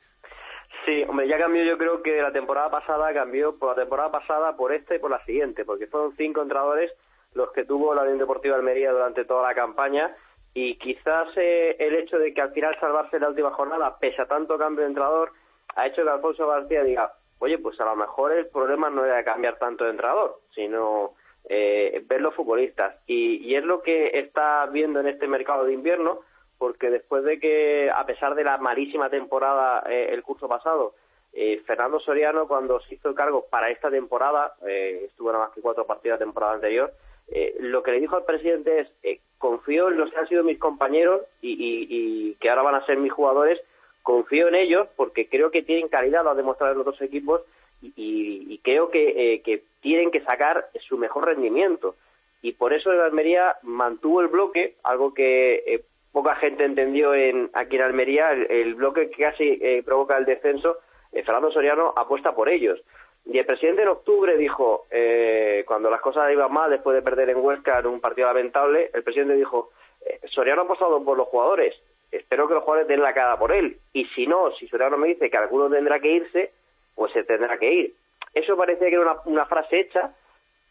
Sí, 0.85 1.03
hombre, 1.09 1.29
ya 1.29 1.39
cambió 1.39 1.65
yo 1.65 1.77
creo 1.79 2.03
que 2.03 2.21
la 2.23 2.33
temporada 2.33 2.71
pasada 2.71 3.13
cambió 3.13 3.59
por 3.59 3.71
la 3.71 3.83
temporada 3.83 4.11
pasada, 4.11 4.57
por 4.57 4.73
esta 4.73 4.95
y 4.95 4.99
por 4.99 5.11
la 5.11 5.25
siguiente, 5.25 5.65
porque 5.65 5.87
fueron 5.89 6.15
cinco 6.17 6.43
entrenadores 6.43 6.93
los 7.35 7.51
que 7.53 7.65
tuvo 7.65 7.95
la 7.95 8.03
Unión 8.03 8.19
Deportiva 8.19 8.55
de 8.55 8.61
Almería 8.61 8.93
durante 8.93 9.25
toda 9.25 9.49
la 9.49 9.55
campaña 9.55 10.15
y 10.57 10.77
quizás 10.77 11.29
eh, 11.37 11.77
el 11.79 11.97
hecho 11.97 12.19
de 12.19 12.33
que 12.33 12.41
al 12.41 12.51
final 12.53 12.75
salvarse 12.81 13.21
la 13.21 13.29
última 13.29 13.51
jornada, 13.51 13.99
pese 13.99 14.23
a 14.23 14.27
tanto 14.27 14.57
cambio 14.57 14.85
de 14.85 14.89
entrenador, 14.89 15.33
ha 15.75 15.87
hecho 15.87 16.03
que 16.03 16.09
Alfonso 16.09 16.47
García 16.47 16.83
diga, 16.83 17.13
oye, 17.41 17.59
pues 17.59 17.79
a 17.79 17.85
lo 17.85 17.95
mejor 17.95 18.33
el 18.33 18.47
problema 18.47 18.89
no 18.89 19.05
era 19.05 19.23
cambiar 19.23 19.59
tanto 19.59 19.85
de 19.85 19.91
entrenador, 19.91 20.41
sino 20.55 21.13
eh, 21.47 22.03
ver 22.07 22.23
los 22.23 22.35
futbolistas. 22.35 22.97
Y, 23.07 23.37
y 23.47 23.55
es 23.55 23.65
lo 23.65 23.83
que 23.83 24.19
está 24.19 24.65
viendo 24.73 25.01
en 25.01 25.09
este 25.09 25.29
mercado 25.29 25.67
de 25.67 25.75
invierno, 25.75 26.21
porque 26.57 26.89
después 26.89 27.23
de 27.25 27.39
que, 27.39 27.91
a 27.95 28.07
pesar 28.07 28.35
de 28.35 28.45
la 28.45 28.57
malísima 28.57 29.11
temporada 29.11 29.85
eh, 29.91 30.09
el 30.11 30.23
curso 30.23 30.49
pasado, 30.49 30.95
eh, 31.35 31.63
Fernando 31.67 32.01
Soriano, 32.01 32.49
cuando 32.49 32.81
se 32.81 32.95
hizo 32.95 33.15
cargo 33.15 33.45
para 33.51 33.69
esta 33.69 33.91
temporada, 33.91 34.55
eh, 34.67 35.03
estuvo 35.05 35.31
nada 35.33 35.45
más 35.45 35.55
que 35.55 35.61
cuatro 35.61 35.87
partidos 35.87 36.19
la 36.19 36.25
temporada 36.25 36.55
anterior, 36.55 36.95
eh, 37.29 37.57
lo 37.61 37.83
que 37.83 37.93
le 37.93 38.01
dijo 38.01 38.17
al 38.17 38.25
presidente 38.25 38.81
es, 38.81 38.89
eh, 39.03 39.21
confío 39.39 39.89
en 39.89 39.97
los 39.99 40.11
que 40.11 40.19
han 40.19 40.29
sido 40.29 40.45
mis 40.45 40.59
compañeros 40.59 41.23
y, 41.43 41.57
y- 41.61 42.35
que 42.41 42.49
ahora 42.51 42.63
van 42.63 42.75
a 42.77 42.87
ser 42.87 42.99
mis 42.99 43.13
jugadores, 43.13 43.61
confío 44.03 44.49
en 44.49 44.55
ellos 44.55 44.89
porque 44.97 45.29
creo 45.29 45.51
que 45.51 45.63
tienen 45.63 45.89
calidad, 45.89 46.23
lo 46.25 46.31
han 46.31 46.37
demostrado 46.37 46.73
en 46.73 46.79
los 46.79 46.87
dos 46.87 47.03
equipos 47.03 47.43
y, 47.83 47.93
y- 48.49 48.59
creo 48.63 48.91
que, 48.91 49.35
eh, 49.35 49.43
que 49.43 49.63
tienen 49.81 50.11
que 50.11 50.21
sacar 50.23 50.69
su 50.89 50.97
mejor 50.99 51.27
rendimiento. 51.27 51.97
Y 52.43 52.53
por 52.53 52.73
eso 52.73 52.93
el 52.93 53.01
Almería 53.01 53.57
mantuvo 53.63 54.21
el 54.21 54.29
bloque, 54.29 54.75
algo 54.85 55.13
que 55.15 55.63
eh, 55.67 55.85
poca 56.13 56.37
gente 56.37 56.65
entendió 56.65 57.15
en, 57.15 57.51
aquí 57.55 57.77
en 57.77 57.83
Almería, 57.83 58.31
el, 58.33 58.51
el 58.51 58.75
bloque 58.75 59.11
que 59.11 59.23
casi 59.23 59.61
provoca 59.85 60.17
el 60.17 60.25
descenso, 60.25 60.79
Fernando 61.13 61.51
Soriano 61.51 61.93
apuesta 61.97 62.35
por 62.35 62.49
ellos. 62.49 62.81
Y 63.29 63.39
el 63.39 63.47
presidente 63.47 63.83
en 63.83 63.89
octubre 63.89 64.37
dijo, 64.37 64.87
eh, 64.91 65.65
cuando 65.67 65.91
las 65.91 66.01
cosas 66.01 66.31
iban 66.33 66.53
mal, 66.53 66.71
después 66.71 66.95
de 66.95 67.03
perder 67.03 67.31
en 67.31 67.39
Huesca 67.39 67.81
en 67.81 67.87
un 67.87 68.01
partido 68.01 68.29
lamentable, 68.29 68.91
el 68.95 69.03
presidente 69.03 69.35
dijo, 69.35 69.71
eh, 70.01 70.21
Soriano 70.29 70.63
ha 70.63 70.65
apostado 70.65 71.03
por 71.05 71.17
los 71.17 71.27
jugadores, 71.27 71.75
espero 72.13 72.47
que 72.47 72.55
los 72.55 72.63
jugadores 72.63 72.87
den 72.87 73.03
la 73.03 73.15
cara 73.15 73.37
por 73.37 73.51
él. 73.51 73.79
Y 73.93 74.05
si 74.15 74.29
no, 74.29 74.53
si 74.53 74.69
Soriano 74.69 74.97
me 74.97 75.09
dice 75.09 75.29
que 75.29 75.37
alguno 75.37 75.69
tendrá 75.69 75.99
que 75.99 76.13
irse, 76.13 76.53
pues 76.95 77.13
se 77.13 77.25
tendrá 77.25 77.59
que 77.59 77.73
ir. 77.73 77.95
Eso 78.33 78.57
parecía 78.57 78.89
que 78.89 78.95
era 78.95 79.21
una, 79.25 79.47
frase 79.47 79.81
hecha, 79.81 80.15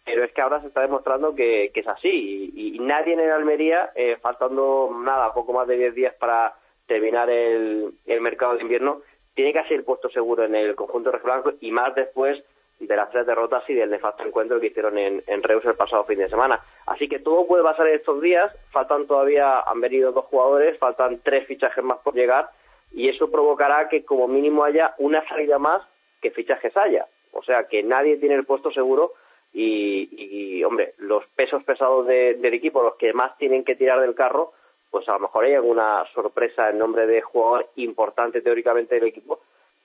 pero 0.05 0.23
es 0.23 0.31
que 0.31 0.41
ahora 0.41 0.61
se 0.61 0.67
está 0.67 0.81
demostrando 0.81 1.35
que, 1.35 1.71
es 1.73 1.87
así. 1.87 2.51
Y, 2.55 2.77
y 2.77 2.79
nadie 2.79 3.13
en 3.13 3.19
el 3.19 3.31
Almería, 3.31 3.91
eh, 3.95 4.17
faltando 4.21 4.95
nada, 5.03 5.33
poco 5.33 5.51
más 5.51 5.67
de 5.67 5.75
10 5.75 5.95
días 5.95 6.15
para 6.15 6.53
terminar 6.87 7.29
el 7.29 7.91
mercado 8.21 8.55
de 8.55 8.61
invierno, 8.61 9.01
tiene 9.36 9.54
casi 9.54 9.74
el 9.74 9.84
puesto 9.84 10.10
seguro 10.10 10.43
en 10.43 10.56
el 10.56 10.76
conjunto 10.76 11.12
blanco 11.24 11.54
y 11.62 11.71
más 11.71 11.93
después 11.93 12.41
de 12.80 12.95
las 12.95 13.10
tres 13.10 13.26
derrotas 13.26 13.63
y 13.69 13.74
del 13.74 13.89
nefasto 13.89 14.24
encuentro 14.26 14.60
que 14.60 14.67
hicieron 14.67 14.98
en, 14.98 15.24
en 15.28 15.43
Reus 15.43 15.63
el 15.65 15.76
pasado 15.76 16.04
fin 16.06 16.19
de 16.19 16.30
semana. 16.30 16.60
Así 16.88 17.08
que 17.08 17.19
todo 17.19 17.48
puede 17.48 17.63
pasar 17.63 17.88
en 17.88 17.95
estos 17.95 18.21
días. 18.21 18.52
Faltan 18.71 19.08
todavía, 19.08 19.62
han 19.62 19.80
venido 19.80 20.12
dos 20.12 20.26
jugadores, 20.26 20.78
faltan 20.78 21.19
tres 21.24 21.48
fichajes 21.48 21.84
más 21.84 22.00
por 22.00 22.13
llegar 22.15 22.50
y 22.93 23.08
eso 23.10 23.30
provocará 23.32 23.88
que 23.89 24.04
como 24.04 24.28
mínimo 24.28 24.63
haya 24.63 24.93
una 24.98 25.26
salida 25.28 25.58
más 25.60 25.82
que 26.21 26.32
fichajes 26.32 26.76
haya. 26.76 27.06
O 27.32 27.43
sea 27.43 27.65
que 27.67 27.82
nadie 27.84 28.17
tiene 28.17 28.36
el 28.36 28.45
puesto 28.45 28.71
seguro 28.71 29.13
y, 29.54 30.10
y, 30.58 30.63
hombre, 30.65 30.93
los 30.98 31.26
pesos 31.36 31.63
pesados 31.63 32.06
de- 32.08 32.36
del 32.36 32.54
equipo, 32.54 32.84
los 32.84 32.95
que 32.95 33.13
más 33.13 33.38
tienen 33.38 33.63
que 33.63 33.76
tirar 33.76 34.02
del 34.02 34.15
carro, 34.15 34.52
pues 34.95 35.10
a 35.10 35.12
lo 35.12 35.19
mejor 35.19 35.43
hay 35.43 35.55
alguna 35.55 36.05
sorpresa 36.13 36.69
en 36.69 36.77
nombre 36.77 37.05
de 37.05 37.21
jugador 37.21 37.69
importante 37.75 38.41
teóricamente 38.41 38.95
del 38.95 39.10
equipo, 39.10 39.41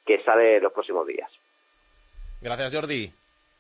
que 0.07 0.23
sale 0.23 0.61
los 0.61 0.73
próximos 0.73 1.05
días. 1.05 1.29
Gracias, 2.40 2.73
Jordi. 2.73 3.12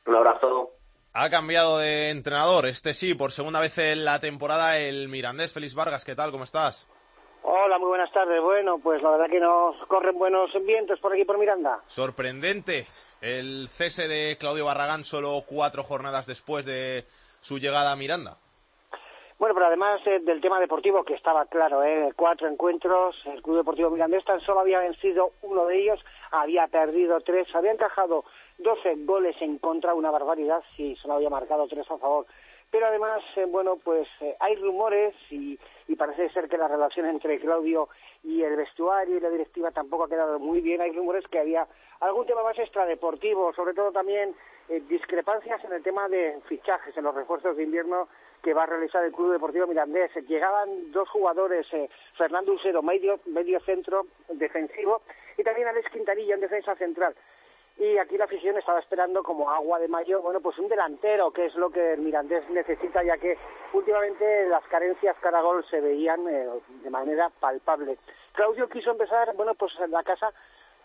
Un 0.06 0.14
abrazo. 0.14 0.70
Ha 1.12 1.28
cambiado 1.28 1.78
de 1.78 2.10
entrenador, 2.10 2.66
este 2.66 2.94
sí, 2.94 3.14
por 3.14 3.32
segunda 3.32 3.58
vez 3.58 3.76
en 3.78 4.04
la 4.04 4.20
temporada, 4.20 4.78
el 4.78 5.08
Mirandés. 5.08 5.52
Félix 5.52 5.74
Vargas, 5.74 6.04
¿qué 6.04 6.14
tal? 6.14 6.30
¿Cómo 6.30 6.44
estás? 6.44 6.88
Hola, 7.42 7.80
muy 7.80 7.88
buenas 7.88 8.12
tardes. 8.12 8.40
Bueno, 8.40 8.78
pues 8.80 9.02
la 9.02 9.10
verdad 9.10 9.28
que 9.28 9.40
nos 9.40 9.74
corren 9.88 10.16
buenos 10.16 10.52
vientos 10.64 11.00
por 11.00 11.12
aquí 11.12 11.24
por 11.24 11.36
Miranda. 11.36 11.80
Sorprendente 11.88 12.86
el 13.20 13.66
cese 13.70 14.06
de 14.06 14.36
Claudio 14.38 14.66
Barragán 14.66 15.02
solo 15.02 15.42
cuatro 15.44 15.82
jornadas 15.82 16.28
después 16.28 16.64
de 16.64 17.06
su 17.40 17.58
llegada 17.58 17.90
a 17.90 17.96
Miranda. 17.96 18.36
Bueno, 19.40 19.54
pero 19.54 19.68
además 19.68 20.02
eh, 20.04 20.20
del 20.20 20.42
tema 20.42 20.60
deportivo, 20.60 21.02
que 21.02 21.14
estaba 21.14 21.46
claro, 21.46 21.82
¿eh? 21.82 22.12
cuatro 22.14 22.46
encuentros, 22.46 23.16
el 23.24 23.40
Club 23.40 23.56
Deportivo 23.56 23.88
Mirandés 23.88 24.22
tan 24.22 24.38
solo 24.42 24.60
había 24.60 24.80
vencido 24.80 25.30
uno 25.40 25.64
de 25.64 25.78
ellos, 25.80 25.98
había 26.30 26.66
perdido 26.66 27.18
tres, 27.22 27.48
había 27.54 27.72
encajado 27.72 28.26
12 28.58 28.96
goles 29.06 29.34
en 29.40 29.56
contra, 29.56 29.94
una 29.94 30.10
barbaridad, 30.10 30.62
si 30.76 30.94
solo 30.96 31.14
había 31.14 31.30
marcado 31.30 31.66
tres 31.68 31.90
a 31.90 31.96
favor. 31.96 32.26
Pero 32.70 32.86
además, 32.86 33.22
eh, 33.36 33.46
bueno, 33.46 33.78
pues 33.82 34.06
eh, 34.20 34.36
hay 34.40 34.56
rumores 34.56 35.14
y, 35.30 35.58
y 35.88 35.96
parece 35.96 36.28
ser 36.34 36.46
que 36.46 36.58
la 36.58 36.68
relación 36.68 37.06
entre 37.06 37.40
Claudio 37.40 37.88
y 38.22 38.42
el 38.42 38.56
vestuario 38.56 39.16
y 39.16 39.20
la 39.20 39.30
directiva 39.30 39.70
tampoco 39.70 40.04
ha 40.04 40.08
quedado 40.10 40.38
muy 40.38 40.60
bien. 40.60 40.82
Hay 40.82 40.92
rumores 40.92 41.26
que 41.28 41.38
había 41.38 41.66
algún 42.00 42.26
tema 42.26 42.42
más 42.42 42.58
extradeportivo, 42.58 43.54
sobre 43.54 43.72
todo 43.72 43.90
también 43.90 44.34
eh, 44.68 44.82
discrepancias 44.86 45.64
en 45.64 45.72
el 45.72 45.82
tema 45.82 46.10
de 46.10 46.38
fichajes, 46.46 46.94
en 46.94 47.04
los 47.04 47.14
refuerzos 47.14 47.56
de 47.56 47.62
invierno 47.64 48.06
que 48.42 48.54
va 48.54 48.64
a 48.64 48.66
realizar 48.66 49.04
el 49.04 49.12
Club 49.12 49.32
Deportivo 49.32 49.66
Mirandés. 49.66 50.10
Llegaban 50.26 50.90
dos 50.92 51.08
jugadores, 51.10 51.66
eh, 51.72 51.88
Fernando 52.16 52.52
Usero, 52.52 52.82
medio, 52.82 53.20
medio 53.26 53.60
centro 53.60 54.06
defensivo, 54.28 55.02
y 55.36 55.42
también 55.42 55.68
Alex 55.68 55.90
Quintanilla 55.90 56.34
en 56.34 56.40
defensa 56.40 56.74
central. 56.76 57.14
Y 57.78 57.96
aquí 57.96 58.18
la 58.18 58.24
afición 58.24 58.58
estaba 58.58 58.78
esperando 58.78 59.22
como 59.22 59.50
agua 59.50 59.78
de 59.78 59.88
mayo, 59.88 60.20
bueno, 60.20 60.40
pues 60.40 60.58
un 60.58 60.68
delantero, 60.68 61.30
que 61.30 61.46
es 61.46 61.54
lo 61.54 61.70
que 61.70 61.94
el 61.94 62.00
Mirandés 62.00 62.48
necesita, 62.50 63.02
ya 63.02 63.16
que 63.16 63.38
últimamente 63.72 64.48
las 64.48 64.62
carencias 64.64 65.16
cara 65.20 65.40
gol 65.40 65.64
se 65.70 65.80
veían 65.80 66.28
eh, 66.28 66.46
de 66.82 66.90
manera 66.90 67.30
palpable. 67.40 67.96
Claudio 68.32 68.68
quiso 68.68 68.90
empezar, 68.90 69.34
bueno, 69.34 69.54
pues 69.54 69.72
en 69.80 69.90
la 69.92 70.02
casa 70.02 70.30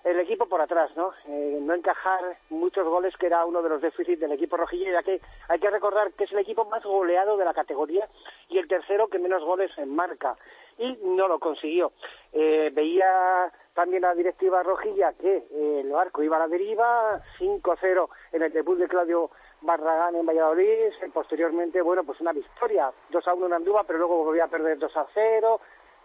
el 0.06 0.20
equipo 0.20 0.46
por 0.46 0.62
atrás, 0.62 0.96
¿no? 0.96 1.12
Eh, 1.28 1.60
no 1.62 1.74
encajar 1.74 2.38
muchos 2.50 2.88
goles, 2.88 3.14
que 3.18 3.26
era 3.26 3.44
uno 3.46 3.62
de 3.62 3.70
los 3.70 3.82
déficits 3.82 4.20
del 4.22 4.32
equipo 4.32 4.56
rojillo, 4.56 4.92
ya 4.92 5.04
que 5.04 5.20
hay 5.50 5.60
que 5.60 5.70
recordar 5.70 6.14
que 6.14 6.24
es 6.24 6.32
el 6.32 6.40
equipo 6.40 6.64
más 6.66 6.84
goleado 6.84 7.36
de 7.36 7.46
la 7.46 7.54
categoría 7.54 8.08
y 8.48 8.60
el 8.60 8.68
tercero 8.68 9.08
que 9.08 9.20
menos 9.20 9.44
goles 9.44 9.72
marca. 9.86 10.38
Y 10.78 10.98
no 11.04 11.28
lo 11.28 11.40
consiguió. 11.40 11.92
Eh, 12.32 12.70
veía 12.74 13.52
también 13.74 14.04
la 14.04 14.14
directiva 14.16 14.64
rojilla 14.64 15.14
que 15.14 15.48
eh, 15.52 15.82
el 15.82 15.92
barco 15.92 16.24
iba 16.24 16.38
a 16.38 16.40
la 16.40 16.48
deriva, 16.48 17.22
5-0 17.40 18.08
en 18.32 18.44
el 18.44 18.54
debut 18.54 18.78
de 18.78 18.88
Claudio 18.88 19.32
Barragán 19.62 20.16
en 20.16 20.26
Valladolid, 20.26 20.94
eh, 21.02 21.10
posteriormente, 21.14 21.82
bueno, 21.82 22.04
pues 22.04 22.22
una 22.22 22.32
victoria, 22.32 22.92
2-1 23.12 23.48
en 23.48 23.54
Andúa, 23.54 23.84
pero 23.84 24.00
luego 24.00 24.24
volvía 24.24 24.46
a 24.46 24.50
perder 24.50 24.78
2-0 24.80 25.60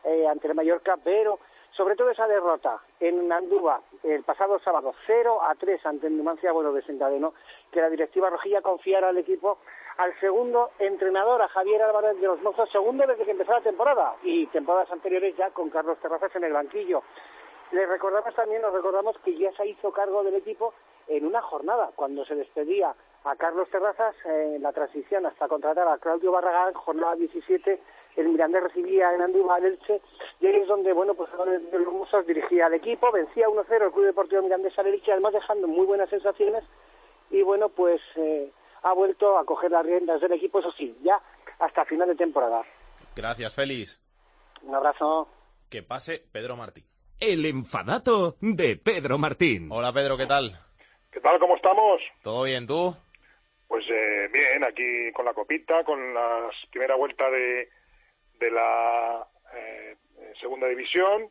eh, 0.05 0.27
ante 0.27 0.49
el 0.49 0.55
Mallorca, 0.55 0.97
pero 1.03 1.39
sobre 1.73 1.97
todo 1.97 2.11
esa 2.11 2.27
derrota 2.27 2.81
en 2.99 3.31
Andúa 3.33 3.81
el 4.03 4.23
pasado 4.23 4.59
sábado 4.61 4.95
0 5.07 5.43
a 5.43 5.55
3 5.55 5.87
ante 5.87 6.11
Numancia, 6.11 6.53
bueno, 6.53 6.73
desencadenó 6.73 7.35
que 7.71 7.81
la 7.81 7.91
directiva 7.91 8.31
rojilla 8.31 8.63
confiara 8.63 9.09
al 9.09 9.19
equipo 9.19 9.59
al 9.99 10.19
segundo 10.19 10.71
entrenador, 10.79 11.43
a 11.43 11.49
Javier 11.49 11.83
Álvarez 11.83 12.19
de 12.21 12.27
los 12.27 12.41
Mozos, 12.41 12.71
segundo 12.71 13.07
desde 13.07 13.25
que 13.25 13.33
empezó 13.33 13.53
la 13.53 13.61
temporada 13.61 14.15
y 14.23 14.47
temporadas 14.47 14.91
anteriores 14.91 15.37
ya 15.37 15.51
con 15.51 15.69
Carlos 15.69 15.99
Terrazas 16.01 16.35
en 16.37 16.45
el 16.45 16.53
banquillo. 16.53 17.03
Le 17.73 17.87
recordamos 17.87 18.35
también, 18.35 18.63
nos 18.63 18.73
recordamos 18.73 19.17
que 19.19 19.37
ya 19.37 19.53
se 19.53 19.67
hizo 19.67 19.93
cargo 19.93 20.25
del 20.25 20.35
equipo 20.35 20.73
en 21.07 21.27
una 21.27 21.43
jornada, 21.43 21.91
cuando 21.95 22.25
se 22.25 22.35
despedía 22.35 22.95
a 23.25 23.37
Carlos 23.37 23.69
Terrazas 23.69 24.15
en 24.25 24.63
la 24.63 24.73
transición 24.73 25.27
hasta 25.27 25.49
contratar 25.49 25.87
a 25.87 25.99
Claudio 25.99 26.33
Barragán, 26.33 26.73
jornada 26.73 27.15
17, 27.17 27.81
el 28.17 28.29
Mirandés 28.29 28.63
recibía 28.63 29.15
en 29.15 29.23
Andújar 29.23 29.59
al 29.59 29.67
Elche, 29.67 30.01
y 30.41 30.47
ahí 30.47 30.57
es 30.57 30.69
donde, 30.69 30.93
bueno, 30.93 31.15
pues 31.15 31.31
los 31.73 31.93
Musos 31.93 32.27
dirigía 32.27 32.67
al 32.67 32.75
equipo, 32.75 33.11
vencía 33.13 33.49
1-0 33.49 33.85
el 33.85 33.93
Club 33.93 34.07
Deportivo 34.07 34.43
Mirandés 34.43 34.79
al 34.79 34.87
Elche, 34.87 35.13
además 35.13 35.33
dejando 35.33 35.69
muy 35.69 35.87
buenas 35.87 36.11
sensaciones, 36.11 36.65
y 37.31 37.43
bueno, 37.43 37.69
pues 37.69 38.01
eh, 38.17 38.51
ha 38.83 38.93
vuelto 38.93 39.39
a 39.39 39.45
coger 39.45 39.71
las 39.71 39.85
riendas 39.85 40.21
del 40.21 40.33
equipo, 40.33 40.61
eso 40.61 40.73
sí, 40.73 40.97
ya 41.03 41.21
hasta 41.59 41.85
final 41.85 42.09
de 42.09 42.17
temporada. 42.17 42.63
Gracias, 43.15 43.55
Félix. 43.55 44.01
Un 44.63 44.75
abrazo. 44.75 45.29
Que 45.71 45.83
pase 45.83 46.23
Pedro 46.33 46.57
Martín. 46.57 46.85
El 47.19 47.45
enfadato 47.47 48.37
de 48.41 48.77
Pedro 48.77 49.19
Martín. 49.19 49.69
Hola, 49.71 49.93
Pedro, 49.93 50.17
¿qué 50.17 50.27
tal? 50.27 50.59
¿Qué 51.13 51.21
tal? 51.21 51.39
¿Cómo 51.39 51.57
estamos? 51.57 52.01
¿Todo 52.23 52.45
bien, 52.45 52.67
tú? 52.67 52.95
Pues 53.69 53.85
eh, 53.91 54.29
bien, 54.33 54.65
aquí 54.65 55.13
con 55.13 55.25
la 55.25 55.35
copita, 55.35 55.85
con 55.85 56.15
la 56.15 56.51
primera 56.71 56.97
vuelta 56.97 57.29
de, 57.31 57.69
de 58.41 58.51
la 58.51 59.27
eh, 59.55 59.97
segunda 60.41 60.67
división 60.67 61.29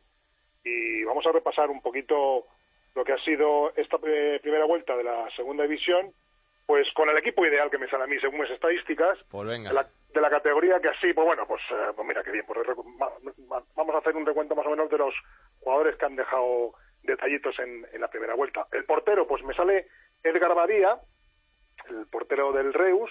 y 0.64 1.04
vamos 1.04 1.26
a 1.26 1.32
repasar 1.32 1.68
un 1.70 1.82
poquito 1.82 2.46
lo 2.94 3.04
que 3.04 3.12
ha 3.12 3.18
sido 3.18 3.72
esta 3.76 3.98
primera 3.98 4.64
vuelta 4.64 4.96
de 4.96 5.04
la 5.04 5.28
segunda 5.36 5.64
división, 5.64 6.12
pues 6.66 6.86
con 6.94 7.08
el 7.08 7.18
equipo 7.18 7.44
ideal 7.44 7.70
que 7.70 7.78
me 7.78 7.88
sale 7.88 8.04
a 8.04 8.06
mí 8.06 8.18
según 8.20 8.40
mis 8.40 8.50
estadísticas, 8.50 9.18
Pues 9.30 9.48
venga. 9.48 9.68
de 9.70 9.74
la, 9.74 9.88
de 10.14 10.20
la 10.20 10.30
categoría 10.30 10.80
que 10.80 10.88
así, 10.88 11.12
pues 11.12 11.26
bueno, 11.26 11.46
pues, 11.46 11.60
eh, 11.70 11.92
pues 11.94 12.06
mira 12.06 12.22
qué 12.22 12.30
bien, 12.30 12.44
pues 12.46 12.58
vamos 13.74 13.94
a 13.94 13.98
hacer 13.98 14.16
un 14.16 14.26
recuento 14.26 14.54
más 14.54 14.66
o 14.66 14.70
menos 14.70 14.90
de 14.90 14.98
los 14.98 15.14
jugadores 15.60 15.96
que 15.96 16.06
han 16.06 16.16
dejado 16.16 16.74
detallitos 17.02 17.58
en, 17.58 17.86
en 17.92 18.00
la 18.00 18.08
primera 18.08 18.34
vuelta. 18.34 18.66
El 18.72 18.84
portero, 18.84 19.26
pues 19.26 19.42
me 19.44 19.54
sale 19.54 19.86
Edgar 20.22 20.54
Badía, 20.54 20.98
el 21.88 22.06
portero 22.08 22.52
del 22.52 22.72
Reus, 22.74 23.10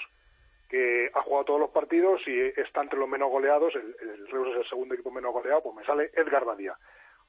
que 0.70 1.10
ha 1.14 1.22
jugado 1.22 1.46
todos 1.46 1.60
los 1.60 1.72
partidos 1.72 2.22
y 2.28 2.40
está 2.60 2.82
entre 2.82 3.00
los 3.00 3.10
menos 3.10 3.30
goleados, 3.30 3.74
el, 3.76 4.28
Reus 4.28 4.50
es 4.50 4.58
el 4.58 4.70
segundo 4.70 4.94
equipo 4.94 5.12
menos 5.12 5.34
goleado, 5.34 5.64
pues 5.64 5.76
me 5.76 5.86
sale 5.86 6.12
Edgar 6.14 6.46
Badía. 6.46 6.78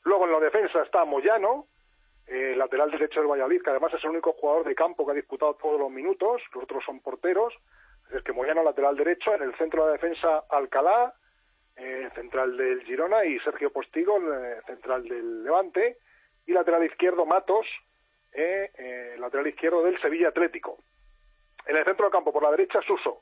Luego 0.05 0.27
en 0.27 0.33
la 0.33 0.41
defensa 0.41 0.83
está 0.83 1.05
Moyano, 1.05 1.67
eh, 2.27 2.55
lateral 2.57 2.91
derecho 2.91 3.21
del 3.21 3.31
Valladolid, 3.31 3.63
que 3.63 3.71
además 3.71 3.95
es 3.95 4.05
el 4.05 4.11
único 4.11 4.33
jugador 4.35 4.65
de 4.65 4.75
campo 4.75 5.05
que 5.05 5.13
ha 5.13 5.15
disputado 5.15 5.55
todos 5.55 5.81
los 5.81 5.91
minutos, 5.91 6.43
los 6.55 6.65
otros 6.65 6.85
son 6.85 7.01
porteros, 7.01 7.55
es 8.13 8.23
que 8.23 8.33
Moyano 8.33 8.63
lateral 8.63 8.97
derecho, 8.97 9.35
en 9.35 9.43
el 9.43 9.55
centro 9.57 9.83
de 9.83 9.89
la 9.89 9.93
defensa 9.95 10.45
Alcalá, 10.51 11.15
eh, 11.77 12.11
central 12.15 12.57
del 12.57 12.83
Girona, 12.83 13.25
y 13.25 13.39
Sergio 13.41 13.73
Postigo, 13.73 14.19
eh, 14.19 14.61
central 14.67 15.05
del 15.09 15.45
Levante, 15.45 15.99
y 16.47 16.53
lateral 16.53 16.85
izquierdo 16.85 17.25
Matos, 17.25 17.67
eh, 18.33 18.71
eh, 18.77 19.17
lateral 19.19 19.47
izquierdo 19.47 19.83
del 19.83 20.01
Sevilla 20.01 20.29
Atlético. 20.29 20.79
En 21.67 21.77
el 21.77 21.85
centro 21.85 22.05
del 22.05 22.13
campo, 22.13 22.33
por 22.33 22.43
la 22.43 22.51
derecha, 22.51 22.81
Suso, 22.83 23.21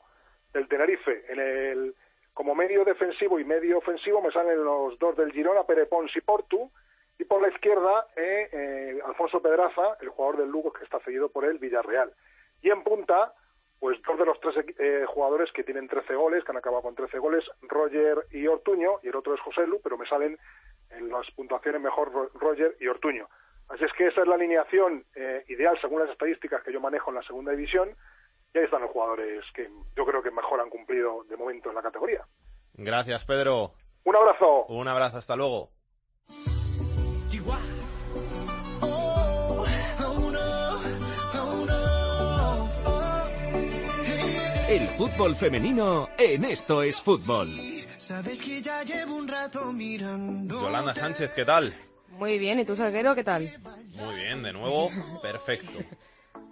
del 0.53 0.67
Tenerife. 0.67 1.25
En 1.29 1.39
el, 1.39 1.95
como 2.33 2.55
medio 2.55 2.83
defensivo 2.85 3.39
y 3.39 3.43
medio 3.43 3.77
ofensivo 3.79 4.21
me 4.21 4.31
salen 4.31 4.63
los 4.63 4.97
dos 4.99 5.15
del 5.17 5.31
Girona, 5.31 5.63
Pere 5.63 5.85
Pons 5.85 6.15
y 6.15 6.21
Portu. 6.21 6.69
Y 7.17 7.25
por 7.25 7.41
la 7.41 7.49
izquierda, 7.49 8.07
eh, 8.15 8.49
eh, 8.51 8.99
Alfonso 9.05 9.41
Pedraza, 9.41 9.97
el 10.01 10.09
jugador 10.09 10.37
del 10.37 10.49
Lugo 10.49 10.71
que 10.71 10.85
está 10.85 10.99
cedido 10.99 11.29
por 11.29 11.43
el 11.45 11.57
Villarreal. 11.57 12.13
Y 12.61 12.69
en 12.69 12.81
punta, 12.83 13.33
pues 13.79 14.01
dos 14.03 14.17
de 14.17 14.25
los 14.25 14.39
tres 14.39 14.55
eh, 14.77 15.05
jugadores 15.07 15.51
que 15.51 15.63
tienen 15.65 15.87
13 15.89 16.15
goles, 16.15 16.43
que 16.45 16.51
han 16.51 16.57
acabado 16.57 16.81
con 16.83 16.95
13 16.95 17.19
goles, 17.19 17.43
Roger 17.63 18.25
y 18.31 18.47
Ortuño, 18.47 18.99
y 19.03 19.09
el 19.09 19.15
otro 19.17 19.33
es 19.35 19.41
José 19.41 19.67
Lu, 19.67 19.81
pero 19.81 19.97
me 19.97 20.07
salen 20.07 20.37
en 20.91 21.09
las 21.09 21.29
puntuaciones 21.31 21.81
mejor 21.81 22.11
Ro- 22.11 22.29
Roger 22.35 22.75
y 22.79 22.87
Ortuño. 22.87 23.27
Así 23.67 23.83
es 23.83 23.93
que 23.93 24.07
esa 24.07 24.21
es 24.21 24.27
la 24.27 24.35
alineación 24.35 25.03
eh, 25.15 25.43
ideal 25.49 25.77
según 25.81 25.99
las 25.99 26.09
estadísticas 26.09 26.63
que 26.63 26.71
yo 26.73 26.79
manejo 26.79 27.11
en 27.11 27.15
la 27.15 27.23
segunda 27.23 27.51
división. 27.51 27.89
Y 28.53 28.57
ahí 28.57 28.65
están 28.65 28.81
los 28.81 28.91
jugadores 28.91 29.43
que 29.53 29.69
yo 29.95 30.05
creo 30.05 30.23
que 30.23 30.31
mejor 30.31 30.59
han 30.59 30.69
cumplido 30.69 31.23
de 31.29 31.37
momento 31.37 31.69
en 31.69 31.75
la 31.75 31.81
categoría. 31.81 32.25
Gracias, 32.73 33.25
Pedro. 33.25 33.73
Un 34.03 34.15
abrazo. 34.15 34.65
Un 34.67 34.87
abrazo, 34.87 35.17
hasta 35.17 35.35
luego. 35.35 35.71
El 44.69 44.87
fútbol 44.89 45.35
femenino 45.35 46.09
en 46.17 46.45
Esto 46.45 46.83
es 46.83 47.01
Fútbol. 47.01 47.47
Sabes 47.87 48.41
que 48.41 48.61
ya 48.61 48.83
llevo 48.83 49.15
un 49.15 49.27
rato 49.27 49.73
mirando. 49.73 50.61
Yolanda 50.61 50.93
Sánchez, 50.93 51.33
¿qué 51.33 51.43
tal? 51.43 51.73
Muy 52.09 52.37
bien, 52.37 52.59
¿y 52.59 52.65
tú, 52.65 52.75
Salguero, 52.75 53.15
qué 53.15 53.23
tal? 53.23 53.49
Muy 53.95 54.15
bien, 54.15 54.43
de 54.43 54.53
nuevo, 54.53 54.89
perfecto. 55.21 55.79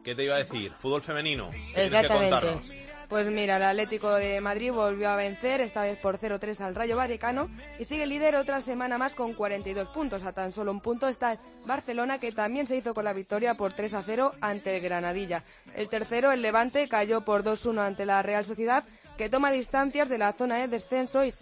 ¿Qué 0.07 0.15
te 0.15 0.23
iba 0.23 0.35
a 0.35 0.37
decir? 0.37 0.71
Fútbol 0.79 1.01
femenino. 1.01 1.49
¿Qué 1.49 1.57
tienes 1.57 1.73
que 1.73 1.83
Exactamente. 1.83 2.29
contarnos? 2.29 2.65
Pues 3.09 3.27
mira, 3.27 3.57
el 3.57 3.63
Atlético 3.63 4.15
de 4.15 4.39
Madrid 4.39 4.71
volvió 4.71 5.09
a 5.09 5.17
vencer, 5.17 5.59
esta 5.59 5.81
vez 5.81 5.97
por 5.97 6.17
0-3 6.17 6.61
al 6.61 6.75
Rayo 6.75 6.95
Vallecano, 6.95 7.49
y 7.77 7.83
sigue 7.83 8.07
líder 8.07 8.37
otra 8.37 8.61
semana 8.61 8.97
más 8.97 9.15
con 9.15 9.33
42 9.33 9.89
puntos. 9.89 10.23
A 10.23 10.31
tan 10.31 10.53
solo 10.53 10.71
un 10.71 10.79
punto 10.79 11.09
está 11.09 11.33
el 11.33 11.39
Barcelona, 11.65 12.21
que 12.21 12.31
también 12.31 12.67
se 12.67 12.77
hizo 12.77 12.93
con 12.93 13.03
la 13.03 13.11
victoria 13.11 13.55
por 13.55 13.73
3-0 13.73 14.31
ante 14.39 14.77
el 14.77 14.81
Granadilla. 14.81 15.43
El 15.75 15.89
tercero, 15.89 16.31
el 16.31 16.41
Levante, 16.41 16.87
cayó 16.87 17.25
por 17.25 17.43
2-1 17.43 17.81
ante 17.81 18.05
la 18.05 18.23
Real 18.23 18.45
Sociedad, 18.45 18.85
que 19.17 19.27
toma 19.27 19.51
distancias 19.51 20.07
de 20.07 20.19
la 20.19 20.31
zona 20.31 20.55
de 20.55 20.69
descenso 20.69 21.25
y, 21.25 21.33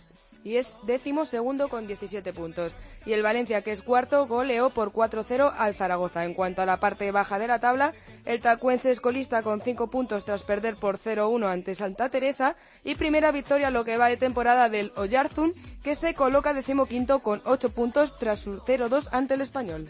y 0.46 0.58
es 0.58 0.78
décimo 0.84 1.26
segundo 1.26 1.68
con 1.70 1.88
17 1.88 2.32
puntos. 2.32 2.76
Y 3.06 3.14
el 3.14 3.24
Valencia, 3.24 3.64
que 3.64 3.72
es 3.72 3.82
cuarto, 3.82 4.28
goleó 4.28 4.70
por 4.70 4.94
4-0 4.94 5.52
al 5.58 5.74
Zaragoza. 5.74 6.24
En 6.24 6.36
cuanto 6.36 6.62
a 6.62 6.68
la 6.68 6.80
parte 6.80 7.12
baja 7.12 7.40
de 7.40 7.48
la 7.48 7.60
tabla, 7.60 7.94
el 8.26 8.40
Tacuense 8.42 8.92
es 8.92 9.02
colista 9.02 9.42
con 9.42 9.60
5 9.60 9.88
puntos 9.88 10.24
tras 10.24 10.44
perder 10.44 10.76
por 10.76 11.00
0-1 11.00 11.52
ante 11.52 11.74
Santa 11.74 12.10
Teresa 12.10 12.56
y 12.84 12.94
primera 12.94 13.32
victoria 13.32 13.72
lo 13.72 13.84
que 13.84 13.98
va 13.98 14.06
de 14.06 14.18
temporada 14.18 14.70
del 14.70 14.92
Oyarzún, 14.96 15.52
que 15.84 15.96
se 15.96 16.14
coloca 16.14 16.54
decimoquinto 16.54 17.20
con 17.20 17.42
8 17.44 17.72
puntos 17.72 18.16
tras 18.20 18.40
su 18.40 18.60
0-2 18.60 19.10
ante 19.12 19.34
el 19.34 19.42
Español. 19.42 19.90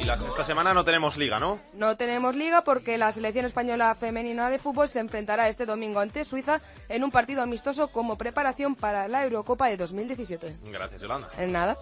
Y 0.00 0.04
las- 0.04 0.20
esta 0.22 0.44
semana 0.44 0.74
no 0.74 0.84
tenemos 0.84 1.16
liga, 1.16 1.38
¿no? 1.40 1.58
No 1.72 1.96
tenemos 1.96 2.34
liga 2.34 2.62
porque 2.62 2.98
la 2.98 3.12
selección 3.12 3.46
española 3.46 3.94
femenina 3.94 4.50
de 4.50 4.58
fútbol 4.58 4.88
se 4.88 4.98
enfrentará 5.00 5.48
este 5.48 5.66
domingo 5.66 6.00
ante 6.00 6.24
Suiza 6.24 6.60
en 6.88 7.04
un 7.04 7.10
partido 7.10 7.42
amistoso 7.42 7.88
como 7.88 8.16
preparación 8.18 8.74
para 8.74 9.08
la 9.08 9.24
Eurocopa 9.24 9.68
de 9.68 9.76
2017. 9.76 10.56
Gracias, 10.64 11.00
Yolanda. 11.00 11.30
En 11.38 11.52
nada. 11.52 11.76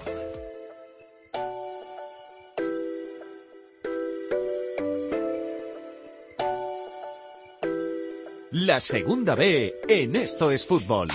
La 8.50 8.80
segunda 8.80 9.34
B 9.34 9.74
en 9.88 10.14
Esto 10.14 10.50
es 10.50 10.66
Fútbol. 10.66 11.08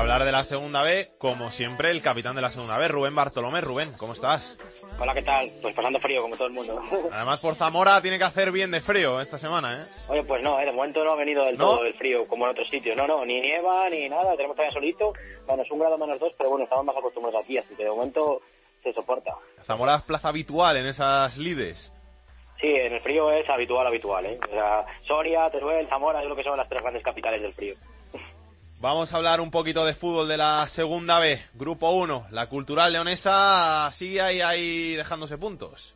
Para 0.00 0.14
hablar 0.14 0.26
de 0.26 0.32
la 0.32 0.44
segunda 0.44 0.82
B, 0.82 1.08
como 1.18 1.50
siempre, 1.50 1.90
el 1.90 2.00
capitán 2.00 2.34
de 2.34 2.40
la 2.40 2.50
segunda 2.50 2.78
B, 2.78 2.88
Rubén 2.88 3.14
Bartolomé. 3.14 3.60
Rubén, 3.60 3.92
¿cómo 3.98 4.14
estás? 4.14 4.58
Hola, 4.98 5.12
¿qué 5.12 5.20
tal? 5.20 5.50
Pues 5.60 5.74
pasando 5.74 6.00
frío, 6.00 6.22
como 6.22 6.36
todo 6.36 6.46
el 6.46 6.54
mundo. 6.54 6.82
Además, 7.12 7.38
por 7.40 7.54
Zamora 7.54 8.00
tiene 8.00 8.16
que 8.16 8.24
hacer 8.24 8.50
bien 8.50 8.70
de 8.70 8.80
frío 8.80 9.20
esta 9.20 9.36
semana, 9.36 9.74
¿eh? 9.74 9.84
Oye, 10.08 10.24
pues 10.24 10.42
no, 10.42 10.58
eh, 10.58 10.64
de 10.64 10.72
momento 10.72 11.04
no 11.04 11.12
ha 11.12 11.16
venido 11.16 11.44
del 11.44 11.58
¿No? 11.58 11.76
todo 11.76 11.84
el 11.84 11.92
frío, 11.98 12.26
como 12.26 12.46
en 12.46 12.52
otros 12.52 12.66
sitios. 12.70 12.96
No, 12.96 13.06
no, 13.06 13.26
ni 13.26 13.40
nieva, 13.40 13.90
ni 13.90 14.08
nada, 14.08 14.34
tenemos 14.36 14.56
todavía 14.56 14.72
solito. 14.72 15.12
Bueno, 15.46 15.62
es 15.62 15.70
un 15.70 15.78
grado 15.78 15.98
menos 15.98 16.18
dos, 16.18 16.32
pero 16.38 16.48
bueno, 16.48 16.64
estamos 16.64 16.86
más 16.86 16.96
acostumbrados 16.96 17.44
aquí, 17.44 17.58
así 17.58 17.74
que 17.74 17.84
de 17.84 17.90
momento 17.90 18.40
se 18.82 18.94
soporta. 18.94 19.34
Zamora 19.66 19.96
es 19.96 20.02
plaza 20.02 20.28
habitual 20.28 20.78
en 20.78 20.86
esas 20.86 21.36
lides. 21.36 21.92
Sí, 22.58 22.68
en 22.68 22.94
el 22.94 23.02
frío 23.02 23.30
es 23.32 23.46
habitual, 23.50 23.86
habitual, 23.86 24.24
¿eh? 24.24 24.38
O 24.48 24.50
sea, 24.50 24.86
Soria, 25.06 25.50
Teruel, 25.50 25.86
Zamora, 25.88 26.22
es 26.22 26.28
lo 26.28 26.36
que 26.36 26.42
son 26.42 26.56
las 26.56 26.68
tres 26.70 26.80
grandes 26.80 27.02
capitales 27.02 27.42
del 27.42 27.52
frío. 27.52 27.74
Vamos 28.80 29.12
a 29.12 29.18
hablar 29.18 29.42
un 29.42 29.50
poquito 29.50 29.84
de 29.84 29.92
fútbol 29.92 30.26
de 30.26 30.38
la 30.38 30.66
segunda 30.66 31.20
B, 31.20 31.38
Grupo 31.52 31.90
1. 31.90 32.28
La 32.30 32.48
Cultural 32.48 32.90
Leonesa 32.90 33.90
sigue 33.92 34.22
ahí, 34.22 34.40
ahí 34.40 34.94
dejándose 34.96 35.36
puntos. 35.36 35.94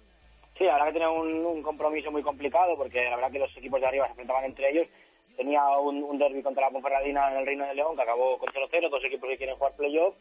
Sí, 0.59 0.67
habrá 0.69 0.85
que 0.89 0.93
tener 0.93 1.09
un, 1.09 1.47
un 1.47 1.63
compromiso 1.63 2.11
muy 2.11 2.23
complicado 2.23 2.77
porque 2.77 3.03
la 3.05 3.17
verdad 3.17 3.33
que 3.33 3.39
los 3.39 3.57
equipos 3.57 3.81
de 3.81 3.87
arriba 3.87 4.05
se 4.05 4.11
enfrentaban 4.11 4.45
entre 4.45 4.71
ellos. 4.71 4.87
Tenía 5.35 5.67
un, 5.79 6.03
un 6.03 6.19
derby 6.19 6.43
contra 6.43 6.67
la 6.67 6.73
Ponferradina 6.73 7.33
en 7.33 7.39
el 7.39 7.47
Reino 7.47 7.65
de 7.65 7.75
León 7.75 7.97
que 7.97 8.03
acabó 8.03 8.37
con 8.37 8.51
0-0, 8.51 8.91
dos 8.91 9.05
equipos 9.07 9.31
que 9.31 9.39
quieren 9.39 9.57
jugar 9.57 9.73
playoff. 9.77 10.15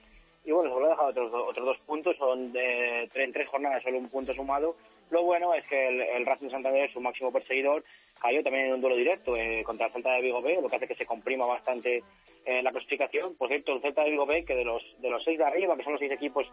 Y 0.45 0.51
bueno, 0.51 0.69
solo 0.69 0.87
ha 0.87 0.89
dejado 0.89 1.09
otros, 1.09 1.33
otros 1.33 1.65
dos 1.65 1.77
puntos, 1.85 2.17
son 2.17 2.51
de 2.51 3.09
tres 3.13 3.47
jornadas 3.47 3.81
solo 3.83 3.97
un 3.97 4.09
punto 4.09 4.33
sumado. 4.33 4.75
Lo 5.09 5.23
bueno 5.23 5.53
es 5.53 5.65
que 5.67 5.87
el, 5.89 6.01
el 6.01 6.25
Racing 6.25 6.49
Santander, 6.49 6.91
su 6.91 6.99
máximo 6.99 7.31
perseguidor, 7.31 7.83
cayó 8.19 8.41
también 8.41 8.67
en 8.67 8.73
un 8.73 8.81
duelo 8.81 8.95
directo 8.95 9.35
eh, 9.37 9.61
contra 9.63 9.87
el 9.87 9.93
Celta 9.93 10.13
de 10.13 10.21
Vigo 10.21 10.41
B, 10.41 10.59
lo 10.61 10.67
que 10.67 10.75
hace 10.77 10.87
que 10.87 10.95
se 10.95 11.05
comprima 11.05 11.45
bastante 11.45 12.03
eh, 12.45 12.63
la 12.63 12.71
clasificación. 12.71 13.35
Por 13.35 13.49
cierto, 13.49 13.73
el 13.73 13.81
Celta 13.81 14.03
de 14.03 14.11
Vigo 14.11 14.25
B, 14.25 14.43
que 14.43 14.55
de 14.55 14.65
los, 14.65 14.81
de 14.99 15.09
los 15.09 15.23
seis 15.23 15.37
de 15.37 15.45
arriba, 15.45 15.77
que 15.77 15.83
son 15.83 15.93
los 15.93 15.99
seis 15.99 16.11
equipos 16.11 16.47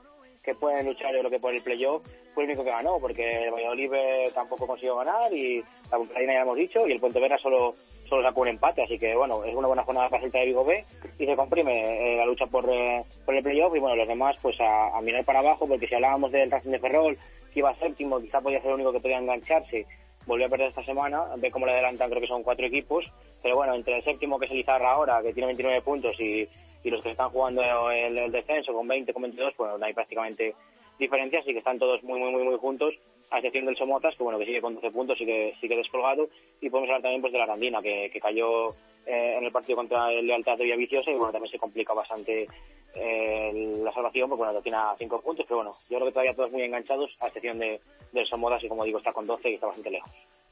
que 0.45 0.55
pueden 0.55 0.87
luchar, 0.87 1.11
creo 1.11 1.31
que 1.31 1.39
por 1.39 1.55
el 1.55 1.63
playoff, 1.63 2.03
fue 2.35 2.45
el 2.45 2.51
único 2.51 2.65
que 2.65 2.71
ganó, 2.71 2.99
porque 2.99 3.29
el 3.29 3.51
Valladolid 3.51 3.93
tampoco 4.35 4.67
consiguió 4.67 4.97
ganar 4.97 5.33
y 5.33 5.63
la 5.91 5.99
Ponferradina 5.99 6.33
ya 6.33 6.41
hemos 6.41 6.57
dicho, 6.57 6.87
y 6.87 6.93
el 6.93 7.01
Pontevedra 7.01 7.39
solo, 7.39 7.75
solo 8.09 8.23
sacó 8.23 8.41
un 8.43 8.49
empate, 8.49 8.83
así 8.83 8.99
que 8.99 9.15
bueno, 9.15 9.45
es 9.45 9.55
una 9.55 9.69
buena 9.69 9.85
jornada 9.85 10.09
para 10.09 10.23
el 10.23 10.31
Celta 10.31 10.39
de 10.39 10.47
Vigo 10.47 10.65
B 10.65 10.85
y 11.19 11.27
se 11.27 11.37
comprime 11.37 12.15
eh, 12.15 12.17
la 12.17 12.25
lucha 12.25 12.47
por, 12.47 12.69
eh, 12.71 13.05
por 13.25 13.35
el 13.35 13.43
playoff 13.43 13.75
y 13.81 13.83
bueno, 13.83 13.97
los 13.97 14.09
demás 14.09 14.37
pues 14.43 14.57
a, 14.61 15.01
mirar 15.01 15.25
para 15.25 15.39
abajo, 15.39 15.67
porque 15.67 15.87
si 15.87 15.95
hablábamos 15.95 16.31
del 16.31 16.51
Racing 16.51 16.71
de 16.71 16.79
Ferrol, 16.79 17.17
que 17.51 17.61
iba 17.61 17.75
séptimo, 17.77 18.21
quizá 18.21 18.41
podía 18.43 18.61
ser 18.61 18.69
el 18.69 18.75
único 18.75 18.93
que 18.93 19.01
podía 19.01 19.17
engancharse, 19.17 19.87
volvió 20.27 20.47
a 20.47 20.49
perder 20.51 20.69
esta 20.69 20.85
semana, 20.85 21.25
ve 21.39 21.51
cómo 21.51 21.65
le 21.65 21.73
adelantan, 21.73 22.11
creo 22.11 22.21
que 22.21 22.29
son 22.29 22.43
cuatro 22.43 22.67
equipos, 22.67 23.11
pero 23.43 23.57
bueno, 23.57 23.75
entre 23.75 23.97
el 23.97 24.03
séptimo 24.03 24.39
que 24.39 24.45
es 24.45 24.53
el 24.53 24.59
Izarra 24.59 24.93
ahora, 24.93 25.23
que 25.23 25.33
tiene 25.33 25.47
29 25.47 25.81
puntos, 25.81 26.15
y, 26.21 26.47
y 26.85 26.91
los 26.91 27.03
que 27.03 27.13
están 27.13 27.31
jugando 27.31 27.63
el, 27.91 28.19
el 28.19 28.31
descenso 28.31 28.75
con 28.75 28.87
20, 28.87 29.15
con 29.15 29.23
22, 29.23 29.55
pues 29.57 29.71
no 29.79 29.87
hay 29.87 29.95
prácticamente 29.95 30.55
diferencias 30.99 31.49
y 31.49 31.53
que 31.53 31.61
están 31.61 31.79
todos 31.79 32.03
muy, 32.03 32.21
muy, 32.21 32.33
muy, 32.33 32.45
muy 32.45 32.59
juntos, 32.59 32.95
a 33.31 33.39
excepción 33.39 33.65
del 33.65 33.79
Somotas, 33.79 34.15
que 34.15 34.23
bueno, 34.23 34.39
que 34.39 34.45
sigue 34.45 34.61
con 34.61 34.75
12 34.75 34.91
puntos, 34.91 35.17
sigue, 35.17 35.55
sigue 35.59 35.77
descolgado, 35.77 36.29
y 36.61 36.69
podemos 36.69 36.91
hablar 36.91 37.03
también 37.03 37.23
pues 37.23 37.33
de 37.33 37.39
la 37.39 37.45
Arandina, 37.45 37.81
que, 37.81 38.11
que 38.13 38.21
cayó 38.21 38.67
eh, 39.07 39.37
en 39.39 39.45
el 39.45 39.53
partido 39.53 39.77
contra 39.77 40.11
el 40.13 40.27
Lealtad 40.27 40.57
de 40.57 40.65
Villaviciosa, 40.65 41.11
y 41.11 41.17
bueno, 41.17 41.33
también 41.33 41.53
se 41.53 41.59
complica 41.59 41.95
bastante 41.95 42.47
eh, 42.95 43.79
la 43.83 43.93
salvación, 43.93 44.29
porque 44.29 44.45
bueno, 44.45 44.61
tiene 44.63 44.79
a 44.79 44.95
5 44.97 45.21
puntos, 45.21 45.47
pero 45.49 45.59
bueno, 45.59 45.73
yo 45.89 45.97
creo 45.97 46.07
que 46.09 46.13
todavía 46.13 46.35
todos 46.35 46.53
muy 46.53 46.63
enganchados, 46.63 47.11
a 47.21 47.29
excepción 47.29 47.59
de, 47.59 47.81
del 48.13 48.27
Somotas, 48.27 48.63
y 48.65 48.69
como 48.69 48.85
digo, 48.85 48.99
está 48.99 49.13
con 49.13 49.27
12 49.27 49.51
y 49.51 49.55
está 49.55 49.67
bastante 49.67 49.91
lejos. 49.91 50.11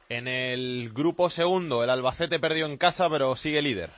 En 0.08 0.26
el 0.26 0.90
grupo 0.94 1.28
segundo, 1.28 1.84
el 1.84 1.90
Albacete 1.90 2.38
perdió 2.38 2.66
en 2.66 2.78
casa, 2.78 3.10
pero 3.10 3.36
sigue 3.36 3.60
líder. 3.60 3.90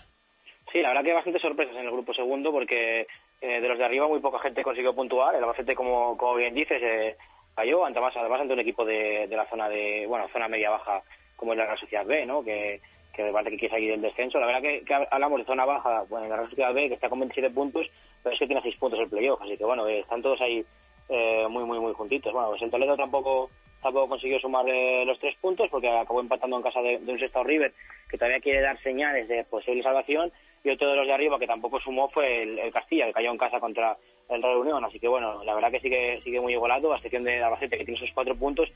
Sí, 0.72 0.80
la 0.80 0.88
verdad 0.88 1.02
que 1.02 1.10
hay 1.10 1.14
bastantes 1.14 1.42
sorpresas 1.42 1.76
en 1.76 1.84
el 1.84 1.92
grupo 1.92 2.12
segundo 2.14 2.50
porque 2.50 3.06
eh, 3.40 3.60
de 3.60 3.68
los 3.68 3.78
de 3.78 3.84
arriba 3.84 4.08
muy 4.08 4.20
poca 4.20 4.40
gente 4.40 4.62
consiguió 4.62 4.94
puntuar. 4.94 5.34
El 5.34 5.42
Albacete, 5.44 5.74
como, 5.74 6.16
como 6.16 6.34
bien 6.34 6.54
dices, 6.54 6.82
eh, 6.82 7.16
cayó 7.54 7.84
ante 7.84 8.00
más, 8.00 8.16
además 8.16 8.40
ante 8.40 8.54
un 8.54 8.60
equipo 8.60 8.84
de, 8.84 9.26
de 9.28 9.36
la 9.36 9.48
zona 9.48 9.68
de, 9.68 10.04
bueno, 10.06 10.28
zona 10.32 10.48
media-baja 10.48 11.02
como 11.36 11.52
es 11.52 11.58
la 11.58 11.64
Real 11.64 11.78
Sociedad 11.78 12.04
B, 12.04 12.26
¿no? 12.26 12.44
Que, 12.44 12.80
que 13.12 13.22
me 13.22 13.32
parece 13.32 13.50
que 13.52 13.58
quiere 13.58 13.74
salir 13.74 13.90
del 13.90 14.02
descenso. 14.02 14.38
La 14.38 14.46
verdad 14.46 14.62
que, 14.62 14.84
que 14.84 14.94
hablamos 15.10 15.40
de 15.40 15.46
zona 15.46 15.64
baja, 15.64 16.04
bueno, 16.08 16.28
la 16.28 16.36
Real 16.36 16.48
Sociedad 16.48 16.74
B 16.74 16.88
que 16.88 16.94
está 16.94 17.08
con 17.08 17.20
27 17.20 17.50
puntos, 17.50 17.86
pero 18.22 18.32
es 18.34 18.38
que 18.38 18.46
tiene 18.46 18.62
6 18.62 18.76
puntos 18.76 19.00
el 19.00 19.08
playoff, 19.08 19.40
así 19.42 19.56
que 19.56 19.64
bueno, 19.64 19.86
eh, 19.86 20.00
están 20.00 20.22
todos 20.22 20.40
ahí 20.40 20.64
eh, 21.08 21.46
muy, 21.48 21.64
muy, 21.64 21.80
muy 21.80 21.92
juntitos. 21.92 22.32
Bueno, 22.32 22.50
pues 22.50 22.62
el 22.62 22.70
Toledo 22.70 22.96
tampoco 22.96 23.50
tampoco 23.82 24.08
consiguió 24.08 24.38
sumar 24.38 24.68
eh, 24.68 25.04
los 25.04 25.18
tres 25.18 25.34
puntos 25.40 25.68
porque 25.70 25.88
acabó 25.88 26.20
empatando 26.20 26.56
en 26.56 26.62
casa 26.62 26.80
de, 26.82 26.96
un 26.96 27.18
sexto 27.18 27.42
River 27.42 27.72
que 28.10 28.18
todavía 28.18 28.40
quiere 28.40 28.60
dar 28.60 28.80
señales 28.82 29.28
de 29.28 29.44
posible 29.44 29.82
salvación 29.82 30.30
y 30.62 30.70
otro 30.70 30.90
de 30.90 30.96
los 30.96 31.06
de 31.06 31.12
arriba 31.14 31.38
que 31.38 31.46
tampoco 31.46 31.80
sumó 31.80 32.08
fue 32.10 32.42
el, 32.42 32.72
Castilla 32.72 33.06
que 33.06 33.14
cayó 33.14 33.30
en 33.30 33.38
casa 33.38 33.58
contra 33.58 33.96
el 34.28 34.42
Real 34.42 34.58
Unión 34.58 34.84
así 34.84 35.00
que 35.00 35.08
bueno 35.08 35.42
la 35.44 35.54
verdad 35.54 35.70
que 35.70 35.80
sigue 35.80 36.20
sigue 36.22 36.40
muy 36.40 36.52
igualado 36.52 36.92
a 36.92 36.96
excepción 36.96 37.24
de 37.24 37.42
Albacete 37.42 37.78
que 37.78 37.84
tiene 37.84 37.98
esos 37.98 38.14
cuatro 38.14 38.36
puntos 38.36 38.68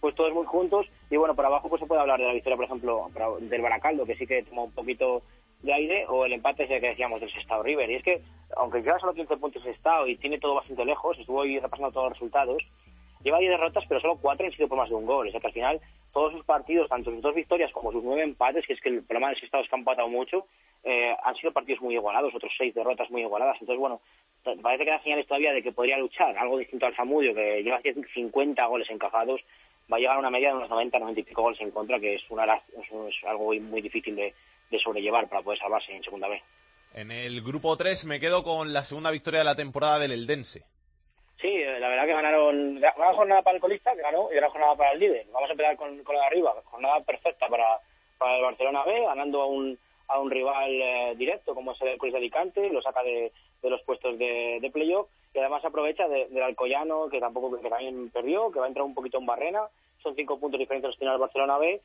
pues 0.00 0.14
todos 0.14 0.32
muy 0.32 0.46
juntos 0.46 0.86
y 1.10 1.16
bueno 1.16 1.34
por 1.34 1.46
abajo 1.46 1.68
pues 1.68 1.80
se 1.80 1.86
puede 1.86 2.00
hablar 2.00 2.20
de 2.20 2.26
la 2.26 2.32
victoria 2.32 2.56
por 2.56 2.66
ejemplo 2.66 3.10
del 3.40 3.62
Baracaldo 3.62 4.06
que 4.06 4.16
sí 4.16 4.26
que 4.26 4.42
tomó 4.42 4.64
un 4.64 4.72
poquito 4.72 5.22
de 5.62 5.72
aire 5.72 6.06
o 6.08 6.24
el 6.24 6.32
empate 6.32 6.68
que 6.68 6.80
decíamos 6.80 7.20
del 7.20 7.32
Sestao 7.32 7.62
River 7.62 7.90
y 7.90 7.96
es 7.96 8.02
que 8.02 8.22
aunque 8.56 8.80
lleva 8.80 8.98
solo 8.98 9.14
15 9.14 9.36
puntos 9.36 9.62
Sestao 9.62 10.06
y 10.06 10.16
tiene 10.16 10.38
todo 10.38 10.54
bastante 10.54 10.84
lejos 10.84 11.18
estuvo 11.18 11.42
ahí 11.42 11.58
repasando 11.58 11.92
todos 11.92 12.10
los 12.10 12.12
resultados 12.14 12.62
lleva 13.22 13.38
10 13.38 13.50
derrotas, 13.50 13.84
pero 13.88 14.00
solo 14.00 14.18
4 14.20 14.46
han 14.46 14.52
sido 14.52 14.68
por 14.68 14.78
más 14.78 14.88
de 14.88 14.94
un 14.94 15.06
gol. 15.06 15.28
O 15.28 15.30
sea 15.30 15.40
que 15.40 15.46
al 15.46 15.52
final, 15.52 15.80
todos 16.12 16.32
sus 16.32 16.44
partidos, 16.44 16.88
tanto 16.88 17.10
sus 17.10 17.22
dos 17.22 17.34
victorias 17.34 17.72
como 17.72 17.92
sus 17.92 18.02
nueve 18.04 18.22
empates, 18.22 18.66
que 18.66 18.74
es 18.74 18.80
que 18.80 18.88
el 18.88 19.02
problema 19.02 19.28
del 19.28 19.42
Estado 19.42 19.62
es 19.62 19.68
que 19.68 19.76
han 19.76 19.80
empatado 19.80 20.08
mucho, 20.08 20.46
eh, 20.84 21.14
han 21.22 21.34
sido 21.36 21.52
partidos 21.52 21.82
muy 21.82 21.94
igualados, 21.94 22.34
otros 22.34 22.52
6 22.56 22.74
derrotas 22.74 23.10
muy 23.10 23.22
igualadas. 23.22 23.56
Entonces, 23.60 23.80
bueno, 23.80 24.00
parece 24.62 24.84
que 24.84 24.90
da 24.90 25.02
señales 25.02 25.26
todavía 25.26 25.52
de 25.52 25.62
que 25.62 25.72
podría 25.72 25.98
luchar, 25.98 26.36
algo 26.38 26.58
distinto 26.58 26.86
al 26.86 26.94
Zamudio, 26.94 27.34
que 27.34 27.62
lleva 27.62 27.80
50 28.14 28.66
goles 28.66 28.88
encajados, 28.90 29.40
va 29.92 29.96
a 29.96 30.00
llegar 30.00 30.16
a 30.16 30.20
una 30.20 30.30
media 30.30 30.48
de 30.50 30.56
unos 30.56 30.68
90, 30.70 30.98
90 30.98 31.20
y 31.20 31.24
pico 31.24 31.42
goles 31.42 31.60
en 31.60 31.70
contra, 31.70 31.98
que 31.98 32.14
es, 32.16 32.22
una, 32.30 32.44
es, 32.54 32.90
un- 32.90 33.08
es 33.08 33.14
algo 33.26 33.54
muy, 33.54 33.80
difícil 33.80 34.14
de, 34.16 34.34
de 34.70 34.78
sobrellevar 34.78 35.28
para 35.28 35.42
poder 35.42 35.58
salvarse 35.58 35.92
en 35.92 36.02
segunda 36.02 36.28
vez. 36.28 36.42
En 36.94 37.10
el 37.10 37.42
grupo 37.42 37.76
3 37.76 38.04
me 38.06 38.18
quedo 38.20 38.42
con 38.42 38.72
la 38.72 38.82
segunda 38.82 39.10
victoria 39.10 39.40
de 39.40 39.44
la 39.44 39.54
temporada 39.56 39.98
del 39.98 40.12
Eldense. 40.12 40.62
Sí, 41.40 41.46
eh, 41.48 41.78
la 41.78 41.88
verdad 41.88 42.06
que 42.06 42.12
ganaron 42.14 42.76
una 42.78 43.14
jornada 43.14 43.42
para 43.42 43.56
el 43.56 43.60
colista, 43.60 43.94
que 43.94 44.02
ganó, 44.02 44.28
y 44.32 44.38
una 44.38 44.50
jornada 44.50 44.74
para 44.74 44.92
el 44.92 44.98
líder. 45.00 45.26
Vamos 45.32 45.48
a 45.48 45.52
empezar 45.52 45.76
con, 45.76 46.02
con 46.02 46.14
la 46.16 46.22
de 46.22 46.26
arriba. 46.26 46.54
Jornada 46.64 47.00
perfecta 47.00 47.46
para, 47.48 47.64
para 48.18 48.36
el 48.36 48.42
Barcelona 48.42 48.82
B, 48.84 49.04
ganando 49.06 49.42
a 49.42 49.46
un, 49.46 49.78
a 50.08 50.18
un 50.18 50.30
rival 50.30 50.70
eh, 50.72 51.14
directo 51.16 51.54
como 51.54 51.72
es 51.72 51.80
el 51.82 51.88
Hércules 51.88 52.12
de 52.14 52.18
Alicante, 52.18 52.68
lo 52.70 52.82
saca 52.82 53.02
de, 53.04 53.30
de 53.62 53.70
los 53.70 53.80
puestos 53.82 54.18
de, 54.18 54.58
de 54.60 54.70
playoff 54.70 55.08
y 55.34 55.38
además 55.38 55.64
aprovecha 55.64 56.08
de- 56.08 56.26
del 56.28 56.42
Alcoyano, 56.42 57.08
que 57.08 57.20
tampoco 57.20 57.60
que 57.60 57.68
también 57.68 58.10
perdió, 58.10 58.50
que 58.50 58.58
va 58.60 58.64
a 58.66 58.68
entrar 58.68 58.84
un 58.84 58.94
poquito 58.94 59.18
en 59.18 59.26
barrena. 59.26 59.62
Son 60.02 60.14
cinco 60.14 60.38
puntos 60.38 60.58
diferentes 60.58 60.90
que 60.92 60.98
tiene 60.98 61.12
el 61.14 61.20
Barcelona 61.20 61.58
B. 61.58 61.80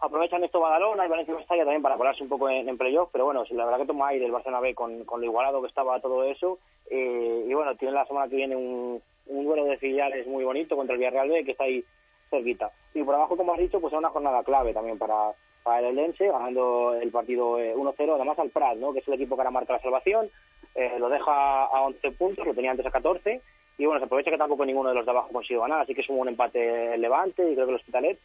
Aprovechan 0.00 0.42
esto 0.42 0.58
Badalona 0.58 1.06
y 1.06 1.08
Valencia 1.08 1.32
Mestalla 1.34 1.62
también 1.62 1.82
para 1.82 1.96
colarse 1.96 2.24
un 2.24 2.28
poco 2.28 2.48
en, 2.50 2.68
en 2.68 2.76
playoff, 2.76 3.10
pero 3.12 3.24
bueno, 3.26 3.44
la 3.50 3.64
verdad 3.64 3.78
que 3.78 3.86
toma 3.86 4.08
aire 4.08 4.24
el 4.26 4.32
Barcelona 4.32 4.60
B 4.60 4.74
con, 4.74 5.04
con 5.04 5.20
lo 5.20 5.26
igualado 5.26 5.60
que 5.62 5.68
estaba 5.68 6.00
todo 6.00 6.24
eso. 6.24 6.58
eh, 6.90 7.44
y 7.48 7.54
bueno, 7.54 7.76
tiene 7.76 7.94
la 7.94 8.04
semana 8.06 8.28
que 8.28 8.34
viene 8.36 8.56
un, 8.56 9.00
un 9.26 9.44
duelo 9.44 9.64
de 9.64 9.76
filiales 9.78 10.26
muy 10.26 10.42
bonito 10.44 10.74
contra 10.76 10.94
el 10.94 10.98
Villarreal 10.98 11.28
B, 11.28 11.44
que 11.44 11.52
está 11.52 11.64
ahí 11.64 11.84
cerquita. 12.30 12.72
Y 12.94 13.04
por 13.04 13.14
abajo, 13.14 13.36
como 13.36 13.52
has 13.52 13.60
dicho, 13.60 13.80
pues 13.80 13.92
es 13.92 13.98
una 13.98 14.08
jornada 14.10 14.42
clave 14.42 14.72
también 14.74 14.98
para, 14.98 15.32
para 15.62 15.78
el 15.78 15.96
Eldense, 15.96 16.26
ganando 16.26 16.94
el 16.94 17.10
partido 17.12 17.60
eh, 17.60 17.72
1-0, 17.76 18.14
además 18.16 18.38
al 18.40 18.50
Prat, 18.50 18.76
¿no? 18.78 18.92
que 18.92 18.98
es 18.98 19.06
el 19.08 19.14
equipo 19.14 19.36
que 19.36 19.42
ahora 19.42 19.50
marca 19.52 19.74
la 19.74 19.80
salvación, 19.82 20.28
eh, 20.74 20.96
lo 20.98 21.08
deja 21.08 21.64
a 21.64 21.82
11 21.82 22.10
puntos, 22.12 22.46
lo 22.46 22.54
tenía 22.54 22.70
antes 22.70 22.86
a 22.86 22.90
14, 22.90 23.40
y 23.78 23.86
bueno, 23.86 24.00
se 24.00 24.06
aprovecha 24.06 24.30
que 24.30 24.38
tampoco 24.38 24.64
ninguno 24.64 24.90
de 24.90 24.94
los 24.94 25.04
de 25.04 25.10
abajo 25.10 25.30
consiguió 25.32 25.62
ganar, 25.62 25.80
así 25.80 25.94
que 25.94 26.02
es 26.02 26.08
un 26.08 26.28
empate 26.28 26.96
Levante 26.98 27.50
y 27.50 27.54
creo 27.54 27.66
que 27.66 27.72
el 27.72 27.78
Hospitalet, 27.78 28.18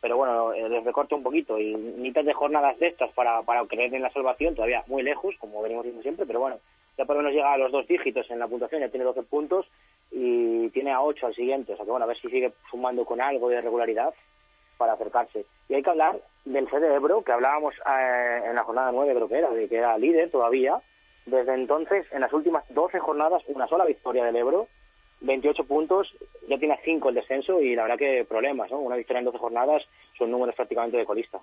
pero 0.00 0.16
bueno, 0.16 0.52
eh, 0.52 0.68
les 0.68 0.84
recorta 0.84 1.14
un 1.14 1.22
poquito 1.22 1.58
y 1.58 1.74
mitad 1.74 2.24
de 2.24 2.32
jornadas 2.32 2.78
de 2.78 2.88
estas 2.88 3.12
para, 3.12 3.42
para 3.42 3.64
creer 3.66 3.94
en 3.94 4.02
la 4.02 4.12
salvación, 4.12 4.54
todavía 4.54 4.84
muy 4.86 5.02
lejos, 5.02 5.34
como 5.38 5.62
venimos 5.62 5.84
diciendo 5.84 6.02
siempre, 6.02 6.26
pero 6.26 6.40
bueno, 6.40 6.58
ya 6.96 7.04
por 7.04 7.16
lo 7.16 7.22
menos 7.22 7.34
llega 7.34 7.52
a 7.52 7.58
los 7.58 7.72
dos 7.72 7.86
dígitos 7.86 8.30
en 8.30 8.38
la 8.38 8.48
puntuación, 8.48 8.80
ya 8.80 8.88
tiene 8.88 9.04
12 9.04 9.22
puntos 9.24 9.66
y 10.10 10.68
tiene 10.70 10.92
a 10.92 11.02
8 11.02 11.26
al 11.26 11.34
siguiente, 11.34 11.72
o 11.72 11.76
sea 11.76 11.84
que 11.84 11.90
bueno, 11.90 12.04
a 12.04 12.08
ver 12.08 12.18
si 12.18 12.28
sigue 12.28 12.52
sumando 12.70 13.04
con 13.04 13.20
algo 13.20 13.48
de 13.48 13.60
regularidad 13.60 14.12
para 14.80 14.94
acercarse. 14.94 15.44
Y 15.68 15.74
hay 15.74 15.82
que 15.82 15.90
hablar 15.90 16.18
del 16.46 16.68
CD 16.70 16.94
Ebro, 16.94 17.22
que 17.22 17.32
hablábamos 17.32 17.74
eh, 17.74 18.40
en 18.46 18.54
la 18.54 18.64
jornada 18.64 18.90
9 18.92 19.14
creo 19.14 19.28
que 19.28 19.38
era, 19.38 19.50
de 19.50 19.68
que 19.68 19.76
era 19.76 19.98
líder 19.98 20.30
todavía. 20.30 20.80
Desde 21.26 21.54
entonces, 21.54 22.06
en 22.12 22.20
las 22.22 22.32
últimas 22.32 22.64
12 22.70 22.98
jornadas, 22.98 23.42
una 23.46 23.66
sola 23.68 23.84
victoria 23.84 24.24
del 24.24 24.36
Ebro, 24.36 24.68
28 25.20 25.64
puntos, 25.64 26.08
ya 26.48 26.58
tiene 26.58 26.78
5 26.84 27.10
el 27.10 27.14
descenso 27.14 27.60
y 27.60 27.74
la 27.74 27.82
verdad 27.82 27.98
que 27.98 28.24
problemas, 28.24 28.70
¿no? 28.70 28.78
Una 28.78 28.96
victoria 28.96 29.18
en 29.18 29.26
12 29.26 29.38
jornadas 29.38 29.82
son 30.18 30.30
números 30.30 30.54
prácticamente 30.54 30.96
de 30.96 31.04
colista. 31.04 31.38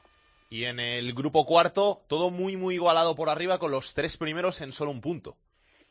Y 0.50 0.64
en 0.66 0.80
el 0.80 1.14
grupo 1.14 1.46
cuarto, 1.46 2.00
todo 2.08 2.30
muy, 2.32 2.56
muy 2.58 2.76
igualado 2.76 3.16
por 3.16 3.30
arriba 3.30 3.60
con 3.60 3.70
los 3.72 3.94
tres 3.94 4.18
primeros 4.18 4.62
en 4.62 4.72
solo 4.72 4.92
un 4.92 5.02
punto. 5.02 5.36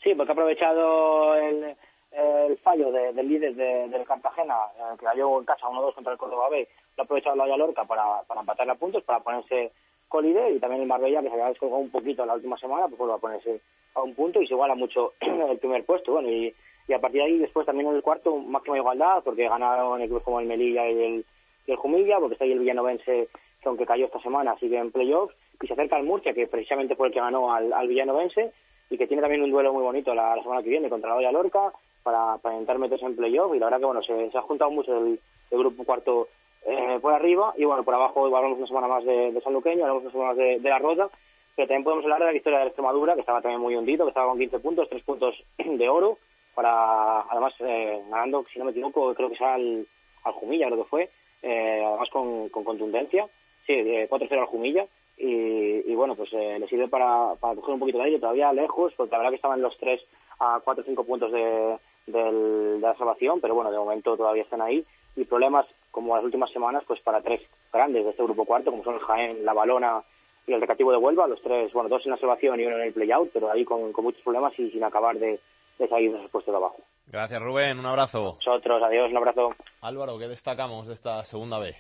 Sí, 0.03 0.15
porque 0.15 0.33
ha 0.33 0.35
aprovechado 0.35 1.35
el, 1.37 1.77
el 2.13 2.59
fallo 2.59 2.91
de- 2.91 3.13
del 3.13 3.29
líder 3.29 3.55
de- 3.55 3.89
del 3.89 4.05
Cartagena, 4.05 4.55
eh, 4.79 4.97
que 4.99 5.05
cayó 5.05 5.39
en 5.39 5.45
casa 5.45 5.69
1-2 5.69 5.95
contra 5.95 6.13
el 6.13 6.19
Córdoba 6.19 6.49
B, 6.49 6.67
lo 6.97 7.03
ha 7.03 7.05
aprovechado 7.05 7.37
la 7.37 7.57
Lorca 7.57 7.85
para, 7.85 8.23
para 8.23 8.41
empatarle 8.41 8.73
a 8.73 8.77
puntos, 8.77 9.05
para 9.05 9.21
ponerse 9.21 9.73
colíder, 10.09 10.53
y 10.53 10.61
también 10.61 10.83
el 10.83 10.89
Marbella, 10.89 11.23
que 11.23 11.29
se 11.29 11.35
había 11.35 11.49
descolgado 11.49 11.83
un 11.83 11.91
poquito 11.91 12.25
la 12.25 12.35
última 12.35 12.57
semana, 12.59 12.87
pues 12.87 12.99
vuelve 12.99 13.15
a 13.15 13.19
ponerse 13.19 13.61
a 13.95 14.03
un 14.03 14.15
punto 14.15 14.41
y 14.41 14.47
se 14.47 14.55
iguala 14.55 14.75
mucho 14.75 15.15
el 15.21 15.59
primer 15.59 15.85
puesto. 15.85 16.13
Bueno, 16.13 16.31
y, 16.31 16.55
y 16.89 16.93
a 16.93 17.01
partir 17.01 17.21
de 17.21 17.27
ahí, 17.27 17.39
después 17.39 17.67
también 17.67 17.89
en 17.89 17.97
el 17.97 18.03
cuarto, 18.03 18.37
máxima 18.37 18.79
igualdad, 18.79 19.23
porque 19.25 19.49
ganaron 19.49 20.01
equipos 20.01 20.23
como 20.23 20.41
el 20.41 20.47
Melilla 20.47 20.89
y 20.89 21.03
el, 21.03 21.25
el 21.67 21.77
Jumilla, 21.77 22.19
porque 22.19 22.35
está 22.35 22.45
ahí 22.45 22.53
el 22.53 22.61
Villanovense, 22.61 23.29
que 23.61 23.69
aunque 23.69 23.87
cayó 23.87 24.07
esta 24.07 24.21
semana, 24.21 24.57
sigue 24.59 24.79
en 24.79 24.93
playoffs, 24.93 25.35
y 25.61 25.67
se 25.67 25.73
acerca 25.73 25.99
el 25.99 26.05
Murcia, 26.05 26.35
que 26.35 26.47
precisamente 26.47 26.95
fue 26.95 27.09
el 27.09 27.13
que 27.13 27.21
ganó 27.21 27.53
al, 27.53 27.73
al 27.73 27.89
Villanovense, 27.89 28.53
y 28.91 28.99
que 28.99 29.07
tiene 29.07 29.23
también 29.23 29.43
un 29.43 29.51
duelo 29.51 29.73
muy 29.73 29.83
bonito 29.83 30.15
la, 30.15 30.41
semana 30.43 30.63
que 30.63 30.71
viene 30.71 30.89
contra 30.89 31.11
la 31.11 31.17
Villa 31.17 31.33
Lorca, 31.33 31.73
para, 32.03 32.39
para 32.39 32.55
intentar 32.55 32.79
meterse 32.79 33.05
en 33.05 33.17
playoff, 33.17 33.55
y 33.55 33.59
la 33.59 33.67
verdad 33.67 33.81
que 33.81 33.87
bueno, 33.87 34.03
se, 34.03 34.31
se 34.31 34.39
ha 34.39 34.43
juntado 34.43 34.71
mucho 34.71 34.97
el 34.97 35.19
grupo 35.51 35.85
cuarto 35.85 36.29
eh, 36.67 36.99
por 37.01 37.15
arriba, 37.15 37.55
y 37.57 37.65
bueno, 37.65 37.85
por 37.85 37.95
abajo 37.95 38.27
hablamos 38.27 38.59
una 38.59 38.67
semana 38.67 38.89
más 38.89 39.05
de, 39.05 39.33
de 39.33 39.41
San 39.41 39.53
Luqueño, 39.53 39.83
hablamos 39.83 40.03
una 40.03 40.13
semana 40.13 40.29
más 40.31 40.37
de, 40.37 40.59
de 40.59 40.69
La 40.69 40.79
Roda, 40.79 41.09
pero 41.55 41.69
también 41.69 41.85
podemos 41.85 42.05
hablar 42.05 42.19
de 42.19 42.27
la 42.27 42.33
victoria 42.33 42.59
de 42.59 42.67
Extremadura, 42.67 43.15
que 43.15 43.21
estaba 43.21 43.41
también 43.41 43.61
muy 43.61 43.77
hundido, 43.77 44.05
que 44.05 44.11
estaba 44.11 44.29
con 44.29 44.39
15 44.39 44.59
puntos, 44.59 44.89
3 44.89 45.03
puntos 45.05 45.35
de 45.59 45.89
oro, 45.89 46.19
para 46.55 47.21
además 47.23 47.55
eh, 47.61 48.03
ganando, 48.11 48.45
si 48.53 48.59
no 48.59 48.65
me 48.65 48.73
equivoco, 48.73 49.15
creo 49.15 49.31
que 49.31 49.37
sea 49.37 49.55
al, 49.55 49.87
al 50.25 50.33
Jumilla, 50.33 50.67
creo 50.67 50.83
que 50.83 50.91
fue, 50.91 51.11
eh, 51.43 51.83
además 51.87 52.11
con, 52.11 52.49
con 52.49 52.65
contundencia, 52.65 53.29
sí, 53.67 53.73
eh, 53.73 54.09
4-0 54.11 54.39
al 54.39 54.47
Jumilla, 54.47 54.87
y, 55.17 55.91
y 55.91 55.95
bueno, 55.95 56.15
pues 56.15 56.31
eh, 56.33 56.59
le 56.59 56.67
sirve 56.69 56.89
para, 56.89 57.35
para 57.41 57.55
coger 57.55 57.75
un 57.75 57.81
poquito 57.81 57.99
de 57.99 58.05
aire, 58.05 58.19
todavía 58.19 58.53
lejos, 58.53 58.93
porque 58.97 59.13
la 59.13 59.19
verdad 59.19 59.31
que 59.31 59.37
estaban 59.37 59.63
los 59.63 59.77
tres 59.79 60.03
a 60.41 60.61
4 60.63 60.83
o 60.83 60.85
5 60.85 61.05
puntos 61.05 61.33
de, 61.33 61.79
del- 62.07 62.81
de 62.81 62.87
la 62.87 62.97
salvación, 62.97 63.41
pero 63.41 63.55
bueno, 63.55 63.71
de 63.71 63.79
momento 63.79 64.17
todavía 64.17 64.43
están 64.43 64.63
ahí, 64.63 64.85
y 65.17 65.25
problemas 65.25 65.67
como 65.91 66.15
las 66.15 66.25
últimas 66.25 66.51
semanas, 66.53 66.85
pues 66.87 67.01
para 67.01 67.23
tres 67.23 67.41
grandes 67.73 68.05
de 68.05 68.11
este 68.11 68.23
grupo 68.23 68.45
cuarto, 68.45 68.71
como 68.71 68.85
son 68.85 68.95
el 68.95 69.01
Jaén, 69.01 69.45
la 69.45 69.55
Balona 69.55 70.03
y 70.47 70.53
el 70.53 70.61
Recreativo 70.61 70.93
de 70.93 70.99
Huelva, 70.99 71.27
los 71.27 71.41
tres, 71.43 71.73
bueno, 71.73 71.89
dos 71.89 72.05
en 72.05 72.13
la 72.13 72.19
salvación 72.19 72.61
y 72.61 72.65
uno 72.67 72.77
en 72.77 72.83
el 72.83 72.93
play-out, 72.93 73.31
pero 73.33 73.51
ahí 73.51 73.65
con, 73.65 73.93
con 73.93 74.05
muchos 74.05 74.23
problemas 74.23 74.53
y 74.59 74.71
sin 74.71 74.85
acabar 74.85 75.19
de, 75.19 75.41
de 75.79 75.89
salir 75.89 76.13
de 76.13 76.29
puestos 76.29 76.53
de 76.53 76.57
abajo. 76.59 76.77
Gracias, 77.09 77.41
Rubén. 77.43 77.79
Un 77.79 77.87
abrazo. 77.87 78.37
Nosotros, 78.45 78.83
adiós, 78.83 79.11
un 79.11 79.17
abrazo. 79.17 79.55
Álvaro, 79.81 80.19
¿qué 80.19 80.29
destacamos 80.29 80.87
de 80.87 80.95
esta 80.95 81.25
segunda 81.25 81.59
B? 81.59 81.75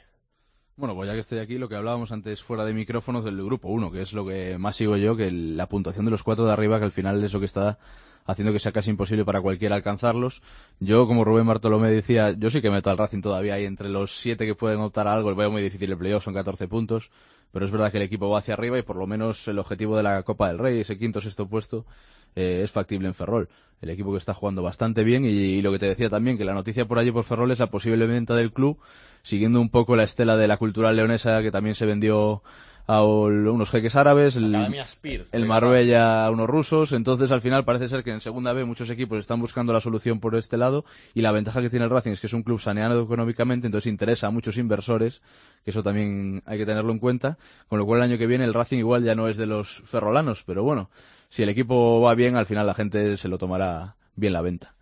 Bueno, 0.76 0.94
pues 0.94 1.08
ya 1.08 1.14
que 1.14 1.20
estoy 1.20 1.38
aquí, 1.38 1.58
lo 1.58 1.68
que 1.68 1.76
hablábamos 1.76 2.12
antes 2.12 2.42
fuera 2.42 2.64
de 2.64 2.74
micrófonos 2.74 3.24
del 3.24 3.42
grupo 3.42 3.68
1, 3.68 3.90
que 3.90 4.02
es 4.02 4.12
lo 4.12 4.26
que 4.26 4.56
más 4.58 4.76
sigo 4.76 4.96
yo, 4.96 5.16
que 5.16 5.28
el- 5.28 5.56
la 5.56 5.66
puntuación 5.68 6.04
de 6.04 6.10
los 6.10 6.22
cuatro 6.22 6.44
de 6.46 6.52
arriba, 6.52 6.78
que 6.78 6.84
al 6.84 6.92
final 6.92 7.22
es 7.24 7.32
lo 7.32 7.38
que 7.40 7.46
está 7.46 7.78
haciendo 8.26 8.52
que 8.52 8.58
sea 8.58 8.72
casi 8.72 8.90
imposible 8.90 9.24
para 9.24 9.40
cualquiera 9.40 9.76
alcanzarlos. 9.76 10.42
Yo, 10.80 11.06
como 11.06 11.24
Rubén 11.24 11.46
Bartolomé 11.46 11.90
decía, 11.90 12.32
yo 12.32 12.50
sí 12.50 12.60
que 12.60 12.70
meto 12.70 12.90
al 12.90 12.98
Racing 12.98 13.22
todavía 13.22 13.54
ahí 13.54 13.64
entre 13.64 13.88
los 13.88 14.16
siete 14.16 14.46
que 14.46 14.54
pueden 14.54 14.80
optar 14.80 15.06
a 15.06 15.12
algo. 15.14 15.30
El 15.30 15.36
veo 15.36 15.50
muy 15.50 15.62
difícil 15.62 15.90
el 15.90 15.98
playoff, 15.98 16.24
son 16.24 16.34
14 16.34 16.68
puntos, 16.68 17.10
pero 17.52 17.64
es 17.64 17.70
verdad 17.70 17.90
que 17.90 17.98
el 17.98 18.04
equipo 18.04 18.28
va 18.28 18.40
hacia 18.40 18.54
arriba 18.54 18.78
y 18.78 18.82
por 18.82 18.96
lo 18.96 19.06
menos 19.06 19.46
el 19.48 19.58
objetivo 19.58 19.96
de 19.96 20.02
la 20.02 20.22
Copa 20.22 20.48
del 20.48 20.58
Rey, 20.58 20.80
ese 20.80 20.98
quinto 20.98 21.20
sexto 21.20 21.48
puesto, 21.48 21.86
eh, 22.34 22.62
es 22.64 22.70
factible 22.70 23.08
en 23.08 23.14
Ferrol. 23.14 23.48
El 23.80 23.90
equipo 23.90 24.12
que 24.12 24.18
está 24.18 24.34
jugando 24.34 24.62
bastante 24.62 25.04
bien 25.04 25.24
y, 25.24 25.28
y 25.28 25.62
lo 25.62 25.70
que 25.70 25.78
te 25.78 25.86
decía 25.86 26.10
también, 26.10 26.36
que 26.36 26.44
la 26.44 26.54
noticia 26.54 26.86
por 26.86 26.98
allí 26.98 27.12
por 27.12 27.24
Ferrol 27.24 27.50
es 27.50 27.58
la 27.58 27.70
posible 27.70 28.06
venta 28.06 28.34
del 28.34 28.52
club, 28.52 28.78
siguiendo 29.22 29.60
un 29.60 29.68
poco 29.68 29.96
la 29.96 30.02
estela 30.02 30.36
de 30.36 30.48
la 30.48 30.56
cultural 30.56 30.96
leonesa 30.96 31.42
que 31.42 31.50
también 31.50 31.74
se 31.74 31.86
vendió 31.86 32.42
a 32.86 33.04
unos 33.04 33.70
jeques 33.70 33.96
árabes, 33.96 34.36
el, 34.36 34.54
Spir. 34.86 35.26
el 35.32 35.46
Marbella 35.46 36.26
a 36.26 36.30
unos 36.30 36.48
rusos, 36.48 36.92
entonces 36.92 37.32
al 37.32 37.40
final 37.40 37.64
parece 37.64 37.88
ser 37.88 38.04
que 38.04 38.12
en 38.12 38.20
segunda 38.20 38.52
B 38.52 38.64
muchos 38.64 38.90
equipos 38.90 39.18
están 39.18 39.40
buscando 39.40 39.72
la 39.72 39.80
solución 39.80 40.20
por 40.20 40.36
este 40.36 40.56
lado 40.56 40.84
y 41.12 41.22
la 41.22 41.32
ventaja 41.32 41.60
que 41.60 41.70
tiene 41.70 41.84
el 41.84 41.90
Racing 41.90 42.12
es 42.12 42.20
que 42.20 42.28
es 42.28 42.32
un 42.32 42.44
club 42.44 42.60
saneado 42.60 43.02
económicamente, 43.02 43.66
entonces 43.66 43.90
interesa 43.90 44.28
a 44.28 44.30
muchos 44.30 44.56
inversores, 44.56 45.20
que 45.64 45.70
eso 45.70 45.82
también 45.82 46.42
hay 46.46 46.58
que 46.58 46.66
tenerlo 46.66 46.92
en 46.92 47.00
cuenta, 47.00 47.38
con 47.68 47.78
lo 47.78 47.86
cual 47.86 47.98
el 47.98 48.10
año 48.10 48.18
que 48.18 48.28
viene 48.28 48.44
el 48.44 48.54
Racing 48.54 48.78
igual 48.78 49.02
ya 49.02 49.16
no 49.16 49.26
es 49.28 49.36
de 49.36 49.46
los 49.46 49.82
ferrolanos, 49.86 50.44
pero 50.44 50.62
bueno, 50.62 50.90
si 51.28 51.42
el 51.42 51.48
equipo 51.48 52.00
va 52.00 52.14
bien 52.14 52.36
al 52.36 52.46
final 52.46 52.66
la 52.66 52.74
gente 52.74 53.16
se 53.16 53.28
lo 53.28 53.38
tomará 53.38 53.96
bien 54.14 54.32
la 54.32 54.42
venta. 54.42 54.75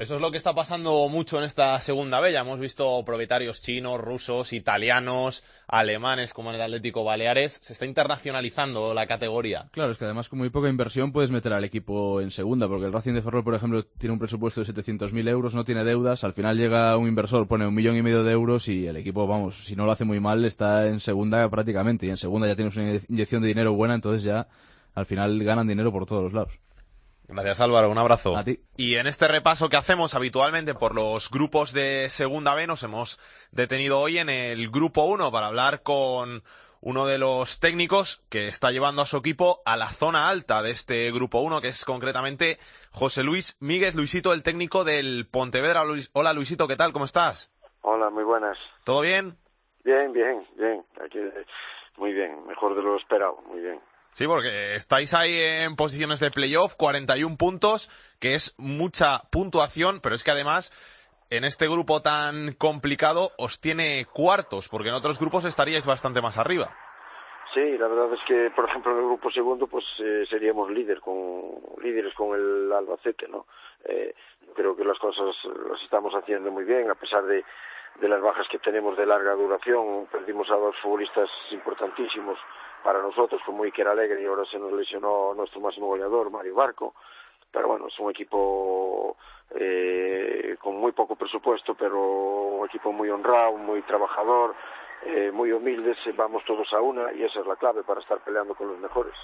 Eso 0.00 0.14
es 0.14 0.22
lo 0.22 0.30
que 0.30 0.38
está 0.38 0.54
pasando 0.54 1.10
mucho 1.10 1.36
en 1.36 1.44
esta 1.44 1.78
segunda 1.78 2.20
B. 2.20 2.32
Ya 2.32 2.40
hemos 2.40 2.58
visto 2.58 3.04
propietarios 3.04 3.60
chinos, 3.60 4.00
rusos, 4.00 4.54
italianos, 4.54 5.44
alemanes, 5.68 6.32
como 6.32 6.48
en 6.48 6.54
el 6.54 6.62
Atlético 6.62 7.04
Baleares. 7.04 7.60
Se 7.60 7.74
está 7.74 7.84
internacionalizando 7.84 8.94
la 8.94 9.06
categoría. 9.06 9.68
Claro, 9.72 9.92
es 9.92 9.98
que 9.98 10.06
además 10.06 10.30
con 10.30 10.38
muy 10.38 10.48
poca 10.48 10.70
inversión 10.70 11.12
puedes 11.12 11.30
meter 11.30 11.52
al 11.52 11.64
equipo 11.64 12.22
en 12.22 12.30
segunda, 12.30 12.66
porque 12.66 12.86
el 12.86 12.94
Racing 12.94 13.12
de 13.12 13.20
Ferrol, 13.20 13.44
por 13.44 13.54
ejemplo, 13.54 13.84
tiene 13.84 14.14
un 14.14 14.18
presupuesto 14.18 14.64
de 14.64 14.72
700.000 14.72 15.28
euros, 15.28 15.54
no 15.54 15.66
tiene 15.66 15.84
deudas, 15.84 16.24
al 16.24 16.32
final 16.32 16.56
llega 16.56 16.96
un 16.96 17.06
inversor, 17.06 17.46
pone 17.46 17.66
un 17.66 17.74
millón 17.74 17.94
y 17.94 18.00
medio 18.00 18.24
de 18.24 18.32
euros 18.32 18.68
y 18.68 18.86
el 18.86 18.96
equipo, 18.96 19.26
vamos, 19.26 19.66
si 19.66 19.76
no 19.76 19.84
lo 19.84 19.92
hace 19.92 20.04
muy 20.06 20.18
mal, 20.18 20.46
está 20.46 20.86
en 20.86 21.00
segunda 21.00 21.46
prácticamente, 21.50 22.06
y 22.06 22.08
en 22.08 22.16
segunda 22.16 22.48
ya 22.48 22.56
tienes 22.56 22.74
una 22.74 22.98
inyección 23.06 23.42
de 23.42 23.48
dinero 23.48 23.74
buena, 23.74 23.96
entonces 23.96 24.22
ya 24.22 24.48
al 24.94 25.04
final 25.04 25.44
ganan 25.44 25.68
dinero 25.68 25.92
por 25.92 26.06
todos 26.06 26.22
los 26.22 26.32
lados. 26.32 26.58
Gracias 27.32 27.60
Álvaro, 27.60 27.90
un 27.90 27.98
abrazo. 27.98 28.36
A 28.36 28.44
ti. 28.44 28.58
Y 28.76 28.96
en 28.96 29.06
este 29.06 29.28
repaso 29.28 29.68
que 29.68 29.76
hacemos 29.76 30.14
habitualmente 30.14 30.74
por 30.74 30.94
los 30.94 31.30
grupos 31.30 31.72
de 31.72 32.08
Segunda 32.10 32.54
B 32.54 32.66
nos 32.66 32.82
hemos 32.82 33.18
detenido 33.52 34.00
hoy 34.00 34.18
en 34.18 34.28
el 34.28 34.70
grupo 34.70 35.04
1 35.04 35.30
para 35.30 35.46
hablar 35.46 35.82
con 35.82 36.42
uno 36.82 37.06
de 37.06 37.18
los 37.18 37.60
técnicos 37.60 38.22
que 38.30 38.48
está 38.48 38.70
llevando 38.70 39.02
a 39.02 39.06
su 39.06 39.18
equipo 39.18 39.60
a 39.66 39.76
la 39.76 39.90
zona 39.90 40.28
alta 40.28 40.62
de 40.62 40.70
este 40.70 41.12
grupo 41.12 41.40
1, 41.40 41.60
que 41.60 41.68
es 41.68 41.84
concretamente 41.84 42.58
José 42.90 43.22
Luis 43.22 43.56
Míguez 43.60 43.94
Luisito, 43.94 44.32
el 44.32 44.42
técnico 44.42 44.82
del 44.82 45.28
Pontevedra. 45.30 45.84
Luis- 45.84 46.10
Hola 46.14 46.32
Luisito, 46.32 46.66
¿qué 46.66 46.76
tal? 46.76 46.92
¿Cómo 46.92 47.04
estás? 47.04 47.50
Hola, 47.82 48.10
muy 48.10 48.24
buenas. 48.24 48.56
¿Todo 48.84 49.02
bien? 49.02 49.36
Bien, 49.84 50.12
bien, 50.12 50.46
bien. 50.56 50.84
Aquí, 51.04 51.18
muy 51.96 52.12
bien, 52.12 52.46
mejor 52.46 52.74
de 52.74 52.82
lo 52.82 52.96
esperado, 52.96 53.36
muy 53.46 53.60
bien. 53.60 53.78
Sí, 54.12 54.26
porque 54.26 54.74
estáis 54.74 55.14
ahí 55.14 55.38
en 55.38 55.76
posiciones 55.76 56.20
de 56.20 56.30
playoff, 56.30 56.74
41 56.76 57.36
puntos, 57.36 57.90
que 58.20 58.34
es 58.34 58.54
mucha 58.58 59.22
puntuación, 59.30 60.00
pero 60.02 60.14
es 60.14 60.24
que 60.24 60.30
además 60.30 60.72
en 61.30 61.44
este 61.44 61.68
grupo 61.68 62.02
tan 62.02 62.54
complicado 62.54 63.30
os 63.38 63.60
tiene 63.60 64.04
cuartos, 64.12 64.68
porque 64.68 64.88
en 64.88 64.94
otros 64.94 65.18
grupos 65.18 65.44
estaríais 65.44 65.86
bastante 65.86 66.20
más 66.20 66.38
arriba. 66.38 66.74
Sí, 67.54 67.78
la 67.78 67.88
verdad 67.88 68.12
es 68.12 68.20
que, 68.28 68.50
por 68.54 68.68
ejemplo, 68.68 68.92
en 68.92 68.98
el 68.98 69.04
grupo 69.06 69.30
segundo, 69.30 69.66
pues 69.66 69.84
eh, 69.98 70.24
seríamos 70.28 70.70
líder 70.70 71.00
con, 71.00 71.16
líderes 71.82 72.14
con 72.14 72.38
el 72.38 72.72
Albacete, 72.72 73.26
¿no? 73.26 73.46
Eh, 73.84 74.14
creo 74.54 74.76
que 74.76 74.84
las 74.84 74.98
cosas 74.98 75.34
las 75.68 75.82
estamos 75.82 76.12
haciendo 76.14 76.50
muy 76.52 76.64
bien, 76.64 76.90
a 76.90 76.94
pesar 76.94 77.24
de, 77.24 77.44
de 78.00 78.08
las 78.08 78.20
bajas 78.20 78.46
que 78.50 78.58
tenemos 78.58 78.96
de 78.96 79.06
larga 79.06 79.34
duración. 79.34 80.06
Perdimos 80.12 80.48
a 80.50 80.56
dos 80.56 80.76
futbolistas 80.80 81.28
importantísimos 81.50 82.38
para 82.82 83.02
nosotros, 83.02 83.40
como 83.44 83.64
Iker 83.64 83.88
Alegre, 83.88 84.22
y 84.22 84.26
ahora 84.26 84.44
se 84.50 84.58
nos 84.58 84.72
lesionó 84.72 85.34
nuestro 85.34 85.60
máximo 85.60 85.86
goleador, 85.86 86.30
Mario 86.30 86.54
Barco. 86.54 86.94
Pero 87.50 87.68
bueno, 87.68 87.88
es 87.88 87.98
un 87.98 88.10
equipo 88.10 89.16
eh, 89.54 90.56
con 90.60 90.76
muy 90.76 90.92
poco 90.92 91.16
presupuesto, 91.16 91.74
pero 91.74 92.00
un 92.00 92.66
equipo 92.66 92.92
muy 92.92 93.10
honrado, 93.10 93.56
muy 93.56 93.82
trabajador, 93.82 94.54
eh, 95.04 95.30
muy 95.32 95.50
humildes, 95.50 95.96
vamos 96.16 96.44
todos 96.44 96.72
a 96.72 96.80
una 96.80 97.12
y 97.12 97.24
esa 97.24 97.40
es 97.40 97.46
la 97.46 97.56
clave 97.56 97.82
para 97.82 98.00
estar 98.00 98.18
peleando 98.20 98.54
con 98.54 98.68
los 98.68 98.78
mejores. 98.78 99.14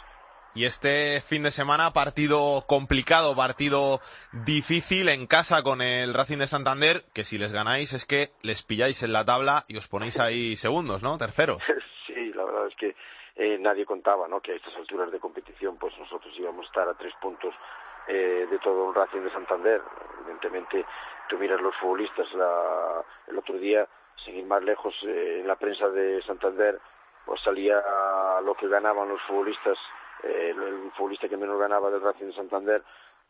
Y 0.56 0.64
este 0.64 1.20
fin 1.20 1.42
de 1.42 1.50
semana, 1.50 1.92
partido 1.92 2.64
complicado, 2.66 3.36
partido 3.36 4.00
difícil 4.32 5.10
en 5.10 5.26
casa 5.26 5.62
con 5.62 5.82
el 5.82 6.14
Racing 6.14 6.38
de 6.38 6.46
Santander, 6.46 7.04
que 7.12 7.24
si 7.24 7.36
les 7.36 7.52
ganáis 7.52 7.92
es 7.92 8.06
que 8.06 8.30
les 8.40 8.62
pilláis 8.62 9.02
en 9.02 9.12
la 9.12 9.26
tabla 9.26 9.66
y 9.68 9.76
os 9.76 9.86
ponéis 9.86 10.18
ahí 10.18 10.56
segundos, 10.56 11.02
¿no? 11.02 11.18
Terceros. 11.18 11.62
Sí, 12.06 12.32
la 12.34 12.44
verdad 12.44 12.68
es 12.68 12.76
que 12.76 12.96
eh, 13.36 13.58
nadie 13.58 13.84
contaba 13.84 14.26
¿no? 14.28 14.40
que 14.40 14.52
a 14.52 14.56
estas 14.56 14.74
alturas 14.76 15.10
de 15.12 15.20
competición 15.20 15.76
pues 15.76 15.96
nosotros 15.98 16.32
íbamos 16.38 16.64
a 16.64 16.68
estar 16.68 16.88
a 16.88 16.94
tres 16.94 17.14
puntos 17.20 17.54
eh, 18.08 18.46
de 18.50 18.58
todo 18.58 18.84
un 18.84 18.94
Racing 18.94 19.20
de 19.20 19.32
Santander. 19.32 19.82
Evidentemente, 20.20 20.84
tú 21.28 21.38
miras 21.38 21.60
los 21.60 21.76
futbolistas, 21.76 22.32
la, 22.34 23.04
el 23.28 23.38
otro 23.38 23.56
día 23.58 23.86
sin 24.24 24.36
ir 24.36 24.46
más 24.46 24.62
lejos, 24.62 24.94
eh, 25.02 25.40
en 25.40 25.46
la 25.46 25.56
prensa 25.56 25.88
de 25.88 26.22
Santander 26.22 26.80
pues 27.26 27.40
salía 27.42 27.82
lo 28.42 28.54
que 28.54 28.68
ganaban 28.68 29.08
los 29.08 29.20
futbolistas, 29.22 29.76
eh, 30.22 30.54
el 30.56 30.92
futbolista 30.92 31.28
que 31.28 31.36
menos 31.36 31.58
ganaba 31.58 31.90
del 31.90 32.00
Racing 32.00 32.26
de 32.26 32.32
Santander, 32.32 32.82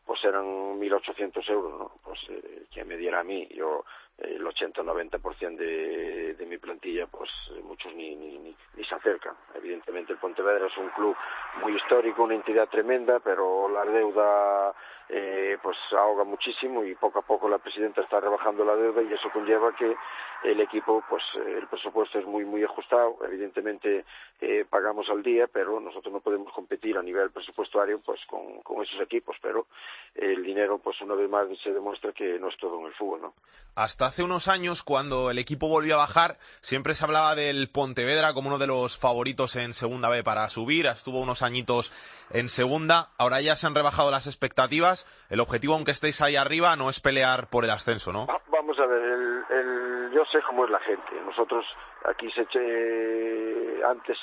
pues 0.05 0.23
eran 0.23 0.45
1.800 0.79 1.49
euros, 1.49 1.79
¿no? 1.79 1.91
Pues 2.03 2.19
eh, 2.29 2.65
que 2.71 2.85
me 2.85 2.95
diera 2.95 3.19
a 3.19 3.23
mí, 3.23 3.47
yo 3.49 3.83
el 4.17 4.45
80 4.45 4.81
o 4.81 4.83
90% 4.83 5.57
de, 5.57 6.33
de 6.33 6.45
mi 6.45 6.57
plantilla, 6.57 7.07
pues 7.07 7.29
eh, 7.51 7.61
muchos 7.63 7.93
ni, 7.93 8.15
ni, 8.15 8.37
ni, 8.39 8.55
ni 8.75 8.83
se 8.83 8.95
acercan. 8.95 9.35
Evidentemente 9.55 10.13
el 10.13 10.19
Pontevedra 10.19 10.67
es 10.67 10.77
un 10.77 10.89
club 10.89 11.15
muy 11.61 11.75
histórico, 11.75 12.23
una 12.23 12.35
entidad 12.35 12.67
tremenda, 12.67 13.19
pero 13.19 13.69
la 13.69 13.85
deuda 13.85 14.73
eh, 15.09 15.57
pues 15.63 15.77
ahoga 15.97 16.25
muchísimo 16.25 16.83
y 16.83 16.93
poco 16.95 17.19
a 17.19 17.21
poco 17.21 17.47
la 17.47 17.59
presidenta 17.59 18.01
está 18.01 18.19
rebajando 18.19 18.65
la 18.65 18.75
deuda 18.75 19.01
y 19.01 19.13
eso 19.13 19.29
conlleva 19.31 19.73
que 19.73 19.95
el 20.43 20.59
equipo, 20.59 21.01
pues 21.09 21.23
eh, 21.35 21.59
el 21.59 21.67
presupuesto 21.67 22.19
es 22.19 22.25
muy 22.25 22.43
muy 22.43 22.61
ajustado, 22.63 23.17
evidentemente 23.23 24.03
eh, 24.41 24.65
pagamos 24.69 25.09
al 25.09 25.23
día, 25.23 25.47
pero 25.47 25.79
nosotros 25.79 26.13
no 26.13 26.19
podemos 26.19 26.51
competir 26.51 26.97
a 26.97 27.01
nivel 27.01 27.31
presupuestario 27.31 28.01
pues 28.05 28.19
con, 28.29 28.61
con 28.63 28.83
esos 28.83 28.99
equipos, 28.99 29.37
pero 29.41 29.67
el 30.13 30.43
dinero 30.43 30.77
pues 30.77 30.99
una 30.99 31.15
vez 31.15 31.29
más 31.29 31.47
se 31.63 31.71
demuestra 31.71 32.11
que 32.11 32.37
no 32.37 32.49
es 32.49 32.57
todo 32.57 32.77
en 32.81 32.87
el 32.87 32.93
fútbol, 32.93 33.21
¿no? 33.21 33.33
Hasta 33.75 34.06
hace 34.07 34.23
unos 34.23 34.47
años, 34.47 34.83
cuando 34.83 35.29
el 35.29 35.37
equipo 35.37 35.67
volvió 35.67 35.95
a 35.95 35.99
bajar, 35.99 36.37
siempre 36.61 36.95
se 36.95 37.03
hablaba 37.05 37.35
del 37.35 37.69
Pontevedra 37.69 38.33
como 38.33 38.47
uno 38.47 38.57
de 38.57 38.67
los 38.67 38.97
favoritos 38.97 39.55
en 39.57 39.73
Segunda 39.73 40.09
B 40.09 40.23
para 40.23 40.47
subir. 40.49 40.85
Estuvo 40.85 41.19
unos 41.19 41.43
añitos 41.43 41.91
en 42.31 42.49
Segunda. 42.49 43.09
Ahora 43.17 43.41
ya 43.41 43.55
se 43.55 43.67
han 43.67 43.75
rebajado 43.75 44.09
las 44.09 44.25
expectativas. 44.25 45.05
El 45.29 45.41
objetivo, 45.41 45.75
aunque 45.75 45.91
estéis 45.91 46.21
ahí 46.21 46.35
arriba, 46.35 46.75
no 46.75 46.89
es 46.89 46.99
pelear 46.99 47.49
por 47.49 47.65
el 47.65 47.69
ascenso, 47.69 48.11
¿no? 48.11 48.27
Vamos 48.49 48.79
a 48.79 48.85
ver, 48.85 49.01
el, 49.01 49.43
el, 49.49 50.11
yo 50.13 50.23
sé 50.31 50.39
cómo 50.47 50.65
es 50.65 50.71
la 50.71 50.79
gente. 50.79 51.11
Nosotros 51.25 51.65
aquí 52.09 52.31
se 52.31 52.41
eche, 52.41 53.83
antes 53.85 54.17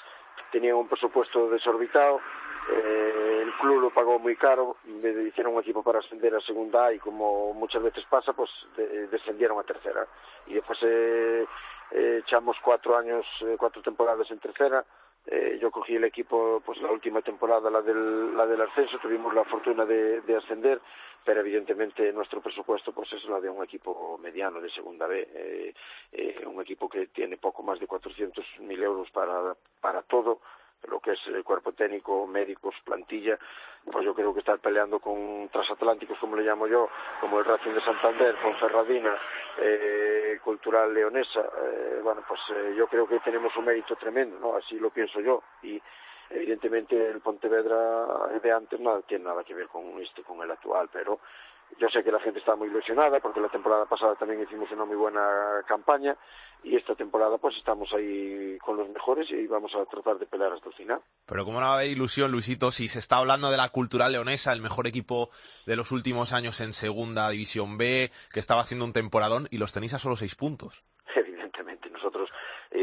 tenían 0.51 0.76
un 0.76 0.89
presupuesto 0.89 1.51
desorbitado, 1.51 2.20
eh, 2.71 3.41
el 3.43 3.53
club 3.55 3.81
lo 3.81 3.91
pagó 3.91 4.19
muy 4.19 4.37
caro, 4.37 4.77
me 4.85 5.11
hicieron 5.23 5.55
un 5.55 5.61
equipo 5.61 5.83
para 5.83 5.99
ascender 5.99 6.35
a 6.35 6.41
segunda 6.41 6.87
A 6.87 6.93
y 6.93 6.99
como 6.99 7.53
muchas 7.55 7.83
veces 7.83 8.05
pasa, 8.09 8.33
pues 8.33 8.51
de, 8.77 9.09
descendieron 9.09 9.59
a 9.59 9.65
tercera. 9.65 10.07
Y 10.47 10.55
después 10.55 10.79
eh, 10.83 11.47
eh, 11.93 12.23
echamos 12.25 12.57
cuatro 12.62 12.97
años, 12.97 13.27
eh, 13.43 13.57
cuatro 13.59 13.83
temporadas 13.83 14.31
en 14.31 14.39
tercera. 14.39 14.85
Eh, 15.27 15.59
yo 15.61 15.71
cogí 15.71 15.97
el 15.97 16.05
equipo, 16.05 16.62
pues 16.65 16.81
la 16.83 16.91
última 16.91 17.23
temporada, 17.23 17.71
la 17.71 17.81
del, 17.81 18.37
la 18.37 18.47
del 18.47 18.61
ascenso, 18.61 18.99
tuvimos 18.99 19.33
la 19.35 19.45
fortuna 19.45 19.87
de, 19.87 20.21
de 20.21 20.37
ascender, 20.37 20.81
pero 21.25 21.41
evidentemente 21.41 22.12
nuestro 22.12 22.43
presupuesto 22.43 22.93
pues 22.93 23.11
es 23.15 23.25
la 23.25 23.41
de 23.41 23.49
un 23.49 23.65
equipo 23.65 24.19
mediano 24.19 24.61
de 24.61 24.71
segunda 24.71 25.07
B, 25.07 25.27
eh, 25.33 25.75
eh, 26.12 26.45
un 26.47 26.61
equipo 26.61 26.91
que 26.91 27.07
tiene 27.07 27.39
poco 27.39 27.62
más 27.62 27.81
de 27.81 27.89
400.000 27.89 28.83
euros 28.83 29.11
para, 29.12 29.57
para 29.81 30.03
todo, 30.03 30.41
lo 30.89 31.01
que 31.01 31.12
es 31.12 31.26
el 31.26 31.45
cuerpo 31.45 31.72
técnico, 31.72 32.26
médicos, 32.26 32.74
plantilla, 32.85 33.39
pues 33.91 34.05
yo 34.05 34.14
creo 34.14 34.32
que 34.32 34.41
estar 34.41 34.59
peleando 34.59 34.99
con 34.99 35.49
transatlánticos, 35.51 36.18
como 36.18 36.37
le 36.37 36.43
llamo 36.43 36.66
yo, 36.66 36.89
como 37.20 37.39
el 37.39 37.45
Racing 37.45 37.72
de 37.72 37.82
Santander, 37.82 38.37
con 38.43 38.57
Ferradina, 38.57 39.16
eh, 39.59 40.39
Cultural 40.43 40.93
Leonesa, 40.93 41.41
eh, 41.41 42.01
bueno, 42.03 42.22
pues 42.26 42.41
eh, 42.55 42.74
yo 42.76 42.87
creo 42.87 43.07
que 43.07 43.20
tenemos 43.20 43.55
un 43.57 43.64
mérito 43.66 43.97
tremendo, 43.97 44.39
¿no? 44.39 44.57
Así 44.57 44.78
lo 44.78 44.91
pienso 44.91 45.20
yo. 45.20 45.43
Y 45.62 45.80
evidentemente 46.30 47.11
el 47.11 47.20
Pontevedra 47.20 48.28
de 48.43 48.53
antes 48.53 48.80
no 48.80 49.03
tiene 49.03 49.24
nada 49.24 49.45
que 49.45 49.55
ver 49.55 49.68
con 49.68 50.01
este, 50.01 50.22
con 50.22 50.43
el 50.43 50.51
actual, 50.51 50.89
pero 50.93 51.20
yo 51.79 51.89
sé 51.89 52.03
que 52.05 52.12
la 52.12 52.21
gente 52.21 52.39
está 52.39 52.55
muy 52.57 52.69
ilusionada 52.69 53.21
porque 53.21 53.41
la 53.41 53.49
temporada 53.49 53.87
pasada 53.87 54.15
también 54.15 54.43
hicimos 54.43 54.71
una 54.73 54.85
muy 54.85 54.97
buena 54.97 55.62
campaña 55.67 56.17
y 56.62 56.77
esta 56.77 56.95
temporada 56.95 57.39
pues 57.39 57.57
estamos 57.57 57.93
ahí 57.93 58.57
con 58.59 58.77
los 58.77 58.89
mejores 58.89 59.31
y 59.31 59.47
vamos 59.47 59.73
a 59.75 59.85
tratar 59.87 60.19
de 60.19 60.27
pelear 60.27 60.53
hasta 60.53 60.69
el 60.69 60.75
final. 60.75 61.01
Pero 61.27 61.45
cómo 61.45 61.61
no 61.61 61.67
va 61.67 61.73
a 61.73 61.77
haber 61.77 61.91
ilusión, 61.91 62.31
Luisito, 62.31 62.71
si 62.71 62.89
se 62.89 62.99
está 62.99 63.17
hablando 63.17 63.51
de 63.51 63.57
la 63.57 63.69
Cultural 63.69 64.12
Leonesa, 64.12 64.53
el 64.53 64.62
mejor 64.62 64.87
equipo 64.87 65.31
de 65.67 65.77
los 65.77 65.93
últimos 65.93 66.33
años 66.33 66.61
en 66.61 66.73
Segunda 66.73 67.29
División 67.31 67.77
B, 67.77 68.11
que 68.33 68.41
estaba 68.41 68.62
haciendo 68.62 68.85
un 68.85 68.93
temporadón 68.93 69.49
y 69.51 69.59
los 69.59 69.73
tenéis 69.73 69.95
a 69.95 69.99
solo 69.99 70.17
seis 70.17 70.35
puntos. 70.35 70.85
Evidentemente, 71.17 71.91
nosotros 71.91 72.31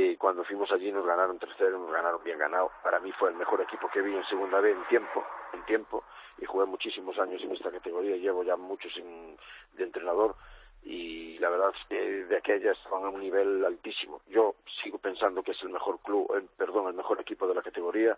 eh, 0.02 0.18
cuando 0.18 0.44
fuimos 0.44 0.72
allí 0.72 0.92
nos 0.92 1.06
ganaron 1.06 1.40
tercero, 1.40 1.78
nos 1.78 1.92
ganaron 1.92 2.24
bien 2.24 2.40
ganado. 2.40 2.72
Para 2.84 3.00
mí 3.00 3.12
fue 3.14 3.30
el 3.30 3.36
mejor 3.36 3.62
equipo 3.62 3.90
que 3.90 4.02
vi 4.02 4.16
en 4.16 4.26
Segunda 4.26 4.60
B 4.60 4.72
en 4.72 4.84
tiempo, 4.88 5.24
en 5.54 5.64
tiempo 5.66 6.04
y 6.38 6.46
jugué 6.46 6.66
muchísimos 6.66 7.18
años 7.20 7.42
en 7.44 7.52
esta 7.52 7.72
categoría, 7.72 8.16
llevo 8.16 8.44
ya 8.44 8.56
muchos 8.56 8.96
en, 8.98 9.38
de 9.74 9.84
entrenador 9.84 10.36
y 10.84 11.38
la 11.38 11.50
verdad 11.50 11.74
que 11.88 12.26
de 12.26 12.38
aquellas 12.38 12.78
estaban 12.78 13.06
a 13.06 13.10
un 13.10 13.20
nivel 13.20 13.64
altísimo. 13.64 14.22
Yo 14.28 14.56
sigo 14.84 14.98
pensando 14.98 15.44
que 15.44 15.52
es 15.52 15.62
el 15.62 15.70
mejor 15.70 16.00
club, 16.00 16.32
eh, 16.36 16.46
perdón, 16.58 16.88
el 16.88 16.96
mejor 16.96 17.22
equipo 17.22 17.48
de 17.48 17.56
la 17.56 17.62
categoría, 17.62 18.18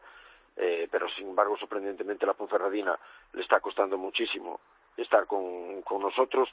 eh, 0.56 0.88
pero 0.90 1.10
sin 1.10 1.30
embargo 1.30 1.58
sorprendentemente 1.58 2.26
la 2.26 2.34
Ponferradina 2.34 2.98
le 3.34 3.42
está 3.42 3.60
costando 3.60 3.98
muchísimo 3.98 4.60
estar 4.96 5.26
con, 5.26 5.82
con 5.82 6.02
nosotros 6.02 6.50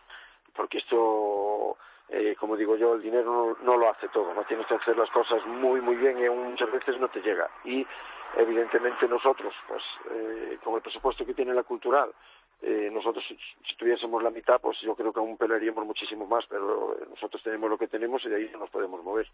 porque 0.54 0.78
esto 0.78 1.76
eh, 2.12 2.34
como 2.38 2.56
digo 2.56 2.76
yo, 2.76 2.94
el 2.94 3.02
dinero 3.02 3.24
no, 3.24 3.64
no, 3.64 3.76
lo 3.76 3.88
hace 3.88 4.08
todo, 4.08 4.34
no 4.34 4.42
tienes 4.44 4.66
que 4.66 4.74
hacer 4.74 4.96
las 4.96 5.10
cosas 5.10 5.46
muy, 5.46 5.80
muy 5.80 5.94
bien 5.94 6.18
y 6.18 6.28
muchas 6.28 6.70
veces 6.72 6.98
no 6.98 7.08
te 7.08 7.20
llega. 7.20 7.48
Y 7.64 7.86
evidentemente 8.36 9.06
nosotros, 9.06 9.54
pues 9.68 9.82
eh, 10.10 10.58
con 10.64 10.74
el 10.74 10.82
presupuesto 10.82 11.24
que 11.24 11.34
tiene 11.34 11.54
la 11.54 11.62
cultural, 11.62 12.10
eh, 12.62 12.90
nosotros 12.92 13.24
si, 13.28 13.36
si, 13.36 13.76
tuviésemos 13.76 14.22
la 14.22 14.30
mitad, 14.30 14.60
pues 14.60 14.76
yo 14.82 14.94
creo 14.96 15.12
que 15.12 15.20
aún 15.20 15.36
pelearíamos 15.36 15.86
muchísimo 15.86 16.26
más, 16.26 16.44
pero 16.48 16.96
nosotros 17.08 17.42
tenemos 17.44 17.70
lo 17.70 17.78
que 17.78 17.86
tenemos 17.86 18.24
y 18.24 18.28
de 18.28 18.36
ahí 18.36 18.50
no 18.52 18.58
nos 18.58 18.70
podemos 18.70 19.02
mover. 19.04 19.28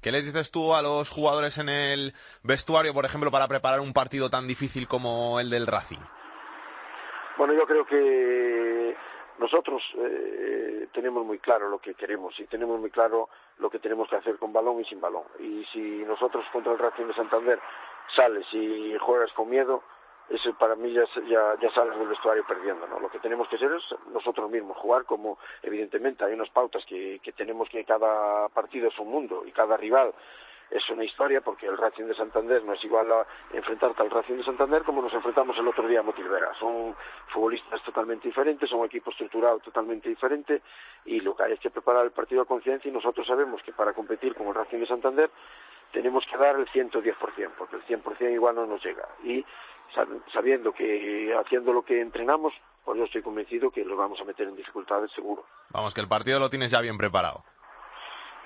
¿Qué 0.00 0.12
les 0.12 0.24
dices 0.24 0.52
tú 0.52 0.74
a 0.74 0.82
los 0.82 1.10
jugadores 1.10 1.58
en 1.58 1.68
el 1.68 2.14
vestuario, 2.42 2.94
por 2.94 3.04
ejemplo, 3.04 3.30
para 3.30 3.48
preparar 3.48 3.80
un 3.80 3.92
partido 3.92 4.30
tan 4.30 4.46
difícil 4.46 4.86
como 4.86 5.40
el 5.40 5.50
del 5.50 5.66
Racing? 5.66 5.98
Bueno, 7.36 7.54
yo 7.54 7.66
creo 7.66 7.84
que 7.84 8.96
nosotros 9.40 9.82
eh, 9.96 10.86
tenemos 10.92 11.24
muy 11.24 11.38
claro 11.38 11.70
lo 11.70 11.78
que 11.78 11.94
queremos 11.94 12.38
y 12.38 12.44
tenemos 12.44 12.78
muy 12.78 12.90
claro 12.90 13.30
lo 13.58 13.70
que 13.70 13.78
tenemos 13.78 14.08
que 14.08 14.16
hacer 14.16 14.36
con 14.36 14.52
balón 14.52 14.80
y 14.80 14.84
sin 14.84 15.00
balón. 15.00 15.24
Y 15.38 15.64
si 15.72 15.80
nosotros 16.04 16.44
contra 16.52 16.72
el 16.72 16.78
Racing 16.78 17.06
de 17.06 17.14
Santander 17.14 17.58
sales 18.14 18.46
y 18.52 18.94
juegas 18.98 19.32
con 19.32 19.48
miedo, 19.48 19.82
eso 20.28 20.52
para 20.58 20.76
mí 20.76 20.92
ya, 20.92 21.04
ya, 21.26 21.56
ya 21.58 21.70
sales 21.72 21.98
del 21.98 22.08
vestuario 22.08 22.46
perdiendo. 22.46 22.86
Lo 22.86 23.10
que 23.10 23.18
tenemos 23.18 23.48
que 23.48 23.56
hacer 23.56 23.72
es 23.72 23.82
nosotros 24.12 24.50
mismos 24.50 24.76
jugar 24.76 25.06
como 25.06 25.38
evidentemente 25.62 26.22
hay 26.22 26.34
unas 26.34 26.50
pautas 26.50 26.84
que, 26.84 27.18
que 27.22 27.32
tenemos 27.32 27.68
que 27.70 27.84
cada 27.86 28.48
partido 28.50 28.88
es 28.88 28.98
un 28.98 29.08
mundo 29.08 29.42
y 29.46 29.52
cada 29.52 29.78
rival 29.78 30.12
es 30.70 30.88
una 30.90 31.04
historia 31.04 31.40
porque 31.40 31.66
el 31.66 31.76
Racing 31.76 32.04
de 32.04 32.14
Santander 32.14 32.64
no 32.64 32.74
es 32.74 32.84
igual 32.84 33.10
a 33.12 33.26
enfrentarte 33.52 34.02
al 34.02 34.10
Racing 34.10 34.36
de 34.36 34.44
Santander 34.44 34.82
como 34.82 35.02
nos 35.02 35.12
enfrentamos 35.12 35.56
el 35.58 35.66
otro 35.66 35.86
día 35.86 36.00
a 36.00 36.02
Motilvera. 36.02 36.52
Son 36.58 36.94
futbolistas 37.28 37.82
totalmente 37.82 38.28
diferentes, 38.28 38.70
son 38.70 38.80
un 38.80 38.86
equipo 38.86 39.10
estructurado 39.10 39.58
totalmente 39.58 40.08
diferente 40.08 40.62
y 41.04 41.20
lo 41.20 41.34
que 41.34 41.44
hay 41.44 41.52
es 41.52 41.60
que 41.60 41.70
preparar 41.70 42.04
el 42.04 42.12
partido 42.12 42.42
a 42.42 42.46
conciencia 42.46 42.88
y 42.88 42.92
nosotros 42.92 43.26
sabemos 43.26 43.62
que 43.62 43.72
para 43.72 43.92
competir 43.92 44.34
con 44.34 44.46
el 44.46 44.54
Racing 44.54 44.78
de 44.78 44.86
Santander 44.86 45.30
tenemos 45.92 46.24
que 46.30 46.36
dar 46.36 46.56
el 46.56 46.66
110%, 46.68 47.50
porque 47.58 47.76
el 47.76 47.84
100% 47.84 48.32
igual 48.32 48.54
no 48.54 48.66
nos 48.66 48.84
llega. 48.84 49.08
Y 49.24 49.44
sabiendo 50.32 50.72
que 50.72 51.34
haciendo 51.34 51.72
lo 51.72 51.82
que 51.82 52.00
entrenamos, 52.00 52.52
pues 52.84 52.98
yo 52.98 53.04
estoy 53.04 53.22
convencido 53.22 53.70
que 53.70 53.84
los 53.84 53.98
vamos 53.98 54.20
a 54.20 54.24
meter 54.24 54.46
en 54.46 54.56
dificultades 54.56 55.10
seguro. 55.12 55.44
Vamos, 55.70 55.94
que 55.94 56.00
el 56.00 56.08
partido 56.08 56.38
lo 56.38 56.48
tienes 56.48 56.70
ya 56.70 56.80
bien 56.80 56.96
preparado. 56.96 57.42